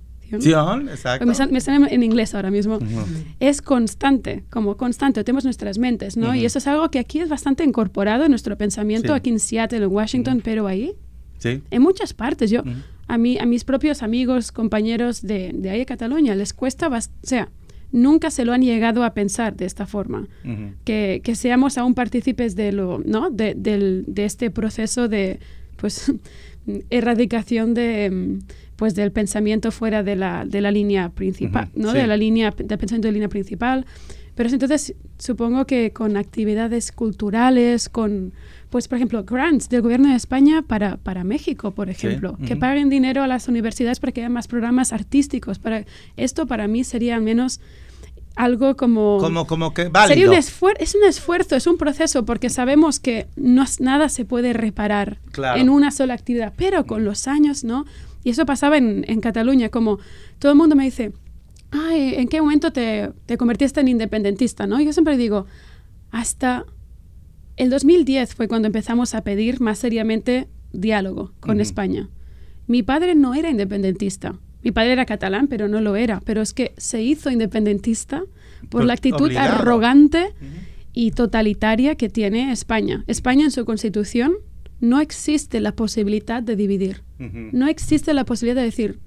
Exacto. 0.88 1.26
Me, 1.26 1.60
sale 1.60 1.94
en 1.94 2.02
inglés 2.02 2.34
ahora 2.34 2.50
mismo. 2.50 2.78
Es 3.40 3.62
constante, 3.62 4.44
como 4.50 4.76
constante, 4.76 5.24
tenemos 5.24 5.44
nuestras 5.44 5.78
mentes, 5.78 6.16
¿no? 6.16 6.34
Y 6.34 6.44
eso 6.44 6.58
es 6.58 6.66
algo 6.66 6.90
que 6.90 6.98
aquí 6.98 7.20
es 7.20 7.28
bastante 7.28 7.64
incorporado 7.64 8.24
en 8.24 8.30
nuestro 8.30 8.56
pensamiento, 8.56 9.14
aquí 9.14 9.30
en 9.30 9.40
Seattle, 9.40 9.84
en 9.84 9.92
Washington, 9.92 10.40
pero 10.42 10.66
ahí, 10.66 10.94
sí. 11.38 11.62
en 11.70 11.82
muchas 11.82 12.12
partes. 12.12 12.50
Yo, 12.50 12.62
a, 13.06 13.18
mí, 13.18 13.38
a 13.38 13.46
mis 13.46 13.64
propios 13.64 14.02
amigos, 14.02 14.52
compañeros 14.52 15.22
de, 15.22 15.52
de 15.54 15.70
ahí 15.70 15.78
de 15.78 15.86
Cataluña, 15.86 16.34
les 16.34 16.52
cuesta, 16.52 16.88
o 16.88 17.00
sea, 17.22 17.48
nunca 17.94 18.30
se 18.30 18.44
lo 18.44 18.52
han 18.52 18.62
llegado 18.62 19.04
a 19.04 19.14
pensar 19.14 19.56
de 19.56 19.64
esta 19.64 19.86
forma. 19.86 20.26
que, 20.84 21.20
que, 21.22 21.34
seamos 21.36 21.78
aún 21.78 21.94
partícipes 21.94 22.56
de, 22.56 22.72
lo, 22.72 22.98
¿no? 22.98 23.30
de, 23.30 23.54
del, 23.54 24.04
de 24.08 24.24
este 24.24 24.50
proceso 24.50 25.08
de 25.08 25.38
pues, 25.76 26.12
erradicación 26.90 27.72
de, 27.72 28.40
pues, 28.76 28.94
del 28.94 29.12
pensamiento 29.12 29.70
fuera 29.70 30.02
de 30.02 30.16
la, 30.16 30.44
de 30.44 30.60
la 30.60 30.70
línea 30.70 31.10
principal, 31.10 31.70
¿no? 31.74 31.92
de 31.92 32.06
la 32.06 32.16
línea 32.16 32.50
de 32.56 32.78
pensamiento 32.78 33.08
de 33.08 33.12
línea 33.12 33.28
principal. 33.28 33.86
Pero 34.34 34.50
entonces 34.50 34.94
supongo 35.18 35.64
que 35.64 35.92
con 35.92 36.16
actividades 36.16 36.90
culturales, 36.90 37.88
con 37.88 38.32
pues, 38.74 38.88
por 38.88 38.96
ejemplo, 38.96 39.22
grants 39.22 39.68
del 39.68 39.82
gobierno 39.82 40.08
de 40.08 40.16
España 40.16 40.62
para, 40.62 40.96
para 40.96 41.22
México, 41.22 41.70
por 41.70 41.88
ejemplo, 41.88 42.36
que 42.44 42.56
paguen 42.56 42.90
dinero 42.90 43.22
a 43.22 43.28
las 43.28 43.46
universidades 43.46 44.00
para 44.00 44.10
que 44.10 44.22
haya 44.22 44.28
más 44.28 44.48
programas 44.48 44.92
artísticos. 44.92 45.60
Para, 45.60 45.84
esto 46.16 46.46
para 46.48 46.66
mí 46.66 46.82
sería 46.82 47.14
al 47.14 47.22
menos 47.22 47.60
algo 48.34 48.74
como... 48.74 49.18
Como, 49.18 49.46
como 49.46 49.72
que 49.72 49.88
válido. 49.88 50.08
Sería 50.08 50.28
un 50.28 50.36
esfuerzo, 50.36 50.82
es 50.82 50.94
un 50.96 51.04
esfuerzo, 51.04 51.54
es 51.54 51.68
un 51.68 51.76
proceso, 51.76 52.24
porque 52.24 52.50
sabemos 52.50 52.98
que 52.98 53.28
no, 53.36 53.64
nada 53.78 54.08
se 54.08 54.24
puede 54.24 54.52
reparar 54.52 55.18
en 55.54 55.70
una 55.70 55.92
sola 55.92 56.14
actividad, 56.14 56.52
pero 56.56 56.84
con 56.84 57.04
los 57.04 57.28
años, 57.28 57.62
¿no? 57.62 57.84
Y 58.24 58.30
eso 58.30 58.46
pasaba 58.46 58.78
en, 58.78 59.04
en 59.06 59.20
Cataluña, 59.20 59.68
como 59.68 59.98
todo 60.38 60.50
el 60.50 60.58
mundo 60.58 60.74
me 60.74 60.84
dice, 60.84 61.12
ay, 61.70 62.14
¿en 62.16 62.28
qué 62.28 62.40
momento 62.40 62.72
te, 62.72 63.12
te 63.26 63.36
convertiste 63.36 63.80
en 63.80 63.88
independentista, 63.88 64.66
no? 64.66 64.80
Yo 64.80 64.92
siempre 64.92 65.16
digo, 65.16 65.46
hasta 66.10 66.64
el 67.56 67.70
2010 67.70 68.34
fue 68.34 68.48
cuando 68.48 68.66
empezamos 68.66 69.14
a 69.14 69.22
pedir 69.22 69.60
más 69.60 69.78
seriamente 69.78 70.48
diálogo 70.72 71.32
con 71.40 71.60
España. 71.60 72.08
Mi 72.66 72.82
padre 72.82 73.14
no 73.14 73.34
era 73.34 73.50
independentista. 73.50 74.38
Mi 74.62 74.72
padre 74.72 74.92
era 74.92 75.04
catalán, 75.04 75.46
pero 75.46 75.68
no 75.68 75.80
lo 75.80 75.94
era. 75.94 76.20
Pero 76.24 76.40
es 76.40 76.54
que 76.54 76.72
se 76.78 77.02
hizo 77.02 77.30
independentista 77.30 78.24
por 78.70 78.84
la 78.84 78.94
actitud 78.94 79.30
arrogante 79.36 80.32
y 80.92 81.10
totalitaria 81.10 81.96
que 81.96 82.08
tiene 82.08 82.50
España. 82.50 83.04
España 83.06 83.44
en 83.44 83.50
su 83.50 83.64
constitución 83.64 84.32
no 84.84 85.00
existe 85.00 85.60
la 85.60 85.72
posibilidad 85.72 86.42
de 86.42 86.56
dividir. 86.56 87.02
No 87.52 87.68
existe 87.68 88.12
la 88.12 88.24
posibilidad 88.24 88.60
de 88.60 88.66
decir, 88.66 88.98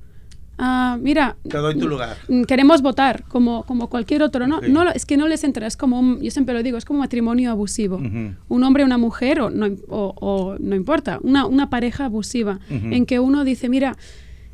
Ah, 0.60 0.98
mira, 1.00 1.38
te 1.48 1.58
doy 1.58 1.78
tu 1.78 1.88
lugar. 1.88 2.18
Mm, 2.28 2.44
queremos 2.44 2.82
votar 2.82 3.24
como, 3.28 3.64
como 3.64 3.90
cualquier 3.90 4.24
otro. 4.24 4.48
No, 4.48 4.60
no, 4.62 4.90
es 4.90 5.06
que 5.06 5.16
no 5.16 5.28
les 5.28 5.44
entra, 5.44 5.68
es 5.68 5.78
como, 5.78 6.20
yo 6.20 6.32
siempre 6.32 6.56
lo 6.56 6.64
digo, 6.64 6.78
es 6.78 6.86
como 6.86 7.00
matrimonio 7.00 7.52
abusivo. 7.52 7.98
Un 7.98 8.64
hombre, 8.64 8.84
una 8.84 8.98
mujer, 8.98 9.40
o 9.42 9.50
no, 9.52 9.68
o, 9.88 10.56
no 10.60 10.76
importa, 10.76 11.20
una, 11.22 11.46
una 11.46 11.70
pareja 11.70 12.06
abusiva, 12.06 12.60
en 12.70 13.06
que 13.06 13.20
uno 13.20 13.44
dice, 13.44 13.70
mira, 13.70 13.98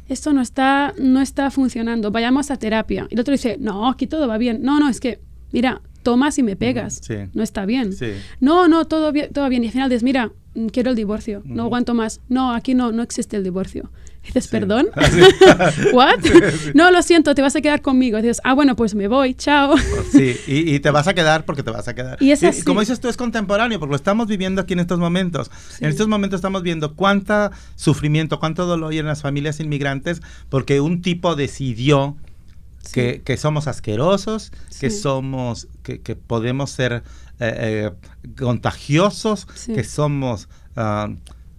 esto 0.10 0.34
no 0.34 0.42
está, 0.42 0.94
no 1.00 1.22
está 1.22 1.50
funcionando, 1.50 2.12
vayamos 2.12 2.52
a 2.52 2.58
terapia. 2.58 3.08
Y 3.10 3.14
el 3.14 3.22
otro 3.22 3.32
dice, 3.32 3.58
no, 3.60 3.88
aquí 3.90 4.06
todo 4.06 4.28
va 4.28 4.38
bien. 4.38 4.62
No, 4.62 4.80
no, 4.80 4.90
es 4.90 5.00
que, 5.00 5.22
mira, 5.54 5.82
tomas 6.04 6.38
y 6.38 6.44
me 6.44 6.58
pegas. 6.58 7.02
No 7.34 7.44
está 7.44 7.66
bien. 7.66 7.94
No, 8.42 8.68
no, 8.68 8.86
todo 8.86 9.14
bien, 9.14 9.32
todo 9.32 9.48
bien. 9.48 9.64
Y 9.64 9.68
al 9.68 9.72
final 9.72 9.90
dices, 9.90 10.04
mira, 10.04 10.28
mm, 10.28 10.32
quiero 10.72 10.92
el 10.92 10.96
divorcio, 10.96 11.42
no 11.46 11.64
aguanto 11.64 11.94
más. 11.94 12.22
No, 12.30 12.54
aquí 12.54 12.74
no, 12.74 12.92
no 12.92 13.04
existe 13.04 13.38
el 13.38 13.44
divorcio 13.44 13.90
dices, 14.28 14.48
¿perdón? 14.48 14.88
¿What? 15.94 16.20
No, 16.74 16.92
lo 16.92 17.02
siento, 17.02 17.36
te 17.36 17.42
vas 17.42 17.56
a 17.56 17.62
quedar 17.62 17.82
conmigo. 17.82 18.18
dices, 18.18 18.40
ah, 18.44 18.54
bueno, 18.54 18.76
pues 18.76 18.96
me 18.96 19.08
voy, 19.08 19.34
chao. 19.34 19.76
Sí, 20.12 20.36
y, 20.48 20.80
te 20.80 20.92
vas 20.92 21.08
a 21.08 21.14
quedar 21.14 21.46
porque 21.46 21.64
te 21.64 21.72
vas 21.72 21.88
a 21.88 21.94
quedar. 21.94 22.22
Y 22.22 22.32
es 22.32 22.44
así. 22.44 22.64
como 22.64 22.80
dices 22.80 23.00
tú, 23.00 23.10
es 23.10 23.18
contemporáneo, 23.18 23.80
porque 23.80 23.92
lo 23.92 23.96
estamos 23.96 24.28
viviendo 24.28 24.62
aquí 24.62 24.74
en 24.74 24.80
estos 24.80 25.00
momentos. 25.00 25.52
En 25.80 25.90
estos 25.90 26.08
momentos 26.08 26.38
estamos 26.38 26.64
viendo 26.64 26.96
cuánta 26.96 27.52
sufrimiento, 27.76 28.40
cuánto 28.40 28.66
dolor 28.66 28.92
hay 28.92 29.00
en 29.00 29.08
las 29.08 29.22
familias 29.22 29.60
inmigrantes, 29.60 30.22
porque 30.50 30.80
un 30.80 31.02
tipo 31.02 31.36
decidió 31.36 32.16
que, 32.94 33.22
que, 33.24 33.38
somos 33.38 33.68
asquerosos, 33.68 34.52
que 34.80 34.90
somos, 34.90 35.68
que, 35.84 36.02
que 36.02 36.16
podemos 36.16 36.72
ser 36.72 37.04
eh, 37.40 37.92
eh, 37.92 37.92
contagiosos, 38.36 39.46
que 39.46 39.84
somos... 39.84 40.50
Ah, 40.76 41.10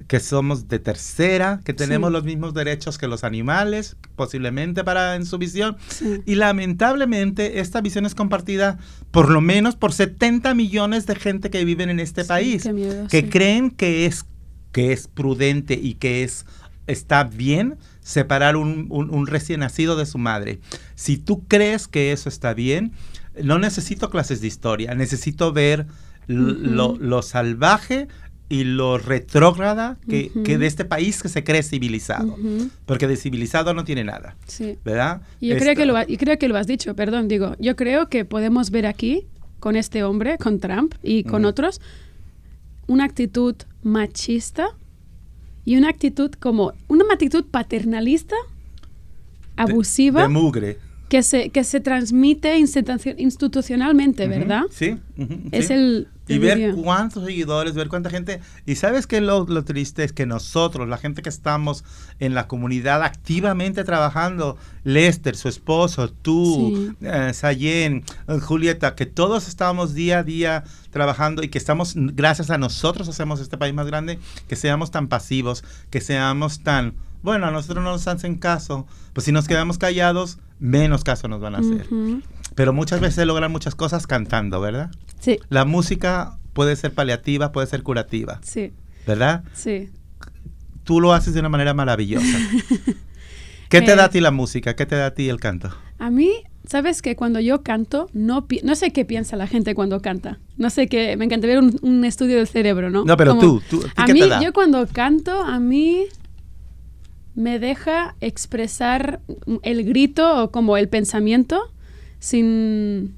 que 0.07 0.21
somos 0.21 0.69
de 0.69 0.79
tercera, 0.79 1.61
que 1.65 1.73
tenemos 1.73 2.13
los 2.13 2.25
mismos 2.25 2.53
derechos 2.53 2.99
que 2.99 3.09
los 3.09 3.25
animales, 3.25 3.97
posiblemente 4.17 4.85
para 4.85 5.17
en 5.17 5.25
su 5.25 5.39
visión. 5.39 5.77
Y 6.27 6.35
lamentablemente 6.35 7.61
esta 7.61 7.81
visión 7.81 8.05
es 8.05 8.15
compartida 8.15 8.79
por 9.11 9.31
lo 9.31 9.41
menos 9.41 9.77
por 9.77 9.93
70 9.93 10.55
millones 10.55 11.07
de 11.07 11.15
gente 11.15 11.51
que 11.51 11.65
viven 11.65 11.89
en 11.89 12.01
este 12.01 12.25
país, 12.25 12.69
que 13.11 13.29
creen 13.31 13.71
que 13.71 14.07
es, 14.07 14.27
que 14.73 14.93
es 14.93 15.09
prudente 15.09 15.75
y 15.75 15.95
que 15.95 16.23
es, 16.23 16.45
está 16.87 17.25
bien 17.25 17.79
separar 18.01 18.57
un, 18.57 18.89
un, 18.91 19.27
recién 19.27 19.61
nacido 19.61 19.97
de 19.97 20.05
su 20.05 20.19
madre. 20.19 20.61
Si 20.95 21.17
tú 21.17 21.45
crees 21.49 21.89
que 21.89 22.13
eso 22.13 22.29
está 22.29 22.53
bien, 22.53 22.93
no 23.43 23.59
necesito 23.59 24.11
clases 24.11 24.41
de 24.41 24.47
historia, 24.47 24.95
necesito 24.95 25.53
ver 25.53 25.87
lo, 26.27 26.97
lo 26.97 27.23
salvaje, 27.23 28.09
y 28.49 28.65
lo 28.65 28.99
retrógrada 28.99 29.97
que, 30.09 30.31
de 30.35 30.67
este 30.67 30.85
país 30.85 31.23
que 31.23 31.29
se 31.29 31.43
cree 31.45 31.63
civilizado. 31.63 32.37
Porque 32.87 33.07
de 33.07 33.17
civilizado 33.17 33.75
no 33.75 33.85
tiene 33.85 34.05
nada. 34.05 34.37
Sí. 34.47 34.79
¿Verdad? 34.85 35.23
Y 35.41 35.49
yo 35.49 35.57
creo, 35.57 35.75
que 35.75 35.87
lo, 35.87 35.97
y 36.07 36.17
creo 36.17 36.39
que 36.39 36.49
lo 36.49 36.57
has 36.57 36.67
dicho, 36.67 36.95
perdón, 36.95 37.29
digo, 37.29 37.57
yo 37.59 37.75
creo 37.75 38.09
que 38.09 38.25
podemos 38.25 38.71
ver 38.71 38.87
aquí, 38.87 39.27
con 39.61 39.77
este 39.77 40.05
hombre, 40.05 40.37
con 40.39 40.61
Trump 40.61 40.95
y 41.03 41.25
con 41.25 41.47
otros, 41.47 41.81
una 42.87 43.05
actitud 43.05 43.57
machista 43.83 44.69
y 45.65 45.77
una 45.77 45.89
actitud 45.89 46.31
como, 46.33 46.75
una 46.89 47.05
actitud 47.13 47.47
paternalista, 47.51 48.37
abusiva. 49.57 50.23
de 50.23 50.29
mugre 50.29 50.79
que 51.15 51.23
se, 51.23 51.51
que 51.51 51.63
se 51.63 51.79
transmite 51.79 52.59
institucionalmente, 52.59 54.27
¿verdad? 54.27 54.65
Sí. 54.73 54.99
es 55.53 55.71
el... 55.71 56.09
Y 56.27 56.39
ver 56.39 56.75
cuántos 56.75 57.25
seguidores, 57.25 57.75
ver 57.75 57.87
cuánta 57.87 58.11
gente... 58.11 58.41
Y 58.67 58.75
sabes 58.75 59.07
que 59.07 59.21
lo, 59.21 59.47
lo, 59.47 59.65
triste 59.65 60.03
es 60.03 60.13
que 60.13 60.27
nosotros, 60.27 60.89
la 60.89 60.99
gente 60.99 61.23
que 61.23 61.29
estamos 61.29 61.85
en 62.19 62.35
la 62.35 62.49
comunidad 62.49 63.05
activamente 63.05 63.85
trabajando, 63.85 64.57
Lester, 64.83 65.37
su 65.37 65.49
esposo, 65.49 66.11
tú, 66.11 66.97
eh, 67.01 67.31
Sayen, 67.33 68.03
eh, 68.27 68.41
Julieta, 68.41 68.97
que 68.97 69.07
todos 69.07 69.47
estamos 69.47 69.95
día 69.95 70.19
a 70.19 70.23
día 70.25 70.65
trabajando 70.91 71.45
y 71.45 71.49
que 71.49 71.59
estamos, 71.59 71.93
gracias 71.95 72.51
a 72.51 72.59
nosotros 72.59 73.09
hacemos 73.09 73.39
este 73.39 73.57
país 73.57 73.73
más 73.73 73.87
grande, 73.87 74.19
que 74.49 74.57
seamos 74.57 74.91
tan 74.91 75.07
pasivos, 75.07 75.63
que 75.91 76.01
seamos 76.01 76.65
tan 76.65 76.95
bueno, 77.25 77.47
a 77.47 77.51
nosotros 77.51 77.83
no 77.83 77.91
nos 77.91 78.07
hacen 78.07 78.37
caso, 78.37 78.87
pues 79.15 79.25
si 79.25 79.33
nos 79.33 79.49
quedamos 79.49 79.79
callados, 79.79 80.39
menos 80.59 81.05
caso 81.05 81.27
nos 81.27 81.41
van 81.41 81.55
a 81.55 81.59
hacer. 81.61 81.87
Pero 82.55 82.75
muchas 82.75 83.01
veces 83.01 83.27
logran 83.27 83.51
muchas 83.51 83.75
cosas 83.75 84.07
cantando, 84.07 84.61
¿verdad? 84.61 84.91
Sí. 85.21 85.39
La 85.49 85.65
música 85.65 86.37
puede 86.53 86.77
ser 86.77 86.93
paliativa, 86.93 87.51
puede 87.51 87.67
ser 87.67 87.83
curativa. 87.83 88.41
Sí. 88.43 88.75
¿Verdad? 89.07 89.43
Sí. 89.55 89.89
Tú 90.85 91.01
lo 91.01 91.15
haces 91.15 91.33
de 91.33 91.41
una 91.41 91.49
manera 91.49 91.73
maravillosa. 91.73 92.27
¿Qué 93.71 93.81
te 93.81 93.97
da 93.97 94.05
a 94.05 94.11
ti 94.11 94.21
la 94.21 94.31
música? 94.31 94.77
¿Qué 94.77 94.85
te 94.85 94.97
da 94.97 95.07
a 95.07 95.15
ti 95.15 95.31
el 95.31 95.41
canto? 95.41 95.71
A 95.99 96.11
mí, 96.11 96.31
sabes 96.69 97.01
que 97.01 97.17
cuando 97.17 97.41
yo 97.41 97.63
canto, 97.63 98.11
no, 98.13 98.47
no 98.63 98.75
sé 98.75 98.93
qué 98.93 99.07
piensa 99.07 99.37
la 99.37 99.47
gente 99.47 99.75
cuando 99.75 100.03
canta. 100.03 100.41
No 100.59 100.69
sé 100.69 100.89
qué, 100.89 101.17
me 101.17 101.25
encanta 101.25 101.47
ver 101.47 101.59
un, 101.59 102.05
estudio 102.05 102.37
del 102.37 102.49
cerebro, 102.49 102.91
¿no? 102.91 103.07
No, 103.07 103.17
pero 103.17 103.39
tú, 103.39 103.63
tú 103.71 103.83
a 103.97 104.07
mí, 104.09 104.21
yo 104.43 104.53
cuando 104.53 104.87
canto, 104.87 105.43
a 105.43 105.59
mí 105.59 106.07
me 107.35 107.59
deja 107.59 108.15
expresar 108.21 109.21
el 109.63 109.85
grito 109.85 110.45
o 110.45 110.51
como 110.51 110.77
el 110.77 110.89
pensamiento 110.89 111.61
sin, 112.19 113.15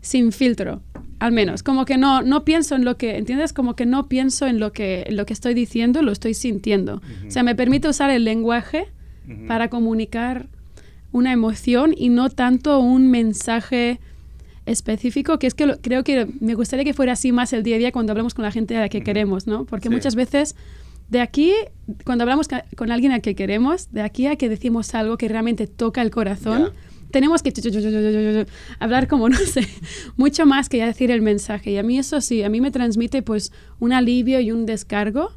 sin 0.00 0.32
filtro, 0.32 0.80
al 1.18 1.32
menos. 1.32 1.62
Como 1.62 1.84
que 1.84 1.98
no, 1.98 2.22
no 2.22 2.44
pienso 2.44 2.76
en 2.76 2.84
lo 2.84 2.96
que, 2.96 3.16
¿entiendes? 3.16 3.52
Como 3.52 3.74
que 3.74 3.86
no 3.86 4.08
pienso 4.08 4.46
en 4.46 4.60
lo 4.60 4.72
que, 4.72 5.06
lo 5.10 5.26
que 5.26 5.32
estoy 5.32 5.54
diciendo, 5.54 6.02
lo 6.02 6.12
estoy 6.12 6.34
sintiendo. 6.34 7.02
O 7.26 7.30
sea, 7.30 7.42
me 7.42 7.54
permite 7.54 7.88
usar 7.88 8.10
el 8.10 8.24
lenguaje 8.24 8.88
para 9.46 9.68
comunicar 9.68 10.46
una 11.12 11.32
emoción 11.32 11.94
y 11.96 12.08
no 12.08 12.30
tanto 12.30 12.78
un 12.78 13.10
mensaje 13.10 14.00
específico, 14.66 15.38
que 15.38 15.46
es 15.46 15.54
que 15.54 15.78
creo 15.80 16.04
que 16.04 16.28
me 16.40 16.54
gustaría 16.54 16.84
que 16.84 16.94
fuera 16.94 17.12
así 17.12 17.32
más 17.32 17.52
el 17.52 17.62
día 17.62 17.76
a 17.76 17.78
día 17.78 17.92
cuando 17.92 18.12
hablamos 18.12 18.34
con 18.34 18.44
la 18.44 18.52
gente 18.52 18.76
a 18.76 18.80
la 18.80 18.88
que 18.88 19.02
queremos, 19.02 19.46
¿no? 19.46 19.64
Porque 19.64 19.90
muchas 19.90 20.14
veces 20.14 20.54
de 21.08 21.20
aquí, 21.20 21.52
cuando 22.04 22.24
hablamos 22.24 22.48
con 22.76 22.90
alguien 22.90 23.12
a 23.12 23.20
que 23.20 23.34
queremos, 23.34 23.90
de 23.92 24.02
aquí 24.02 24.26
a 24.26 24.36
que 24.36 24.48
decimos 24.48 24.94
algo 24.94 25.16
que 25.16 25.28
realmente 25.28 25.66
toca 25.66 26.02
el 26.02 26.10
corazón, 26.10 26.72
tenemos 27.10 27.42
que 27.42 27.52
hablar 28.78 29.08
como, 29.08 29.28
no 29.30 29.38
sé, 29.38 29.66
mucho 30.16 30.46
más 30.46 30.68
que 30.68 30.84
decir 30.84 31.10
el 31.10 31.22
mensaje. 31.22 31.72
Y 31.72 31.78
a 31.78 31.82
mí 31.82 31.98
eso 31.98 32.20
sí, 32.20 32.42
a 32.42 32.48
mí 32.48 32.60
me 32.60 32.70
transmite 32.70 33.22
pues 33.22 33.52
un 33.80 33.92
alivio 33.92 34.40
y 34.40 34.52
un 34.52 34.66
descargo. 34.66 35.30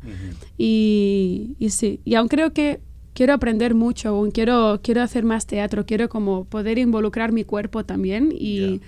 y, 0.58 1.56
y, 1.60 1.70
sí, 1.70 2.02
y 2.04 2.16
aún 2.16 2.28
creo 2.28 2.54
que 2.54 2.82
quiero 3.14 3.34
aprender 3.34 3.74
mucho, 3.76 4.10
aún 4.10 4.32
quiero, 4.32 4.80
quiero 4.84 5.02
hacer 5.02 5.24
más 5.24 5.46
teatro, 5.46 5.86
quiero 5.86 6.10
como 6.10 6.46
poder 6.46 6.78
involucrar 6.78 7.32
mi 7.32 7.44
cuerpo 7.44 7.86
también. 7.86 8.34
Y, 8.38 8.82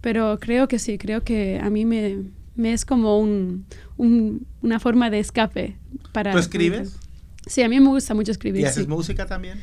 Pero 0.00 0.38
creo 0.40 0.68
que 0.68 0.78
sí, 0.78 0.98
creo 0.98 1.24
que 1.24 1.58
a 1.60 1.70
mí 1.70 1.84
me, 1.84 2.18
me 2.58 2.72
es 2.72 2.84
como 2.84 3.18
un, 3.18 3.66
una 3.96 4.80
forma 4.80 5.10
de 5.10 5.20
escape. 5.20 5.76
Para, 6.12 6.32
¿Tú 6.32 6.38
escribes? 6.38 6.98
Sí, 7.46 7.62
a 7.62 7.68
mí 7.68 7.80
me 7.80 7.88
gusta 7.88 8.14
mucho 8.14 8.32
escribir. 8.32 8.62
¿Y 8.62 8.64
haces 8.66 8.88
música 8.88 9.26
también? 9.26 9.60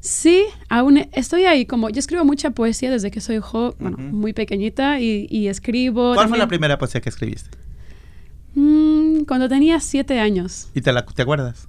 Sí, 0.00 0.44
aún 0.68 0.98
estoy 1.12 1.46
ahí, 1.46 1.64
como 1.64 1.88
yo 1.88 1.98
escribo 1.98 2.24
mucha 2.26 2.50
poesía 2.50 2.90
desde 2.90 3.10
que 3.10 3.22
soy 3.22 3.40
muy 3.80 4.34
pequeñita 4.34 5.00
y, 5.00 5.48
escribo. 5.48 6.14
¿Cuál 6.14 6.28
fue 6.28 6.38
la 6.38 6.46
primera 6.46 6.76
poesía 6.76 7.00
que 7.00 7.08
escribiste? 7.08 7.56
Mm, 8.54 9.24
cuando 9.24 9.48
tenía 9.48 9.80
siete 9.80 10.20
años. 10.20 10.68
¿Y 10.74 10.82
te, 10.82 10.92
la, 10.92 11.06
te 11.06 11.22
acuerdas? 11.22 11.66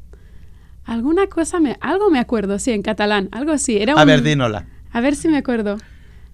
Alguna 0.83 1.27
cosa, 1.27 1.59
me, 1.61 1.77
algo 1.79 2.11
me 2.11 2.19
acuerdo, 2.19 2.59
sí, 2.59 2.71
en 2.71 2.81
catalán, 2.81 3.29
algo 3.31 3.53
así. 3.53 3.77
Era 3.77 3.93
a 3.93 4.05
ver, 4.05 4.21
dínola. 4.21 4.67
A 4.91 4.99
ver 4.99 5.15
si 5.15 5.29
me 5.29 5.37
acuerdo. 5.37 5.77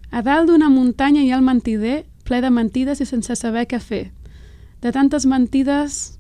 A 0.10 0.22
dalt 0.22 0.50
d'una 0.50 0.68
muntanya 0.68 1.22
hi 1.22 1.32
ha 1.32 1.38
el 1.38 1.46
mentider 1.46 2.06
ple 2.28 2.42
de 2.42 2.50
mentides 2.50 3.00
i 3.00 3.06
sense 3.06 3.36
saber 3.40 3.68
què 3.70 3.80
fer. 3.80 4.10
De 4.82 4.92
tantes 4.92 5.26
mentides 5.26 6.18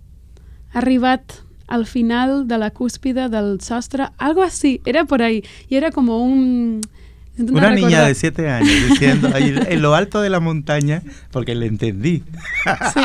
ha 0.73 0.79
arribat 0.79 1.21
al 1.67 1.85
final 1.85 2.47
de 2.47 2.57
la 2.57 2.71
cúspide 2.71 3.29
del 3.29 3.61
sostre, 3.61 4.09
algo 4.17 4.43
así, 4.43 4.81
era 4.85 5.05
por 5.05 5.21
ahí, 5.21 5.43
y 5.69 5.75
era 5.77 5.91
como 5.91 6.23
un... 6.23 6.81
Una 7.37 7.71
niña 7.71 8.03
de 8.03 8.13
siete 8.13 8.49
años 8.49 8.69
diciendo 8.89 9.29
en 9.33 9.81
lo 9.81 9.95
alto 9.95 10.21
de 10.21 10.29
la 10.29 10.41
montaña, 10.41 11.01
porque 11.31 11.55
le 11.55 11.65
entendí. 11.65 12.23
Sí, 12.93 12.99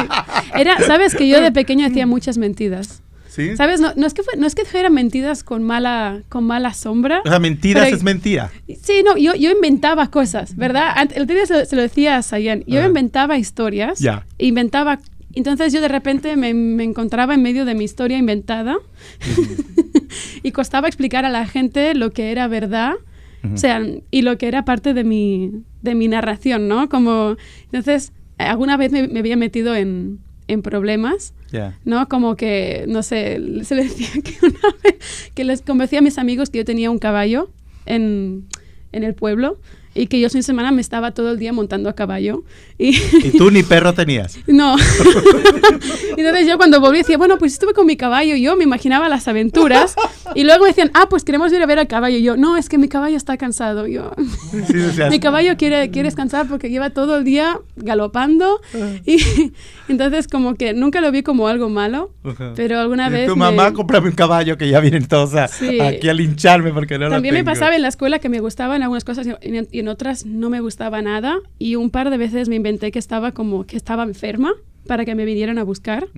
era, 0.55 0.81
sabes 0.81 1.15
que 1.15 1.29
yo 1.29 1.41
de 1.41 1.53
pequeño 1.53 1.87
hacía 1.87 2.07
muchas 2.07 2.37
mentiras. 2.37 3.03
¿Sí? 3.29 3.57
¿Sabes? 3.57 3.81
No, 3.81 3.93
no, 3.97 4.07
es 4.07 4.15
que 4.15 4.23
no 4.37 4.47
es 4.47 4.55
que 4.55 4.65
fueran 4.65 4.95
mentiras 4.95 5.45
con 5.45 5.63
mala, 5.63 6.23
con 6.29 6.45
mala 6.45 6.75
sombra. 6.75 7.23
O 7.25 7.29
sea, 7.29 7.39
mentiras 7.39 7.89
es 7.89 8.03
mentira. 8.03 8.51
Sí, 8.67 9.03
no, 9.05 9.17
yo, 9.17 9.35
yo 9.35 9.51
inventaba 9.53 10.11
cosas, 10.11 10.57
¿verdad? 10.57 11.09
El 11.15 11.23
otro 11.23 11.35
día 11.37 11.47
se, 11.47 11.77
lo 11.77 11.83
decía 11.83 12.17
a 12.17 12.23
Sayan. 12.23 12.65
Yo 12.67 12.85
inventaba 12.85 13.39
historias. 13.39 14.01
Ya. 14.01 14.27
Inventaba 14.39 14.99
entonces 15.37 15.73
yo 15.73 15.81
de 15.81 15.89
repente 15.89 16.37
me, 16.37 16.51
encontraba 16.83 17.35
en 17.35 17.43
medio 17.43 17.65
de 17.65 17.75
mi 17.75 17.85
historia 17.85 18.19
inventada 18.19 18.77
y 20.43 20.51
costaba 20.53 20.89
explicar 20.89 21.25
a 21.25 21.31
la 21.31 21.47
gente 21.47 21.95
lo 21.95 22.11
que 22.11 22.33
era 22.33 22.49
verdad. 22.49 22.95
O 23.55 23.57
sea, 23.59 23.81
y 24.11 24.23
lo 24.23 24.39
que 24.39 24.49
era 24.49 24.65
parte 24.65 24.93
de 24.93 25.05
mi, 25.05 25.63
de 25.81 25.95
mi 25.95 26.09
narración, 26.09 26.67
¿no? 26.67 26.89
Como, 26.89 27.37
entonces, 27.67 28.13
alguna 28.39 28.77
vez 28.77 28.91
me, 28.91 29.17
había 29.17 29.37
metido 29.37 29.77
en, 29.77 30.19
en 30.49 30.63
problemas, 30.63 31.33
¿no? 31.85 32.09
Como 32.09 32.35
que, 32.35 32.87
no 32.89 33.05
sé, 33.05 33.41
se 33.63 33.75
le 33.77 33.85
decía 33.85 34.09
que 34.21 34.35
una 34.47 34.77
vez, 34.83 35.31
que 35.33 35.45
les 35.45 35.63
convencí 35.63 35.97
a 35.97 36.01
mis 36.01 36.19
amigos 36.19 36.51
que 36.51 36.59
yo 36.59 36.65
tenía 36.65 36.91
un 36.91 36.99
caballo 36.99 37.53
en, 37.85 38.49
en 38.91 39.05
el 39.05 39.15
pueblo 39.15 39.61
y 39.97 40.07
que 40.07 40.21
yo 40.21 40.29
sin 40.29 40.43
semana 40.43 40.71
me 40.71 40.81
estaba 40.81 41.13
todo 41.13 41.33
el 41.33 41.39
día 41.39 41.53
montando 41.53 41.89
a 41.89 41.95
caballo. 41.95 42.45
¿Y, 42.79 42.97
tú 43.37 43.51
ni 43.51 43.63
perro 43.63 43.93
tenías? 43.95 44.39
No. 44.47 44.77
Entonces 46.17 46.47
yo 46.47 46.57
cuando 46.57 46.81
volví 46.81 46.99
decía, 46.99 47.19
bueno, 47.19 47.37
pues 47.37 47.53
estuve 47.53 47.75
con 47.75 47.87
mi 47.87 47.97
caballo, 47.97 48.37
yo 48.37 48.57
me 48.57 48.65
imaginaba 48.65 49.09
las 49.09 49.29
aventuras 49.29 49.95
y 50.35 50.45
luego 50.45 50.63
me 50.63 50.69
decían, 50.69 50.91
ah, 50.95 51.09
pues 51.11 51.25
queremos 51.25 51.53
ir 51.53 51.63
a 51.63 51.67
ver 51.67 51.79
al 51.79 51.89
caballo. 51.89 52.17
Y 52.17 52.23
yo, 52.23 52.37
no, 52.37 52.57
es 52.57 52.69
que 52.69 52.79
mi 52.79 52.89
caballo 52.89 53.17
está 53.17 53.37
cansado. 53.37 53.87
Yo, 53.87 54.13
mi 55.11 55.21
caballo 55.21 55.57
quiere, 55.57 55.91
quiere 55.91 56.07
descansar 56.07 56.49
porque 56.49 56.71
lleva 56.71 56.91
todo 56.91 57.19
el 57.19 57.25
día 57.25 57.59
galopando 57.77 58.61
y 59.05 59.19
entonces 59.89 60.27
como 60.29 60.55
que 60.55 60.73
nunca 60.73 61.01
lo 61.01 61.11
vi 61.11 61.23
como 61.23 61.49
algo 61.49 61.69
malo, 61.69 62.13
pero 62.55 62.79
alguna 62.79 63.09
vez... 63.09 63.27
Tu 63.27 63.37
mamá, 63.37 63.73
cómprame 63.73 64.09
un 64.09 64.15
caballo 64.15 64.57
que 64.57 64.69
ya 64.69 64.81
vienen 64.81 65.07
todos 65.07 65.35
aquí 65.35 66.09
a 66.09 66.15
lincharme 66.15 66.73
porque 66.73 66.99
no 66.99 67.11
También 67.11 67.35
lo 67.35 67.41
me 67.41 67.45
pasaba 67.45 67.75
en 67.77 67.83
la 67.83 67.89
escuela 67.89 68.19
que 68.19 68.29
me 68.29 68.41
gustaban 68.41 68.83
algunas 68.83 69.05
cosas 69.05 69.27
y 69.27 69.57
y 69.71 69.81
en 69.81 69.86
otras 69.89 70.27
no 70.27 70.51
me 70.51 70.61
gustaba 70.61 71.03
nada 71.03 71.39
y 71.59 71.77
un 71.77 71.91
par 71.91 72.11
de 72.11 72.17
veces 72.17 72.49
me 72.49 72.57
inventé 72.57 72.91
que 72.93 72.99
estaba 72.99 73.33
como 73.33 73.67
que 73.67 73.77
estaba 73.77 74.03
enferma 74.05 74.55
para 74.87 75.05
que 75.05 75.15
me 75.15 75.25
vinieran 75.25 75.59
a 75.59 75.65
buscar. 75.65 76.09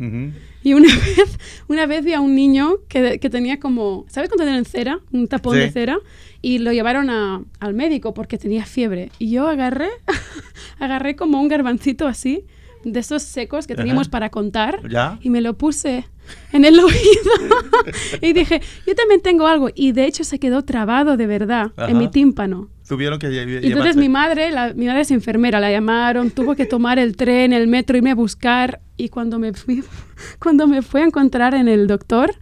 Y 0.63 0.75
una 0.75 0.89
vez, 1.17 1.39
una 1.69 1.87
vez 1.87 2.05
vi 2.05 2.13
a 2.13 2.21
un 2.21 2.35
niño 2.35 2.77
que, 2.89 3.19
que 3.19 3.31
tenía 3.31 3.59
como, 3.59 4.05
¿sabes 4.09 4.29
cuando 4.29 4.45
tienen 4.45 4.65
cera? 4.65 5.01
Un 5.11 5.27
tapón 5.27 5.57
de 5.57 5.71
cera. 5.71 5.99
Y 6.41 6.59
lo 6.59 6.73
llevaron 6.73 7.11
a, 7.11 7.43
al 7.59 7.75
médico 7.75 8.15
porque 8.15 8.39
tenía 8.39 8.65
fiebre. 8.65 9.11
Y 9.19 9.31
yo 9.31 9.49
agarré, 9.49 9.89
agarré 10.79 11.17
como 11.17 11.41
un 11.41 11.49
garbancito 11.49 12.07
así, 12.07 12.45
de 12.85 13.01
esos 13.01 13.23
secos 13.23 13.67
que 13.67 13.75
teníamos 13.75 14.09
para 14.09 14.31
contar. 14.31 14.81
Y 15.21 15.31
me 15.31 15.41
lo 15.41 15.57
puse 15.59 16.05
en 16.53 16.65
el 16.65 16.79
oído. 16.79 17.33
y 18.21 18.33
dije, 18.33 18.61
yo 18.87 18.95
también 18.95 19.21
tengo 19.21 19.47
algo. 19.47 19.71
Y 19.75 19.93
de 19.93 20.07
hecho 20.07 20.25
se 20.25 20.39
quedó 20.39 20.63
trabado 20.63 21.17
de 21.17 21.27
verdad 21.27 21.73
en 21.77 21.99
mi 21.99 22.09
tímpano. 22.09 22.69
Tuvieron 22.89 23.19
que 23.19 23.27
Entonces 23.63 23.97
mi 23.97 24.09
madre, 24.09 24.51
la, 24.51 24.73
mi 24.73 24.87
madre 24.87 25.03
es 25.03 25.11
enfermera, 25.11 25.61
la 25.61 25.71
llamaron, 25.71 26.31
tuvo 26.31 26.55
que 26.55 26.65
tomar 26.65 26.99
el 26.99 27.17
tren, 27.17 27.53
el 27.53 27.67
metro, 27.67 27.99
irme 27.99 28.13
a 28.13 28.15
buscar. 28.15 28.81
Y 28.97 29.11
cuando 29.11 29.39
me 29.39 29.53
fui, 29.53 29.85
cuando 30.41 30.67
me 30.67 30.81
fui 30.81 31.03
a 31.03 31.05
encontrar 31.05 31.55
en 31.55 31.69
el 31.69 31.87
doctor, 31.87 32.35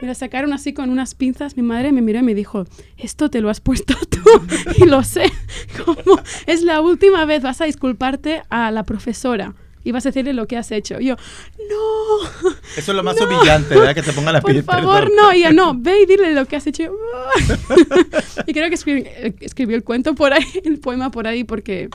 me 0.00 0.08
la 0.08 0.14
sacaron 0.14 0.52
así 0.52 0.72
con 0.72 0.90
unas 0.90 1.14
pinzas. 1.14 1.56
Mi 1.56 1.62
madre 1.62 1.92
me 1.92 2.02
miró 2.02 2.18
y 2.18 2.22
me 2.24 2.34
dijo, 2.34 2.66
esto 2.96 3.30
te 3.30 3.40
lo 3.40 3.48
has 3.48 3.60
puesto 3.60 3.94
tú. 4.10 4.20
y 4.76 4.86
lo 4.86 5.04
sé. 5.04 5.30
Como 5.84 6.20
es 6.46 6.62
la 6.62 6.80
última 6.80 7.24
vez, 7.24 7.42
vas 7.42 7.60
a 7.60 7.66
disculparte 7.66 8.42
a 8.50 8.72
la 8.72 8.82
profesora 8.82 9.54
y 9.84 9.92
vas 9.92 10.06
a 10.06 10.10
decirle 10.10 10.32
lo 10.32 10.46
que 10.46 10.56
has 10.56 10.70
hecho. 10.70 11.00
Y 11.00 11.06
yo, 11.06 11.16
no. 11.16 12.56
Eso 12.76 12.92
es 12.92 12.96
lo 12.96 13.02
más 13.02 13.20
humillante, 13.20 13.76
¿verdad? 13.76 13.94
Que 13.94 14.02
te 14.02 14.12
ponga 14.12 14.32
la 14.32 14.40
piel. 14.40 14.64
Por 14.64 14.74
favor, 14.74 15.10
no. 15.14 15.32
Y 15.32 15.42
yo, 15.42 15.52
no, 15.52 15.74
ve 15.76 16.02
y 16.02 16.06
dile 16.06 16.34
lo 16.34 16.46
que 16.46 16.56
has 16.56 16.66
hecho. 16.66 16.92
y 18.46 18.52
creo 18.52 18.68
que 18.68 19.34
escribió 19.40 19.76
el 19.76 19.84
cuento 19.84 20.14
por 20.14 20.32
ahí, 20.32 20.44
el 20.64 20.78
poema 20.78 21.10
por 21.10 21.26
ahí, 21.26 21.44
porque... 21.44 21.88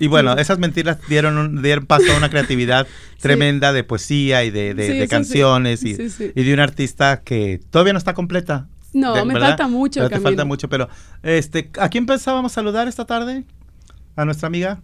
Y 0.00 0.06
bueno, 0.06 0.36
esas 0.38 0.60
mentiras 0.60 0.98
dieron, 1.08 1.60
dieron 1.60 1.84
paso 1.84 2.12
a 2.12 2.16
una 2.16 2.30
creatividad 2.30 2.86
tremenda 3.20 3.72
de 3.72 3.82
poesía 3.82 4.44
y 4.44 4.50
de, 4.50 4.72
de, 4.72 5.08
canciones 5.08 5.82
y, 5.82 5.96
y, 6.36 6.44
de 6.44 6.54
un 6.54 6.60
artista 6.60 7.22
que 7.22 7.60
todavía 7.70 7.94
no 7.94 7.98
está 7.98 8.14
completa. 8.14 8.68
No, 8.92 9.24
me 9.24 9.38
falta 9.38 9.66
mucho. 9.66 10.08
te 10.08 10.20
falta 10.20 10.44
mucho, 10.44 10.68
pero 10.68 10.88
este, 11.22 11.70
¿a 11.78 11.88
quién 11.88 12.06
pensábamos 12.06 12.52
saludar 12.52 12.86
esta 12.86 13.06
tarde? 13.06 13.44
¿A 14.16 14.24
nuestra 14.24 14.46
amiga? 14.46 14.80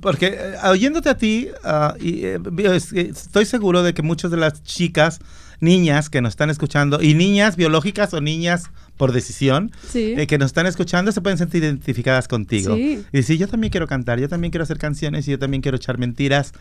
Porque 0.00 0.26
eh, 0.38 0.54
oyéndote 0.68 1.08
a 1.08 1.16
ti, 1.16 1.48
uh, 1.64 2.02
y, 2.02 2.24
eh, 2.24 2.38
estoy 2.76 3.44
seguro 3.44 3.82
de 3.82 3.94
que 3.94 4.02
muchas 4.02 4.30
de 4.30 4.36
las 4.36 4.62
chicas, 4.62 5.20
niñas 5.60 6.10
que 6.10 6.20
nos 6.20 6.30
están 6.30 6.50
escuchando, 6.50 7.02
y 7.02 7.14
niñas 7.14 7.56
biológicas 7.56 8.14
o 8.14 8.20
niñas 8.20 8.70
por 8.96 9.12
decisión, 9.12 9.72
eh, 9.94 10.26
que 10.26 10.38
nos 10.38 10.46
están 10.46 10.66
escuchando, 10.66 11.12
se 11.12 11.20
pueden 11.20 11.38
sentir 11.38 11.64
identificadas 11.64 12.28
contigo. 12.28 12.76
Y 12.76 13.04
decir, 13.12 13.38
yo 13.38 13.48
también 13.48 13.70
quiero 13.70 13.86
cantar, 13.86 14.20
yo 14.20 14.28
también 14.28 14.50
quiero 14.50 14.64
hacer 14.64 14.78
canciones 14.78 15.26
y 15.26 15.32
yo 15.32 15.38
también 15.38 15.62
quiero 15.62 15.76
echar 15.76 15.98
mentiras, 15.98 16.52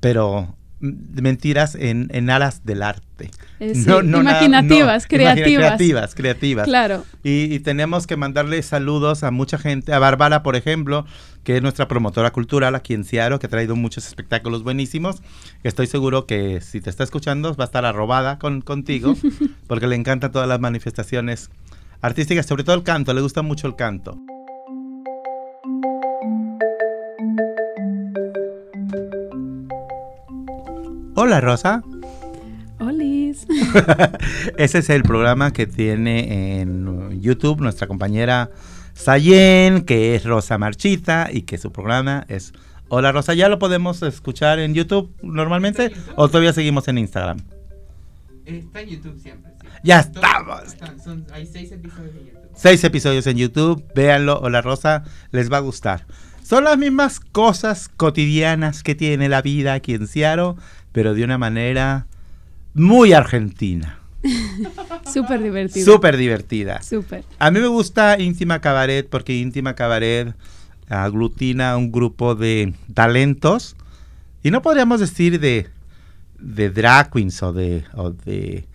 pero 0.00 0.56
mentiras 0.80 1.74
en, 1.74 2.08
en 2.12 2.30
alas 2.30 2.64
del 2.64 2.82
arte. 2.82 3.30
Eh, 3.60 3.72
imaginativas, 3.74 5.06
creativas. 5.06 5.56
creativas, 5.56 6.14
creativas. 6.14 6.66
Claro. 6.66 7.04
Y, 7.22 7.60
tenemos 7.60 8.06
que 8.06 8.16
mandarle 8.16 8.62
saludos 8.62 9.22
a 9.22 9.30
mucha 9.30 9.56
gente, 9.58 9.92
a 9.92 9.98
Bárbara, 9.98 10.42
por 10.42 10.56
ejemplo, 10.56 11.06
que 11.44 11.56
es 11.56 11.62
nuestra 11.62 11.88
promotora 11.88 12.30
cultural 12.32 12.74
aquí 12.74 12.92
en 12.92 13.04
Seattle, 13.04 13.38
que 13.38 13.46
ha 13.46 13.50
traído 13.50 13.74
muchos 13.76 14.06
espectáculos 14.06 14.62
buenísimos. 14.62 15.22
Estoy 15.62 15.86
seguro 15.86 16.26
que 16.26 16.60
si 16.60 16.80
te 16.80 16.90
está 16.90 17.04
escuchando 17.04 17.54
va 17.54 17.64
a 17.64 17.66
estar 17.66 17.84
arrobada 17.86 18.38
con, 18.38 18.60
contigo, 18.60 19.14
porque 19.66 19.86
le 19.86 19.96
encantan 19.96 20.32
todas 20.32 20.48
las 20.48 20.60
manifestaciones 20.60 21.50
artísticas, 22.02 22.46
sobre 22.46 22.64
todo 22.64 22.76
el 22.76 22.82
canto, 22.82 23.14
le 23.14 23.22
gusta 23.22 23.42
mucho 23.42 23.66
el 23.66 23.76
canto. 23.76 24.18
Hola 31.18 31.40
Rosa. 31.40 31.82
Holis. 32.78 33.46
Ese 34.58 34.78
es 34.80 34.90
el 34.90 35.02
programa 35.02 35.50
que 35.50 35.66
tiene 35.66 36.60
en 36.60 37.22
YouTube 37.22 37.62
nuestra 37.62 37.86
compañera 37.86 38.50
Sayen, 38.92 39.86
que 39.86 40.14
es 40.14 40.24
Rosa 40.24 40.58
Marchita 40.58 41.30
y 41.32 41.42
que 41.42 41.56
su 41.56 41.72
programa 41.72 42.26
es 42.28 42.52
Hola 42.88 43.12
Rosa. 43.12 43.32
¿Ya 43.32 43.48
lo 43.48 43.58
podemos 43.58 44.02
escuchar 44.02 44.58
en 44.58 44.74
YouTube 44.74 45.10
normalmente 45.22 45.90
o 46.16 46.28
todavía 46.28 46.52
seguimos 46.52 46.86
en 46.88 46.98
Instagram? 46.98 47.38
Está 48.44 48.82
en 48.82 48.88
YouTube 48.90 49.18
siempre. 49.18 49.52
Ya 49.82 50.00
estamos. 50.00 50.76
hay 51.32 51.46
seis 51.46 51.72
episodios 51.72 52.14
en 52.14 52.26
YouTube. 52.26 52.50
Seis 52.54 52.84
episodios 52.84 53.26
en 53.26 53.38
YouTube. 53.38 53.84
Véanlo. 53.94 54.38
Hola 54.40 54.60
Rosa. 54.60 55.02
Les 55.30 55.50
va 55.50 55.56
a 55.56 55.60
gustar. 55.60 56.04
Son 56.46 56.62
las 56.62 56.78
mismas 56.78 57.18
cosas 57.18 57.88
cotidianas 57.88 58.84
que 58.84 58.94
tiene 58.94 59.28
la 59.28 59.42
vida 59.42 59.72
aquí 59.72 59.94
en 59.94 60.06
Seattle, 60.06 60.54
pero 60.96 61.12
de 61.12 61.24
una 61.24 61.36
manera 61.36 62.06
muy 62.72 63.12
argentina. 63.12 63.98
Súper 65.12 65.42
divertida. 65.42 65.84
Súper 65.84 66.16
divertida. 66.16 66.82
Súper. 66.82 67.22
A 67.38 67.50
mí 67.50 67.60
me 67.60 67.66
gusta 67.66 68.18
Íntima 68.18 68.62
Cabaret 68.62 69.06
porque 69.06 69.36
Íntima 69.36 69.74
Cabaret 69.74 70.34
aglutina 70.88 71.76
un 71.76 71.92
grupo 71.92 72.34
de 72.34 72.72
talentos 72.94 73.76
y 74.42 74.50
no 74.50 74.62
podríamos 74.62 75.00
decir 75.00 75.38
de, 75.38 75.68
de 76.38 76.70
drag 76.70 77.10
queens 77.10 77.42
o 77.42 77.52
de, 77.52 77.84
o 77.92 78.12
de 78.12 78.66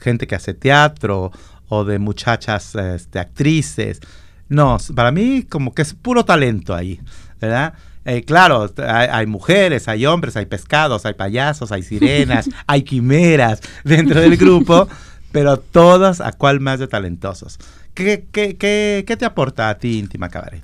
gente 0.00 0.26
que 0.26 0.34
hace 0.34 0.54
teatro 0.54 1.30
o 1.68 1.84
de 1.84 1.98
muchachas 1.98 2.74
este, 2.74 3.18
actrices. 3.18 4.00
No, 4.48 4.78
para 4.94 5.12
mí 5.12 5.42
como 5.42 5.74
que 5.74 5.82
es 5.82 5.92
puro 5.92 6.24
talento 6.24 6.74
ahí, 6.74 7.02
¿verdad? 7.38 7.74
Eh, 8.04 8.22
claro, 8.22 8.70
hay, 8.86 9.26
mujeres, 9.26 9.88
hay 9.88 10.04
hombres, 10.06 10.36
hay 10.36 10.46
pescados, 10.46 11.06
hay 11.06 11.14
payasos, 11.14 11.72
hay 11.72 11.82
sirenas, 11.82 12.50
hay 12.66 12.82
quimeras 12.82 13.60
dentro 13.82 14.20
del 14.20 14.36
grupo, 14.36 14.88
pero 15.32 15.56
todos 15.56 16.20
a 16.20 16.32
cual 16.32 16.60
más 16.60 16.78
de 16.80 16.86
talentosos. 16.86 17.58
¿Qué, 17.94 18.26
qué, 18.30 18.56
qué, 18.56 19.04
qué 19.06 19.16
te 19.16 19.24
aporta 19.24 19.70
a 19.70 19.78
ti 19.78 19.98
Íntima 19.98 20.28
Cabaret? 20.28 20.62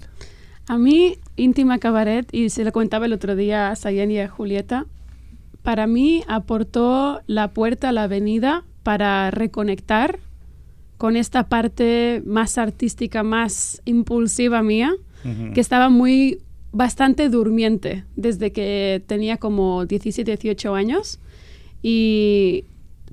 A 0.66 0.78
mí, 0.78 1.18
Íntima 1.36 1.78
Cabaret, 1.78 2.28
y 2.32 2.50
se 2.50 2.64
lo 2.64 2.72
contaba 2.72 3.06
el 3.06 3.12
otro 3.12 3.34
día 3.36 3.70
a 3.70 3.76
Sayen 3.76 4.10
y 4.10 4.20
a 4.20 4.28
Julieta, 4.28 4.86
para 5.62 5.86
mí 5.86 6.24
aportó 6.28 7.22
la 7.26 7.48
puerta 7.48 7.88
a 7.88 7.92
la 7.92 8.04
avenida 8.04 8.64
para 8.82 9.30
reconectar 9.30 10.18
con 10.96 11.16
esta 11.16 11.48
parte 11.48 12.22
más 12.26 12.58
artística, 12.58 13.22
más 13.22 13.80
impulsiva 13.84 14.62
mía, 14.62 14.92
que 15.54 15.60
estaba 15.60 15.90
muy 15.90 16.40
bastante 16.72 17.28
durmiente 17.28 18.04
desde 18.16 18.52
que 18.52 19.02
tenía 19.06 19.36
como 19.36 19.86
17, 19.86 20.36
18 20.36 20.74
años. 20.74 21.18
Y 21.82 22.64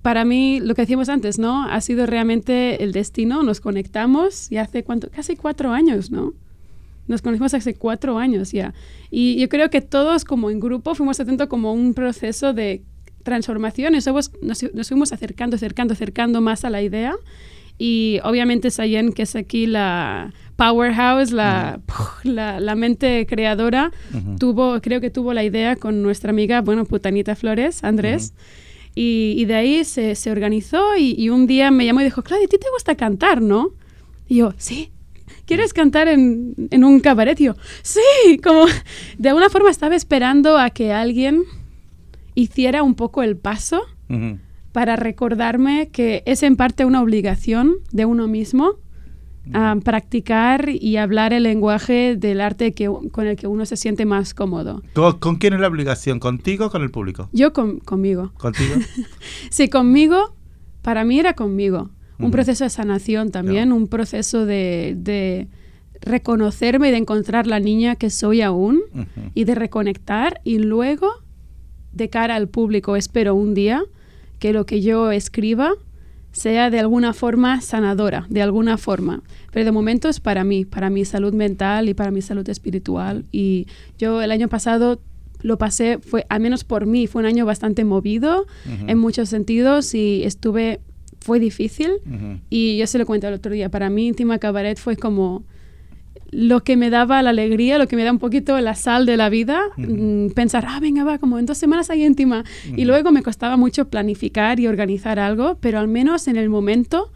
para 0.01 0.25
mí, 0.25 0.59
lo 0.59 0.75
que 0.75 0.83
decíamos 0.83 1.09
antes, 1.09 1.39
¿no? 1.39 1.65
Ha 1.65 1.81
sido 1.81 2.05
realmente 2.05 2.83
el 2.83 2.91
destino, 2.91 3.43
nos 3.43 3.59
conectamos 3.59 4.51
y 4.51 4.57
hace 4.57 4.83
cuánto, 4.83 5.09
casi 5.09 5.35
cuatro 5.35 5.71
años, 5.71 6.11
¿no? 6.11 6.33
Nos 7.07 7.21
conocimos 7.21 7.53
hace 7.53 7.73
cuatro 7.73 8.17
años 8.17 8.51
ya. 8.51 8.73
Y 9.09 9.39
yo 9.39 9.49
creo 9.49 9.69
que 9.69 9.81
todos 9.81 10.25
como 10.25 10.49
en 10.49 10.59
grupo 10.59 10.93
fuimos 10.93 11.19
atentos 11.19 11.47
como 11.47 11.73
un 11.73 11.93
proceso 11.93 12.53
de 12.53 12.83
transformación 13.23 13.95
y 13.95 13.97
nos, 13.97 14.31
nos 14.41 14.87
fuimos 14.87 15.11
acercando, 15.13 15.55
acercando, 15.55 15.93
acercando 15.93 16.41
más 16.41 16.63
a 16.63 16.69
la 16.69 16.81
idea. 16.81 17.15
Y 17.77 18.19
obviamente 18.23 18.71
Sayen, 18.71 19.13
que 19.13 19.23
es 19.23 19.35
aquí 19.35 19.67
la 19.67 20.33
powerhouse, 20.55 21.31
la, 21.31 21.79
la, 22.23 22.75
mente 22.75 23.25
creadora, 23.27 23.91
tuvo, 24.39 24.81
creo 24.81 24.99
que 24.99 25.11
tuvo 25.11 25.33
la 25.33 25.43
idea 25.43 25.75
con 25.75 26.01
nuestra 26.01 26.31
amiga, 26.31 26.61
bueno, 26.61 26.85
Putanita 26.85 27.35
Flores, 27.35 27.83
Andrés. 27.83 28.33
y, 28.95 29.45
de 29.45 29.53
ahí 29.55 29.83
se, 29.83 30.15
se 30.15 30.31
organizó 30.31 30.97
y, 30.97 31.29
un 31.29 31.45
día 31.45 31.69
me 31.69 31.85
llamó 31.85 32.01
y 32.01 32.05
dijo, 32.05 32.23
Claudia, 32.23 32.45
¿a 32.45 32.49
ti 32.49 32.57
te 32.57 32.69
gusta 32.73 32.95
cantar, 32.95 33.41
no? 33.41 33.73
Y 34.27 34.37
yo, 34.37 34.53
sí. 34.57 34.91
¿Quieres 35.45 35.71
cantar 35.71 36.07
en, 36.07 36.55
en 36.71 36.83
un 36.83 36.99
cabaret? 36.99 37.39
Y 37.39 37.45
yo, 37.45 37.55
sí, 37.83 38.01
como 38.43 38.65
de 39.17 39.29
alguna 39.29 39.49
forma 39.49 39.69
estaba 39.69 39.95
esperando 39.95 40.57
a 40.57 40.71
que 40.71 40.91
alguien 40.91 41.43
hiciera 42.33 42.83
un 42.83 42.95
poco 42.95 43.23
el 43.23 43.37
paso 43.37 43.81
para 44.71 44.95
recordarme 44.95 45.89
que 45.89 46.23
es 46.25 46.43
en 46.43 46.55
parte 46.55 46.85
una 46.85 47.01
obligación 47.01 47.75
de 47.91 48.05
uno 48.05 48.27
mismo 48.27 48.75
practicar 49.83 50.69
y 50.69 50.97
hablar 50.97 51.33
el 51.33 51.43
lenguaje 51.43 52.15
del 52.15 52.41
arte 52.41 52.73
que, 52.73 52.91
con 53.11 53.27
el 53.27 53.35
que 53.35 53.47
uno 53.47 53.65
se 53.65 53.77
siente 53.77 54.05
más 54.05 54.33
cómodo. 54.33 54.83
¿Con, 55.19 55.37
quién 55.37 55.53
es 55.53 55.59
la 55.59 55.67
obligación? 55.67 56.19
¿Contigo 56.19 56.67
o 56.67 56.69
con 56.69 56.81
el 56.81 56.91
público? 56.91 57.29
Yo 57.31 57.53
conmigo. 57.53 58.31
¿Contigo? 58.37 58.75
sí, 59.49 59.69
conmigo, 59.69 60.33
para 60.81 61.05
mí 61.05 61.19
era 61.19 61.33
conmigo. 61.33 61.89
Un 62.19 62.31
proceso 62.31 62.63
de 62.63 62.71
sanación 62.71 63.29
también, 63.29 63.71
un 63.71 63.87
proceso 63.87 64.45
de, 64.45 65.47
reconocerme 66.01 66.89
y 66.89 66.91
de 66.91 66.97
encontrar 66.97 67.47
la 67.47 67.59
niña 67.59 67.95
que 67.95 68.09
soy 68.09 68.41
aún 68.41 68.81
y 69.33 69.43
de 69.43 69.55
reconectar 69.55 70.41
y 70.43 70.59
luego 70.59 71.07
de 71.91 72.09
cara 72.09 72.35
al 72.35 72.47
público 72.47 72.95
espero 72.95 73.33
un 73.33 73.53
día 73.55 73.83
que 74.39 74.53
lo 74.53 74.65
que 74.65 74.81
yo 74.81 75.11
escriba 75.11 75.73
sea 76.31 76.69
de 76.69 76.79
alguna 76.79 77.13
forma 77.13 77.61
sanadora, 77.61 78.27
de 78.29 78.41
alguna 78.41 78.77
forma. 78.77 79.23
Pero 79.51 79.65
de 79.65 79.71
momento 79.71 80.07
es 80.07 80.19
para 80.19 80.43
mí, 80.43 80.65
para 80.65 80.89
mi 80.89 81.03
salud 81.03 81.33
mental 81.33 81.89
y 81.89 81.93
para 81.93 82.11
mi 82.11 82.21
salud 82.21 82.47
espiritual. 82.47 83.25
Y 83.31 83.67
yo 83.97 84.21
el 84.21 84.31
año 84.31 84.47
pasado 84.47 84.99
lo 85.41 85.57
pasé, 85.57 85.99
fue, 85.99 86.25
al 86.29 86.41
menos 86.41 86.63
por 86.63 86.85
mí, 86.85 87.07
fue 87.07 87.21
un 87.21 87.25
año 87.25 87.45
bastante 87.45 87.85
movido 87.85 88.45
en 88.87 88.97
muchos 88.97 89.29
sentidos 89.29 89.93
y 89.93 90.23
estuve, 90.23 90.79
fue 91.19 91.39
difícil. 91.39 91.91
Y 92.49 92.77
yo 92.77 92.87
se 92.87 92.97
lo 92.99 93.05
cuento 93.05 93.27
el 93.27 93.33
otro 93.33 93.51
día, 93.51 93.69
para 93.69 93.89
mí 93.89 94.07
Íntima 94.07 94.37
Cabaret 94.37 94.77
fue 94.77 94.95
como 94.95 95.43
lo 96.31 96.63
que 96.63 96.77
me 96.77 96.89
daba 96.89 97.21
la 97.21 97.29
alegría, 97.29 97.77
lo 97.77 97.87
que 97.87 97.95
me 97.95 98.03
da 98.03 98.11
un 98.11 98.19
poquito 98.19 98.59
la 98.59 98.75
sal 98.75 99.05
de 99.05 99.17
la 99.17 99.29
vida, 99.29 99.61
mm, 99.77 100.29
pensar, 100.29 100.65
ah, 100.67 100.79
venga, 100.79 101.03
va, 101.03 101.17
como 101.17 101.39
en 101.39 101.45
dos 101.45 101.57
semanas 101.57 101.89
hay 101.89 102.05
íntima. 102.05 102.43
Y 102.75 102.85
luego 102.85 103.11
me 103.11 103.23
costaba 103.23 103.57
mucho 103.57 103.89
planificar 103.89 104.59
y 104.59 104.67
organizar 104.67 105.19
algo, 105.19 105.57
pero 105.59 105.79
al 105.79 105.87
menos 105.87 106.27
en 106.27 106.35
el 106.35 106.49
momento, 106.49 107.11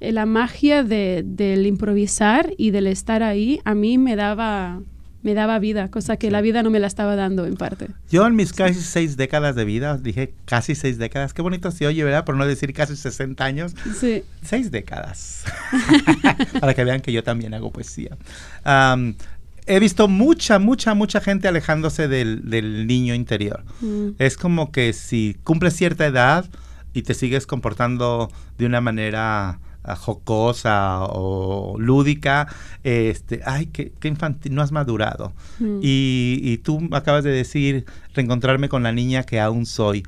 eh, 0.00 0.12
la 0.12 0.26
magia 0.26 0.84
de, 0.84 1.22
del 1.24 1.66
improvisar 1.66 2.52
y 2.56 2.70
del 2.70 2.86
estar 2.86 3.22
ahí, 3.22 3.60
a 3.64 3.74
mí 3.74 3.98
me 3.98 4.16
daba 4.16 4.80
me 5.22 5.34
daba 5.34 5.58
vida, 5.58 5.88
cosa 5.88 6.16
que 6.16 6.30
la 6.30 6.40
vida 6.40 6.62
no 6.62 6.70
me 6.70 6.80
la 6.80 6.86
estaba 6.86 7.16
dando 7.16 7.46
en 7.46 7.56
parte. 7.56 7.88
Yo 8.10 8.26
en 8.26 8.34
mis 8.34 8.52
casi 8.52 8.80
seis 8.80 9.16
décadas 9.16 9.54
de 9.54 9.64
vida, 9.64 9.96
dije 9.96 10.34
casi 10.44 10.74
seis 10.74 10.98
décadas, 10.98 11.32
qué 11.32 11.42
bonito 11.42 11.70
se 11.70 11.86
oye, 11.86 12.02
¿verdad? 12.04 12.24
Por 12.24 12.36
no 12.36 12.46
decir 12.46 12.72
casi 12.72 12.96
60 12.96 13.44
años. 13.44 13.74
Sí. 13.98 14.24
Seis 14.42 14.70
décadas. 14.70 15.44
Para 16.60 16.74
que 16.74 16.84
vean 16.84 17.00
que 17.00 17.12
yo 17.12 17.22
también 17.22 17.54
hago 17.54 17.70
poesía. 17.72 18.16
he 19.66 19.80
visto 19.80 20.08
mucha, 20.08 20.58
mucha, 20.58 20.94
mucha 20.94 21.20
gente 21.20 21.46
alejándose 21.48 22.08
del, 22.08 22.86
niño 22.86 23.14
interior. 23.14 23.64
Mm. 23.80 24.10
Es 24.18 24.36
como 24.36 24.72
que 24.72 24.92
si 24.92 25.36
cumples 25.44 25.74
cierta 25.74 26.06
edad 26.06 26.46
y 26.94 27.02
te 27.02 27.14
sigues 27.14 27.46
comportando 27.46 28.30
de 28.58 28.66
una 28.66 28.80
manera 28.80 29.60
jocosa 29.96 31.04
o 31.04 31.76
lúdica, 31.78 32.48
este, 32.84 33.40
ay, 33.44 33.66
qué, 33.66 33.92
infantil, 34.04 34.54
no 34.54 34.62
has 34.62 34.72
madurado. 34.72 35.32
Mm. 35.58 35.80
Y, 35.82 36.58
tú 36.58 36.88
acabas 36.92 37.24
de 37.24 37.30
decir, 37.30 37.84
reencontrarme 38.14 38.68
con 38.68 38.82
la 38.82 38.92
niña 38.92 39.24
que 39.24 39.40
aún 39.40 39.66
soy. 39.66 40.04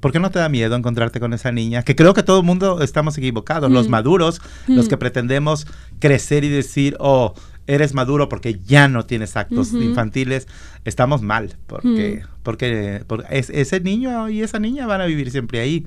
¿Por 0.00 0.12
qué 0.12 0.20
no 0.20 0.30
te 0.30 0.38
da 0.38 0.48
miedo 0.48 0.76
encontrarte 0.76 1.20
con 1.20 1.32
esa 1.32 1.52
niña? 1.52 1.82
Que 1.82 1.94
creo 1.96 2.14
que 2.14 2.22
todo 2.22 2.40
el 2.40 2.46
mundo 2.46 2.80
estamos 2.80 3.16
equivocados, 3.18 3.70
los 3.70 3.88
mm. 3.88 3.90
maduros, 3.90 4.40
los 4.68 4.88
que 4.88 4.96
mm. 4.96 5.00
pretendemos 5.00 5.66
crecer 5.98 6.44
y 6.44 6.48
decir, 6.48 6.96
oh, 6.98 7.34
eres 7.66 7.94
maduro 7.94 8.28
porque 8.28 8.60
ya 8.64 8.88
no 8.88 9.04
tienes 9.06 9.36
actos 9.36 9.72
infantiles, 9.72 10.48
estamos 10.84 11.22
mal, 11.22 11.56
porque, 11.66 12.22
porque, 12.42 13.02
ese 13.30 13.80
niño 13.80 14.28
y 14.28 14.42
esa 14.42 14.58
niña 14.58 14.86
van 14.86 15.00
a 15.00 15.06
vivir 15.06 15.30
siempre 15.30 15.60
ahí, 15.60 15.86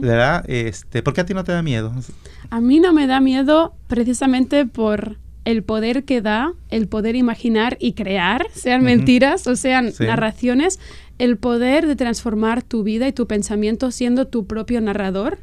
¿verdad? 0.00 0.44
Este, 0.48 1.02
¿Por 1.02 1.14
qué 1.14 1.22
a 1.22 1.26
ti 1.26 1.34
no 1.34 1.44
te 1.44 1.52
da 1.52 1.62
miedo? 1.62 1.92
A 2.50 2.60
mí 2.60 2.80
no 2.80 2.92
me 2.92 3.06
da 3.06 3.20
miedo 3.20 3.74
precisamente 3.88 4.66
por 4.66 5.18
el 5.44 5.62
poder 5.62 6.04
que 6.04 6.22
da, 6.22 6.54
el 6.70 6.88
poder 6.88 7.14
imaginar 7.14 7.76
y 7.80 7.92
crear, 7.92 8.46
sean 8.52 8.82
mentiras 8.82 9.46
o 9.46 9.54
sean 9.54 9.92
narraciones, 10.00 10.80
el 11.18 11.36
poder 11.36 11.86
de 11.86 11.96
transformar 11.96 12.62
tu 12.62 12.82
vida 12.82 13.06
y 13.06 13.12
tu 13.12 13.26
pensamiento 13.26 13.90
siendo 13.90 14.26
tu 14.26 14.46
propio 14.46 14.80
narrador 14.80 15.38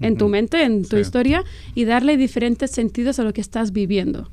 en 0.00 0.16
tu 0.16 0.28
mente, 0.28 0.64
en 0.64 0.84
tu 0.84 0.96
historia, 0.96 1.44
y 1.74 1.84
darle 1.84 2.16
diferentes 2.16 2.72
sentidos 2.72 3.20
a 3.20 3.24
lo 3.24 3.32
que 3.32 3.40
estás 3.40 3.72
viviendo. 3.72 4.28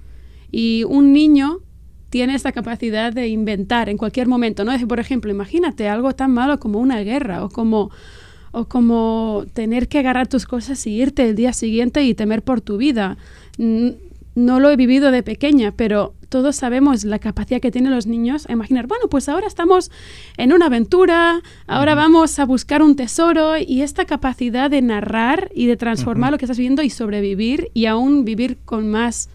Y 0.52 0.84
un 0.88 1.14
niño 1.14 1.60
tiene 2.10 2.36
esta 2.36 2.52
capacidad 2.52 3.14
de 3.14 3.30
inventar 3.30 3.88
en 3.88 3.98
cualquier 3.98 4.28
momento, 4.28 4.66
¿no? 4.66 4.74
Por 4.88 5.00
ejemplo, 5.00 5.32
imagínate 5.32 5.88
algo 5.88 6.14
tan 6.14 6.32
malo 6.32 6.60
como 6.60 6.80
una 6.80 7.00
guerra 7.00 7.44
o 7.44 7.50
como, 7.50 7.90
o 8.52 8.66
como 8.66 9.46
tener 9.54 9.88
que 9.88 10.00
agarrar 10.00 10.28
tus 10.28 10.46
cosas 10.46 10.86
y 10.86 11.02
irte 11.02 11.28
el 11.28 11.36
día 11.36 11.54
siguiente 11.54 12.04
y 12.04 12.14
temer 12.14 12.44
por 12.44 12.60
tu 12.60 12.78
vida. 12.78 13.18
No 13.58 14.60
lo 14.60 14.70
he 14.70 14.76
vivido 14.76 15.12
de 15.12 15.24
pequeña, 15.24 15.72
pero 15.72 16.14
todos 16.28 16.56
sabemos 16.56 17.04
la 17.04 17.20
capacidad 17.20 17.60
que 17.60 17.72
tienen 17.72 17.92
los 17.92 18.08
niños 18.08 18.46
a 18.50 18.54
imaginar, 18.54 18.88
bueno, 18.88 19.08
pues 19.10 19.28
ahora 19.28 19.48
estamos 19.48 19.92
en 20.38 20.54
una 20.54 20.68
aventura, 20.68 21.42
ahora 21.68 21.96
vamos 21.96 22.40
a 22.40 22.46
buscar 22.46 22.82
un 22.82 22.96
tesoro 22.96 23.58
y 23.58 23.82
esta 23.82 24.06
capacidad 24.06 24.70
de 24.70 24.82
narrar 24.82 25.50
y 25.54 25.66
de 25.68 25.76
transformar 25.76 26.32
lo 26.32 26.38
que 26.38 26.46
estás 26.46 26.58
viviendo 26.58 26.84
y 26.84 26.90
sobrevivir 26.90 27.70
y 27.74 27.86
aún 27.86 28.24
vivir 28.24 28.58
con 28.64 28.90
más 28.90 29.30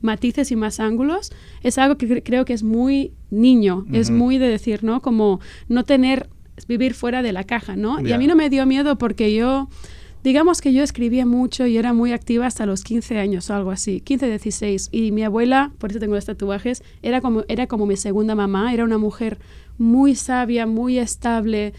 matices 0.00 0.50
y 0.50 0.56
más 0.56 0.80
ángulos, 0.80 1.32
es 1.62 1.78
algo 1.78 1.96
que 1.96 2.22
creo 2.22 2.44
que 2.44 2.52
es 2.52 2.62
muy 2.62 3.12
niño, 3.30 3.86
es 3.92 4.10
muy 4.10 4.38
de 4.38 4.48
decir, 4.48 4.84
¿no? 4.84 5.00
Como 5.02 5.40
no 5.68 5.84
tener, 5.84 6.28
vivir 6.68 6.94
fuera 6.94 7.22
de 7.22 7.32
la 7.32 7.44
caja, 7.44 7.76
¿no? 7.76 8.00
Y 8.00 8.12
a 8.12 8.18
mí 8.18 8.26
no 8.26 8.36
me 8.36 8.50
dio 8.50 8.66
miedo 8.66 8.98
porque 8.98 9.34
yo 9.34 9.68
digamos 10.22 10.60
que 10.60 10.72
yo 10.72 10.82
escribía 10.82 11.24
mucho 11.24 11.66
y 11.66 11.76
era 11.76 11.92
muy 11.92 12.12
activa 12.12 12.46
hasta 12.46 12.66
los 12.66 12.82
15 12.84 13.18
años 13.18 13.48
o 13.50 13.54
algo 13.54 13.70
así, 13.70 14.00
15, 14.00 14.28
16. 14.28 14.88
Y 14.92 15.12
mi 15.12 15.22
abuela, 15.22 15.72
por 15.78 15.90
eso 15.90 15.98
tengo 15.98 16.14
los 16.14 16.26
tatuajes, 16.26 16.82
era 17.02 17.20
como, 17.20 17.44
era 17.48 17.66
como 17.66 17.86
mi 17.86 17.96
segunda 17.96 18.34
mamá, 18.34 18.72
era 18.72 18.84
una 18.84 18.98
mujer 18.98 19.38
muy 19.78 20.14
sabia, 20.14 20.66
muy 20.66 20.98
estable. 20.98 21.72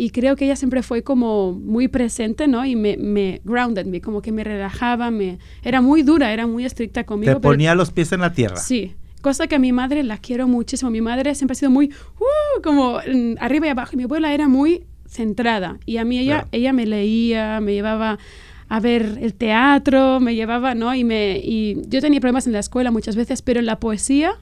Y 0.00 0.10
creo 0.10 0.36
que 0.36 0.44
ella 0.44 0.54
siempre 0.54 0.84
fue 0.84 1.02
como 1.02 1.52
muy 1.52 1.88
presente, 1.88 2.46
¿no? 2.46 2.64
Y 2.64 2.76
me, 2.76 2.96
me 2.96 3.40
grounded 3.44 3.84
me, 3.84 4.00
como 4.00 4.22
que 4.22 4.30
me 4.30 4.44
relajaba, 4.44 5.10
me, 5.10 5.40
era 5.64 5.80
muy 5.80 6.04
dura, 6.04 6.32
era 6.32 6.46
muy 6.46 6.64
estricta 6.64 7.04
conmigo. 7.04 7.34
Te 7.34 7.40
ponía 7.40 7.74
los 7.74 7.90
pies 7.90 8.12
en 8.12 8.20
la 8.20 8.32
tierra. 8.32 8.56
Sí, 8.58 8.94
cosa 9.22 9.48
que 9.48 9.56
a 9.56 9.58
mi 9.58 9.72
madre 9.72 10.04
la 10.04 10.18
quiero 10.18 10.46
muchísimo. 10.46 10.92
Mi 10.92 11.00
madre 11.00 11.34
siempre 11.34 11.54
ha 11.54 11.56
sido 11.56 11.72
muy, 11.72 11.90
uh, 12.20 12.62
como 12.62 12.98
mm, 12.98 13.38
arriba 13.40 13.66
y 13.66 13.70
abajo. 13.70 13.90
Y 13.94 13.96
mi 13.96 14.04
abuela 14.04 14.32
era 14.32 14.46
muy 14.46 14.84
centrada. 15.08 15.80
Y 15.84 15.96
a 15.96 16.04
mí 16.04 16.20
ella, 16.20 16.46
ella 16.52 16.72
me 16.72 16.86
leía, 16.86 17.60
me 17.60 17.72
llevaba 17.72 18.20
a 18.68 18.78
ver 18.78 19.18
el 19.20 19.34
teatro, 19.34 20.20
me 20.20 20.36
llevaba, 20.36 20.76
¿no? 20.76 20.94
Y, 20.94 21.02
me, 21.02 21.40
y 21.42 21.82
yo 21.88 22.00
tenía 22.00 22.20
problemas 22.20 22.46
en 22.46 22.52
la 22.52 22.60
escuela 22.60 22.92
muchas 22.92 23.16
veces, 23.16 23.42
pero 23.42 23.58
en 23.58 23.66
la 23.66 23.80
poesía 23.80 24.34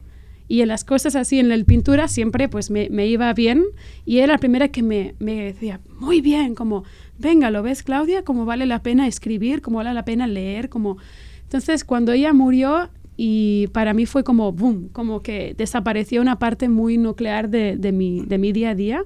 y 0.48 0.60
en 0.60 0.68
las 0.68 0.84
cosas 0.84 1.16
así, 1.16 1.38
en 1.38 1.48
la 1.48 1.56
pintura, 1.64 2.08
siempre 2.08 2.48
pues 2.48 2.70
me, 2.70 2.88
me 2.90 3.06
iba 3.06 3.32
bien. 3.34 3.64
Y 4.04 4.18
era 4.18 4.34
la 4.34 4.38
primera 4.38 4.68
que 4.68 4.82
me, 4.82 5.14
me, 5.18 5.44
decía, 5.44 5.80
muy 5.98 6.20
bien, 6.20 6.54
como, 6.54 6.84
venga, 7.18 7.50
¿lo 7.50 7.62
ves, 7.62 7.82
Claudia? 7.82 8.22
Como 8.22 8.44
vale 8.44 8.66
la 8.66 8.82
pena 8.82 9.06
escribir, 9.06 9.60
como 9.60 9.78
vale 9.78 9.94
la 9.94 10.04
pena 10.04 10.26
leer, 10.26 10.68
como... 10.68 10.98
Entonces, 11.42 11.84
cuando 11.84 12.12
ella 12.12 12.32
murió, 12.32 12.90
y 13.16 13.68
para 13.68 13.94
mí 13.94 14.04
fue 14.04 14.24
como, 14.24 14.52
boom, 14.52 14.88
como 14.92 15.22
que 15.22 15.54
desapareció 15.56 16.20
una 16.20 16.38
parte 16.38 16.68
muy 16.68 16.98
nuclear 16.98 17.48
de, 17.48 17.76
de, 17.76 17.92
mi, 17.92 18.22
de 18.26 18.38
mi 18.38 18.52
día 18.52 18.70
a 18.70 18.74
día. 18.74 19.02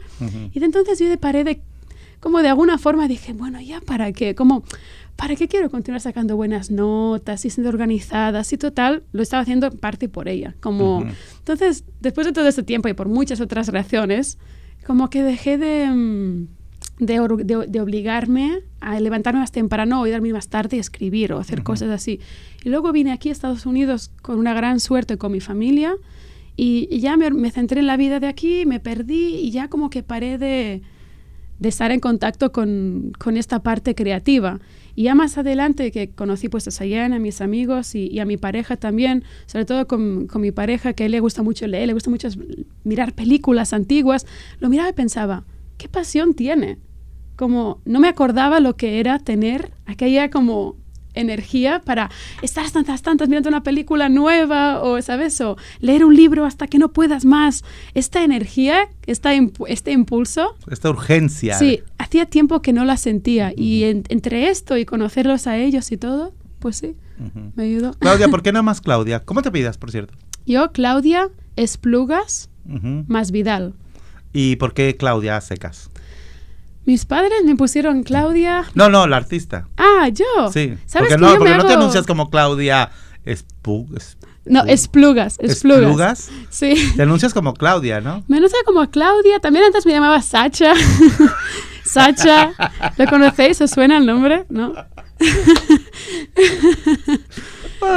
Y 0.53 0.59
de 0.59 0.67
entonces 0.67 0.99
yo 0.99 1.09
de 1.09 1.17
paré 1.17 1.45
de, 1.45 1.61
como 2.21 2.43
de 2.43 2.49
alguna 2.49 2.79
forma 2.79 3.09
dije, 3.09 3.33
bueno, 3.33 3.61
¿ya 3.61 3.81
para 3.81 4.13
qué? 4.13 4.35
Como, 4.35 4.63
¿para 5.17 5.37
qué 5.37 5.49
quiero 5.49 5.71
continuar 5.71 6.03
sacando 6.03 6.37
buenas 6.37 6.71
notas 6.71 7.45
y 7.45 7.51
siendo 7.51 7.71
organizada? 7.71 8.43
Y 8.49 8.57
total, 8.59 9.03
lo 9.13 9.23
estaba 9.23 9.43
haciendo 9.43 9.67
en 9.67 9.79
parte 9.79 10.09
por 10.09 10.29
ella. 10.29 10.55
Como, 10.61 11.05
Entonces, 11.39 11.85
después 12.01 12.27
de 12.27 12.33
todo 12.33 12.47
este 12.47 12.63
tiempo 12.63 12.89
y 12.89 12.95
por 12.95 13.09
muchas 13.09 13.41
otras 13.41 13.69
razones, 13.69 14.39
como 14.87 15.11
que 15.11 15.23
dejé 15.23 15.59
de... 15.59 15.87
Mm, 15.91 16.49
de, 16.99 17.67
de, 17.67 17.81
obligarme 17.81 18.61
a 18.81 19.01
levantarme 19.01 19.41
más 19.41 19.53
temprano 19.53 20.03
o 20.03 20.07
irme 20.07 20.35
más 20.35 20.49
tarde 20.49 20.77
y 20.77 20.81
escribir 20.81 21.33
o 21.33 21.39
hacer 21.39 21.63
cosas 21.63 21.89
así. 21.89 22.21
Y 22.63 22.69
luego 22.69 22.93
vine 22.93 23.11
aquí 23.11 23.31
a 23.31 23.33
Estados 23.33 23.65
Unidos 23.65 24.11
con 24.21 24.39
una 24.39 24.53
gran 24.53 24.81
suerte 24.81 25.17
con 25.17 25.33
mi 25.33 25.41
familia 25.41 25.95
y, 26.57 26.99
ya 27.01 27.17
me, 27.17 27.31
me, 27.31 27.51
centré 27.51 27.81
en 27.81 27.87
la 27.87 27.97
vida 27.97 28.21
de 28.21 28.27
aquí, 28.27 28.67
me 28.67 28.81
perdí 28.81 29.37
y 29.37 29.51
ya 29.51 29.69
como 29.69 29.89
que 29.89 30.03
paré 30.03 30.37
de, 30.37 30.83
de 31.61 31.69
estar 31.69 31.93
en 31.93 32.01
contacto 32.01 32.51
con, 32.51 33.13
con, 33.19 33.37
esta 33.37 33.63
parte 33.63 33.95
creativa. 33.95 34.59
Y 34.97 35.05
ya 35.05 35.15
más 35.15 35.39
adelante 35.39 35.93
que 35.93 36.11
conocí 36.11 36.49
pues 36.49 36.67
a 36.67 36.71
Sayana, 36.73 37.17
a 37.17 37.19
mis 37.21 37.41
amigos 37.41 37.95
y, 37.95 38.09
y, 38.09 38.19
a 38.19 38.25
mi 38.25 38.37
pareja 38.37 38.77
también, 38.77 39.23
sobre 39.47 39.67
todo 39.67 39.87
con, 39.87 40.27
con, 40.27 40.43
mi 40.43 40.51
pareja 40.51 40.95
que 40.95 41.05
a 41.05 41.07
él 41.07 41.13
le 41.13 41.21
gusta 41.21 41.43
mucho 41.43 41.67
leer, 41.67 41.87
le 41.87 41.93
gusta 41.93 42.11
mucho 42.11 42.29
mirar 42.83 43.13
películas 43.15 43.73
antiguas, 43.73 44.27
lo 44.59 44.69
miraba 44.69 44.89
y 44.89 44.95
pensaba, 44.95 45.45
¿qué 45.79 45.89
pasión 45.89 46.35
tiene? 46.35 46.79
como 47.41 47.81
no 47.87 48.01
me 48.01 48.09
acordaba 48.09 48.61
lo 48.61 48.77
que 48.77 49.01
era 49.01 49.19
tener 49.19 49.73
aquella 49.87 50.29
como 50.29 50.77
energía 51.15 51.81
para 51.85 52.11
estar 52.43 52.71
tantas, 52.71 53.03
tantas 53.03 53.29
mirando 53.29 53.49
una 53.49 53.63
película 53.63 54.09
nueva 54.09 54.83
o, 54.83 55.01
¿sabes? 55.03 55.41
O 55.41 55.57
leer 55.81 56.05
un 56.05 56.15
libro 56.15 56.45
hasta 56.45 56.67
que 56.67 56.79
no 56.79 56.93
puedas 56.93 57.25
más. 57.25 57.65
Esta 57.95 58.23
energía, 58.23 58.89
esta 59.07 59.33
este 59.67 59.93
impulso. 59.93 60.57
Esta 60.71 60.91
urgencia. 60.91 61.59
Sí, 61.59 61.83
hacía 61.99 62.27
tiempo 62.27 62.63
que 62.63 62.73
no 62.73 62.85
la 62.85 62.97
sentía. 62.97 63.53
Y 63.57 63.85
entre 63.85 64.49
esto 64.49 64.77
y 64.77 64.85
conocerlos 64.85 65.47
a 65.47 65.57
ellos 65.59 65.91
y 65.93 65.97
todo, 65.97 66.33
pues 66.59 66.77
sí, 66.77 66.97
me 67.55 67.65
ayudó. 67.65 67.95
Claudia, 67.95 68.29
¿por 68.29 68.43
qué 68.45 68.53
no 68.53 68.63
más 68.63 68.81
Claudia? 68.81 69.21
¿Cómo 69.25 69.43
te 69.43 69.51
pidas, 69.51 69.79
por 69.79 69.91
cierto? 69.91 70.15
Yo, 70.47 70.73
Claudia 70.73 71.29
Esplugas 71.57 72.49
más 72.65 73.33
Vidal. 73.33 73.75
¿Y 74.33 74.57
por 74.57 74.75
qué 74.75 74.97
Claudia 74.97 75.41
Secas? 75.41 75.90
Mis 76.87 77.05
padres 77.05 77.45
me 77.45 77.57
pusieron 77.57 78.03
Claudia. 78.03 78.65
No, 78.75 78.89
no, 78.89 79.07
la 79.07 79.19
artista. 79.19 79.69
Ah, 79.77 80.09
yo. 80.09 80.51
Sí. 80.53 80.77
¿Sabes 80.87 81.11
porque 81.11 81.19
no, 81.19 81.37
porque 81.37 81.55
no 81.55 81.67
te 81.67 81.75
anuncias 81.75 82.07
como 82.07 82.31
Claudia 82.31 82.91
Espug, 83.25 83.89
No, 84.47 84.65
Esplugas, 84.65 85.39
Esplugas. 85.41 85.83
¿Esplugas? 85.83 86.31
Sí. 86.49 86.93
Te 86.97 87.03
anuncias 87.03 87.35
como 87.35 87.55
Claudia, 87.55 88.01
¿no? 88.01 88.25
Me 88.29 88.39
anuncia 88.39 88.59
como 88.65 88.89
Claudia. 88.91 89.41
También 89.41 89.67
antes 89.67 89.85
me 89.87 89.93
llamaba 89.93 90.23
Sacha. 90.23 90.75
Sacha. 91.85 92.53
¿Lo 92.97 93.07
conocéis? 93.07 93.61
¿Os 93.61 93.71
suena 93.71 93.99
el 93.99 94.07
nombre? 94.07 94.47
¿No? 94.49 94.73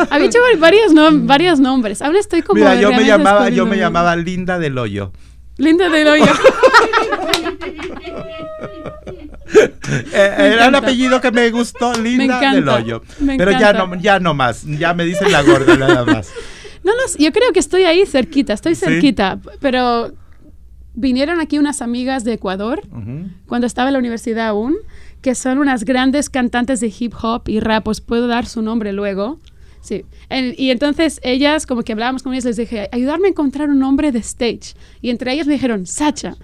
Había 0.10 0.28
hecho 0.28 0.40
varios, 0.60 0.94
varios 1.26 1.60
nombres. 1.60 2.02
Aún 2.02 2.16
estoy 2.16 2.42
como. 2.42 2.60
Mira, 2.60 2.76
yo 2.76 2.92
me 2.92 3.06
llamaba, 3.06 3.50
yo 3.50 3.66
me 3.66 3.78
llamaba 3.78 4.16
Linda 4.16 4.58
del 4.60 4.78
Hoyo. 4.78 5.12
Linda 5.58 5.90
del 5.90 6.08
Hoyo. 6.08 6.26
Eh, 10.14 10.54
era 10.54 10.70
un 10.70 10.76
apellido 10.76 11.20
que 11.22 11.32
me 11.32 11.50
gustó, 11.52 11.94
Linda 11.94 12.40
del 12.54 12.68
Hoyo. 12.68 13.04
Pero 13.38 13.52
ya 13.52 13.74
no, 13.74 13.96
ya 13.96 14.20
no 14.20 14.34
más, 14.34 14.64
ya 14.66 14.94
me 14.94 15.06
dicen 15.06 15.32
la 15.32 15.42
gorda 15.42 15.76
nada 15.78 16.06
más. 16.06 16.32
No 16.84 16.92
yo 17.18 17.32
creo 17.32 17.52
que 17.54 17.60
estoy 17.60 17.84
ahí 17.84 18.06
cerquita, 18.06 18.54
estoy 18.54 18.76
cerquita, 18.76 19.40
pero 19.62 20.14
vinieron 20.94 21.40
aquí 21.40 21.58
unas 21.58 21.82
amigas 21.82 22.24
de 22.24 22.34
Ecuador 22.34 22.82
cuando 23.48 23.68
estaba 23.68 23.90
en 23.90 23.94
la 23.94 24.00
universidad 24.00 24.48
aún, 24.48 24.76
que 25.22 25.36
son 25.36 25.60
unas 25.60 25.86
grandes 25.86 26.30
cantantes 26.30 26.82
de 26.82 26.94
hip 26.98 27.14
hop 27.22 27.44
y 27.48 27.60
rap, 27.60 27.88
os 27.88 28.02
puedo 28.02 28.28
dar 28.28 28.46
su 28.46 28.62
nombre 28.62 28.92
luego. 28.94 29.40
Sí. 29.82 30.06
y 30.30 30.70
entonces 30.70 31.20
ellas, 31.24 31.66
como 31.66 31.84
que 31.84 31.92
hablábamos 31.92 32.24
con 32.24 32.32
ellas, 32.34 32.46
les 32.46 32.56
dije, 32.56 32.88
ayudarme 32.94 33.28
a 33.28 33.32
encontrar 33.32 33.70
un 33.70 33.80
nombre 33.80 34.14
de 34.14 34.20
stage. 34.20 34.76
Y 35.02 35.10
entre 35.10 35.34
ellas 35.34 35.46
me 35.46 35.54
dijeron, 35.54 35.86
Sacha 35.86 36.36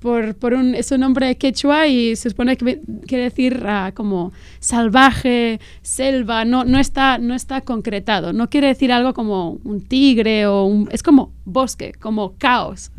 por, 0.00 0.34
por 0.34 0.54
un, 0.54 0.74
es 0.74 0.90
un 0.90 1.00
nombre 1.00 1.36
quechua 1.36 1.86
y 1.86 2.16
se 2.16 2.30
supone 2.30 2.56
que 2.56 2.80
quiere 3.06 3.24
decir 3.24 3.62
uh, 3.64 3.92
como 3.94 4.32
salvaje, 4.58 5.60
selva, 5.82 6.44
no, 6.44 6.64
no, 6.64 6.78
está, 6.78 7.18
no 7.18 7.34
está 7.34 7.60
concretado, 7.60 8.32
no 8.32 8.48
quiere 8.48 8.68
decir 8.68 8.92
algo 8.92 9.14
como 9.14 9.58
un 9.62 9.82
tigre 9.82 10.46
o 10.46 10.64
un, 10.64 10.88
es 10.90 11.02
como 11.02 11.32
bosque, 11.44 11.92
como 12.00 12.36
caos. 12.38 12.92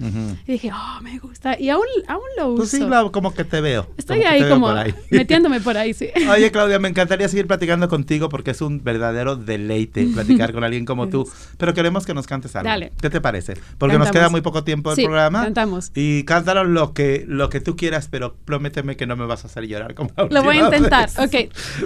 Y 0.46 0.52
dije, 0.54 0.72
oh, 0.74 1.02
me 1.02 1.18
gusta, 1.20 1.60
y 1.60 1.70
aún, 1.70 1.86
aún 2.08 2.22
lo 2.38 2.50
uso. 2.50 2.58
Pues 2.58 2.70
sí, 2.70 2.82
como 3.12 3.34
que 3.34 3.44
te 3.44 3.62
veo. 3.62 3.88
Estoy 3.98 4.24
ahí 4.24 4.48
como 4.48 4.72
metiéndome 5.10 5.60
por 5.62 5.78
ahí, 5.78 5.94
sí. 5.94 6.10
Oye, 6.30 6.52
Claudia, 6.52 6.80
me 6.80 6.90
encantaría 6.90 7.28
seguir 7.28 7.48
platicando 7.48 7.88
contigo 7.88 8.30
porque 8.30 8.52
es 8.52 8.62
un 8.62 8.84
verdadero 8.84 9.36
deleite 9.36 10.06
platicar 10.08 10.54
con 10.54 10.64
alguien 10.64 10.86
como 10.86 11.10
tú, 11.10 11.30
pero 11.58 11.74
queremos 11.74 12.06
que 12.06 12.14
nos 12.14 12.28
cantes 12.28 12.56
algo. 12.56 12.70
Dale. 12.70 12.92
¿Qué 13.02 13.10
te 13.10 13.22
parece? 13.22 13.56
Porque 13.78 13.98
nos 13.98 14.12
queda 14.12 14.30
muy 14.30 14.42
poco 14.42 14.64
tiempo 14.64 14.94
del 14.94 15.06
programa. 15.06 15.44
cantamos. 15.44 15.92
Y 15.96 16.24
cántanos 16.24 16.68
lo 16.68 16.91
que, 16.94 17.24
lo 17.28 17.50
que 17.50 17.62
tú 17.62 17.76
quieras, 17.76 18.08
pero 18.10 18.36
prométeme 18.36 18.96
que 18.96 19.06
no 19.06 19.16
me 19.16 19.26
vas 19.26 19.44
a 19.44 19.48
hacer 19.48 19.68
llorar 19.68 19.94
como 19.96 20.12
la 20.16 20.28
Lo 20.30 20.44
voy 20.44 20.58
a 20.58 20.66
intentar, 20.66 21.10
ok. 21.18 21.36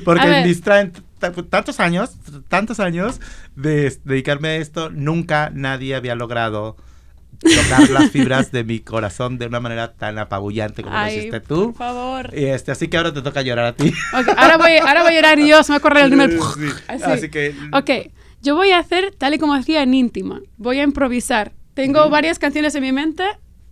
Porque 0.03 0.39
en 0.39 0.43
distraen 0.45 0.93
tantos 1.49 1.79
años, 1.79 2.15
tantos 2.47 2.79
años 2.79 3.19
de 3.55 3.97
dedicarme 4.03 4.49
a 4.49 4.55
esto, 4.57 4.89
nunca 4.89 5.49
nadie 5.53 5.95
había 5.95 6.15
logrado 6.15 6.75
tocar 7.39 7.89
las 7.89 8.11
fibras 8.11 8.51
de 8.51 8.63
mi 8.63 8.79
corazón 8.79 9.37
de 9.37 9.47
una 9.47 9.59
manera 9.59 9.93
tan 9.93 10.17
apabullante 10.17 10.83
como 10.83 10.97
lo 10.97 11.07
hiciste 11.07 11.39
tú. 11.39 11.73
Por 11.73 11.75
favor. 11.75 12.31
Y 12.33 12.45
este, 12.45 12.71
así 12.71 12.87
que 12.87 12.97
ahora 12.97 13.13
te 13.13 13.21
toca 13.21 13.41
llorar 13.41 13.65
a 13.65 13.73
ti. 13.73 13.93
ahora, 14.13 14.57
voy, 14.57 14.77
ahora 14.77 15.03
voy 15.03 15.13
a 15.13 15.15
llorar 15.15 15.39
yo, 15.39 15.63
se 15.63 15.71
me 15.71 15.75
va 15.75 15.77
a 15.77 15.81
correr 15.81 16.05
el 16.05 16.11
número. 16.11 16.43
Así. 16.87 17.03
así. 17.03 17.29
que. 17.29 17.55
Ok, 17.71 18.11
yo 18.41 18.55
voy 18.55 18.71
a 18.71 18.79
hacer 18.79 19.13
tal 19.17 19.33
y 19.33 19.39
como 19.39 19.53
hacía 19.53 19.83
en 19.83 19.93
íntima. 19.93 20.41
Voy 20.57 20.79
a 20.79 20.83
improvisar. 20.83 21.53
Tengo 21.73 22.09
varias 22.09 22.39
canciones 22.39 22.73
en 22.75 22.83
mi 22.83 22.91
mente 22.93 23.25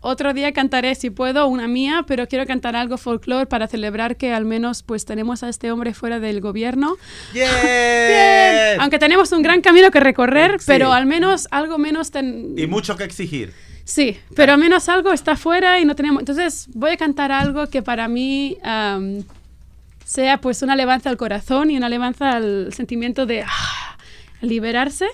otro 0.04 0.34
día 0.34 0.52
cantaré, 0.52 0.96
si 0.96 1.10
puedo, 1.10 1.48
una 1.48 1.70
mía, 1.70 2.04
pero 2.06 2.28
quiero 2.28 2.46
cantar 2.46 2.76
algo 2.76 2.98
folclore 2.98 3.46
para 3.46 3.68
celebrar 3.68 4.18
que 4.18 4.34
al 4.34 4.44
menos 4.44 4.84
pues 4.84 5.06
tenemos 5.06 5.44
a 5.44 5.50
este 5.50 5.72
hombre 5.72 5.94
fuera 5.94 6.20
del 6.20 6.42
gobierno. 6.42 6.98
Bien. 7.34 8.82
Aunque 8.82 9.00
tenemos 9.00 9.32
un 9.32 9.42
gran 9.42 9.62
camino 9.62 9.92
que 9.92 10.02
recorrer, 10.02 10.58
pero 10.66 10.92
al 10.92 11.06
menos 11.06 11.48
algo 11.52 11.78
menos... 11.78 12.12
Y 12.14 12.68
mucho 12.68 12.98
que 12.98 13.06
exigir. 13.06 13.54
Sí, 13.86 14.18
pero 14.36 14.52
al 14.54 14.60
menos 14.60 14.90
algo 14.90 15.14
está 15.14 15.38
fuera 15.38 15.80
y 15.80 15.86
no 15.86 15.96
tenemos... 15.96 16.20
Entonces 16.20 16.68
voy 16.74 16.92
a 16.92 16.98
cantar 16.98 17.32
algo 17.32 17.68
que 17.68 17.82
para 17.82 18.10
mí 18.10 18.58
sea 20.04 20.42
pues 20.42 20.62
una 20.62 20.74
alabanza 20.74 21.10
al 21.10 21.18
corazón 21.18 21.72
y 21.72 21.78
una 21.78 21.86
alabanza 21.86 22.36
al 22.36 22.74
sentimiento 22.74 23.26
de 23.26 23.44
ah, 23.44 23.98
liberarse. 24.42 25.08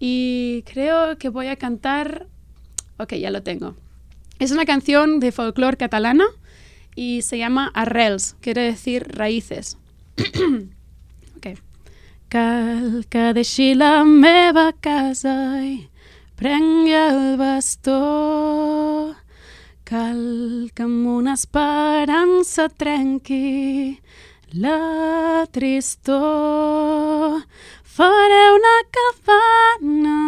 Y 0.00 0.62
creo 0.62 1.16
que 1.16 1.28
voy 1.28 1.46
a 1.46 1.54
cantar... 1.54 2.26
Ok, 2.98 3.14
ya 3.14 3.30
lo 3.30 3.44
tengo. 3.44 3.76
Es 4.38 4.50
una 4.50 4.66
canción 4.66 5.18
de 5.18 5.32
folclore 5.32 5.78
catalana 5.78 6.26
y 6.94 7.22
se 7.22 7.38
llama 7.38 7.70
Arrels, 7.74 8.36
quiere 8.40 8.62
decir 8.62 9.06
raíces. 9.08 9.78
okay. 11.36 11.56
Cal 12.28 13.06
que 13.08 13.32
deixi 13.32 13.74
la 13.74 14.04
meva 14.04 14.72
casa 14.80 15.62
i 15.64 15.88
prengui 16.36 16.92
el 16.92 17.36
bastó. 17.40 19.14
Cal 19.86 20.68
que 20.74 20.84
amb 20.84 21.06
una 21.06 21.36
esperança 21.38 22.68
trenqui 22.68 24.00
La 24.52 25.46
tristor 25.50 27.40
faré 27.82 28.42
una 28.56 28.74
cabana 28.96 30.18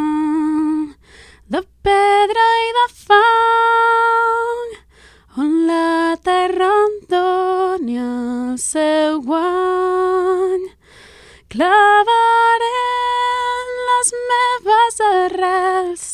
pedra 1.88 2.46
i 2.66 2.70
de 2.76 2.86
fang. 3.06 4.72
On 5.42 5.52
la 5.68 6.16
terra 6.28 6.68
em 6.84 6.94
doni 7.12 7.96
el 8.02 8.56
seu 8.60 9.12
guany. 9.28 10.64
Clavaré 11.54 12.84
les 13.88 14.08
meves 14.30 14.96
arrels 15.10 16.04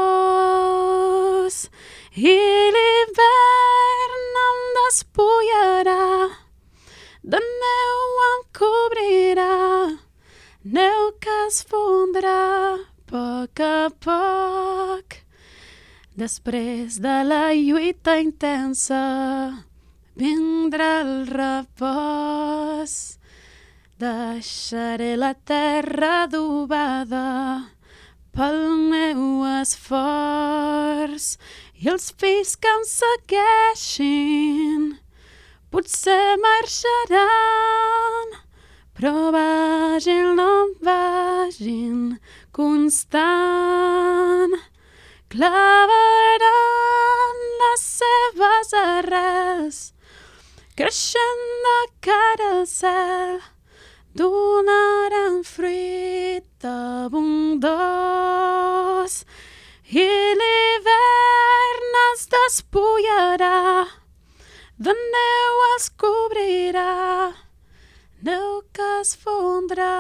i 2.33 2.39
l'hivern 2.77 4.41
em 4.47 4.59
despullarà 4.79 6.07
de 7.23 7.39
neu 7.39 8.21
em 8.29 8.41
cobrirà 8.59 9.99
neu 10.65 11.13
que 11.23 11.35
es 11.47 11.63
fondrà 11.71 12.79
poc 13.07 13.61
a 13.63 13.91
poc. 14.07 15.23
Després 16.19 16.99
de 17.01 17.23
la 17.25 17.55
lluita 17.55 18.19
intensa 18.21 19.03
vindrà 20.19 21.01
el 21.05 21.27
repòs. 21.31 22.97
Deixaré 24.03 25.17
la 25.17 25.35
terra 25.35 26.25
adobada 26.25 27.71
pel 28.35 28.67
meu 28.91 29.45
esforç 29.61 31.37
i 31.79 31.89
els 31.95 32.11
fills 32.19 32.57
que 32.59 32.75
em 32.81 32.85
segueixin 32.89 34.83
potser 35.73 36.37
marxaran 36.47 38.33
però 39.03 39.35
vagin, 39.35 40.37
no 40.37 40.69
vagin 40.79 42.21
constant. 42.53 44.55
Clavaran 45.33 46.45
les 47.63 47.81
seves 47.81 48.71
arrels 48.79 49.79
creixent 50.79 51.43
de 51.67 51.79
cara 52.07 52.49
al 52.59 52.67
cel. 52.69 53.41
Donaran 54.15 55.43
fruit 55.43 56.65
abundós 56.69 57.65
i 59.89 60.07
l'hivern 60.43 61.99
es 62.05 62.23
despullarà 62.37 64.02
de 64.85 64.93
neu 65.15 65.63
els 65.69 65.89
cobrirà 66.03 66.93
neu 68.29 68.49
que 68.77 68.89
es 69.01 69.15
fondrà 69.25 69.91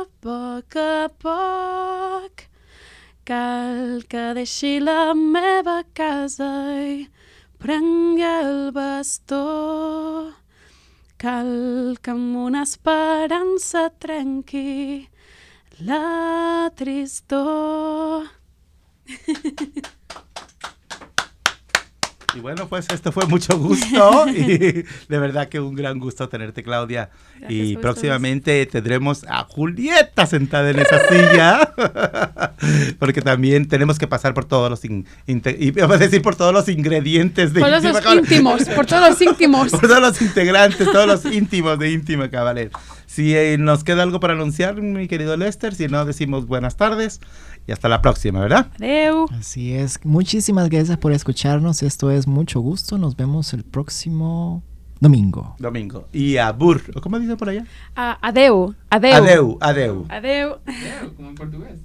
a 0.00 0.04
poc 0.26 0.76
a 0.82 1.08
poc 1.24 2.44
cal 3.30 4.02
que 4.12 4.26
deixi 4.40 4.74
la 4.80 5.14
meva 5.14 5.78
casa 6.02 6.50
i 6.88 7.00
prengui 7.62 8.28
el 8.30 8.70
bastó 8.76 9.46
Cal 11.20 11.98
que 12.00 12.14
amb 12.14 12.36
una 12.46 12.62
esperança 12.64 13.82
trenqui 14.00 15.04
la 15.84 16.70
tristor. 16.80 18.24
Y 22.34 22.40
bueno, 22.40 22.68
pues 22.68 22.86
esto 22.92 23.10
fue 23.12 23.26
mucho 23.26 23.58
gusto 23.58 24.28
y 24.34 24.46
de 24.46 24.84
verdad 25.08 25.48
que 25.48 25.58
un 25.60 25.74
gran 25.74 25.98
gusto 25.98 26.28
tenerte, 26.28 26.62
Claudia. 26.62 27.10
Gracias 27.38 27.50
y 27.50 27.76
próximamente 27.76 28.66
tendremos 28.66 29.24
a 29.28 29.44
Julieta 29.44 30.26
sentada 30.26 30.70
en 30.70 30.78
esa 30.78 31.08
silla, 31.08 31.72
porque 32.98 33.20
también 33.22 33.66
tenemos 33.68 33.98
que 33.98 34.06
pasar 34.06 34.34
por 34.34 34.44
todos 34.44 34.70
los, 34.70 34.84
in- 34.84 35.06
y 35.26 35.70
vamos 35.72 35.96
a 35.96 35.98
decir 35.98 36.22
por 36.22 36.36
todos 36.36 36.52
los 36.52 36.68
ingredientes 36.68 37.52
de 37.52 37.60
Por 37.60 37.70
Íntima 37.70 38.00
los 38.00 38.14
íntimos, 38.14 38.64
por 38.64 38.86
todos 38.86 39.10
los 39.10 39.20
íntimos. 39.22 39.70
por 39.70 39.80
todos 39.80 40.00
los 40.00 40.22
integrantes, 40.22 40.86
todos 40.92 41.06
los 41.06 41.24
íntimos 41.34 41.78
de 41.78 41.90
Íntima 41.90 42.28
Cabaret. 42.30 42.72
Si 43.06 43.34
eh, 43.34 43.56
nos 43.58 43.82
queda 43.82 44.04
algo 44.04 44.20
para 44.20 44.34
anunciar, 44.34 44.80
mi 44.80 45.08
querido 45.08 45.36
Lester, 45.36 45.74
si 45.74 45.88
no 45.88 46.04
decimos 46.04 46.46
buenas 46.46 46.76
tardes 46.76 47.20
y 47.70 47.72
hasta 47.72 47.88
la 47.88 48.02
próxima, 48.02 48.40
¿verdad? 48.40 48.66
Adeu. 48.74 49.26
Así 49.30 49.72
es. 49.72 50.04
Muchísimas 50.04 50.68
gracias 50.68 50.98
por 50.98 51.12
escucharnos. 51.12 51.84
Esto 51.84 52.10
es 52.10 52.26
mucho 52.26 52.58
gusto. 52.58 52.98
Nos 52.98 53.14
vemos 53.14 53.54
el 53.54 53.62
próximo 53.62 54.64
domingo. 54.98 55.54
Domingo. 55.60 56.08
Y 56.12 56.36
a 56.38 56.50
Bur, 56.50 56.82
¿cómo 57.00 57.20
dicen 57.20 57.36
por 57.36 57.48
allá? 57.48 57.64
Ah, 57.94 58.18
adeu. 58.22 58.74
Adeu. 58.90 59.14
Adeu, 59.14 59.58
adeu. 59.60 60.06
Adeu. 60.08 60.56
como 61.16 61.28
en 61.28 61.34
portugués. 61.36 61.78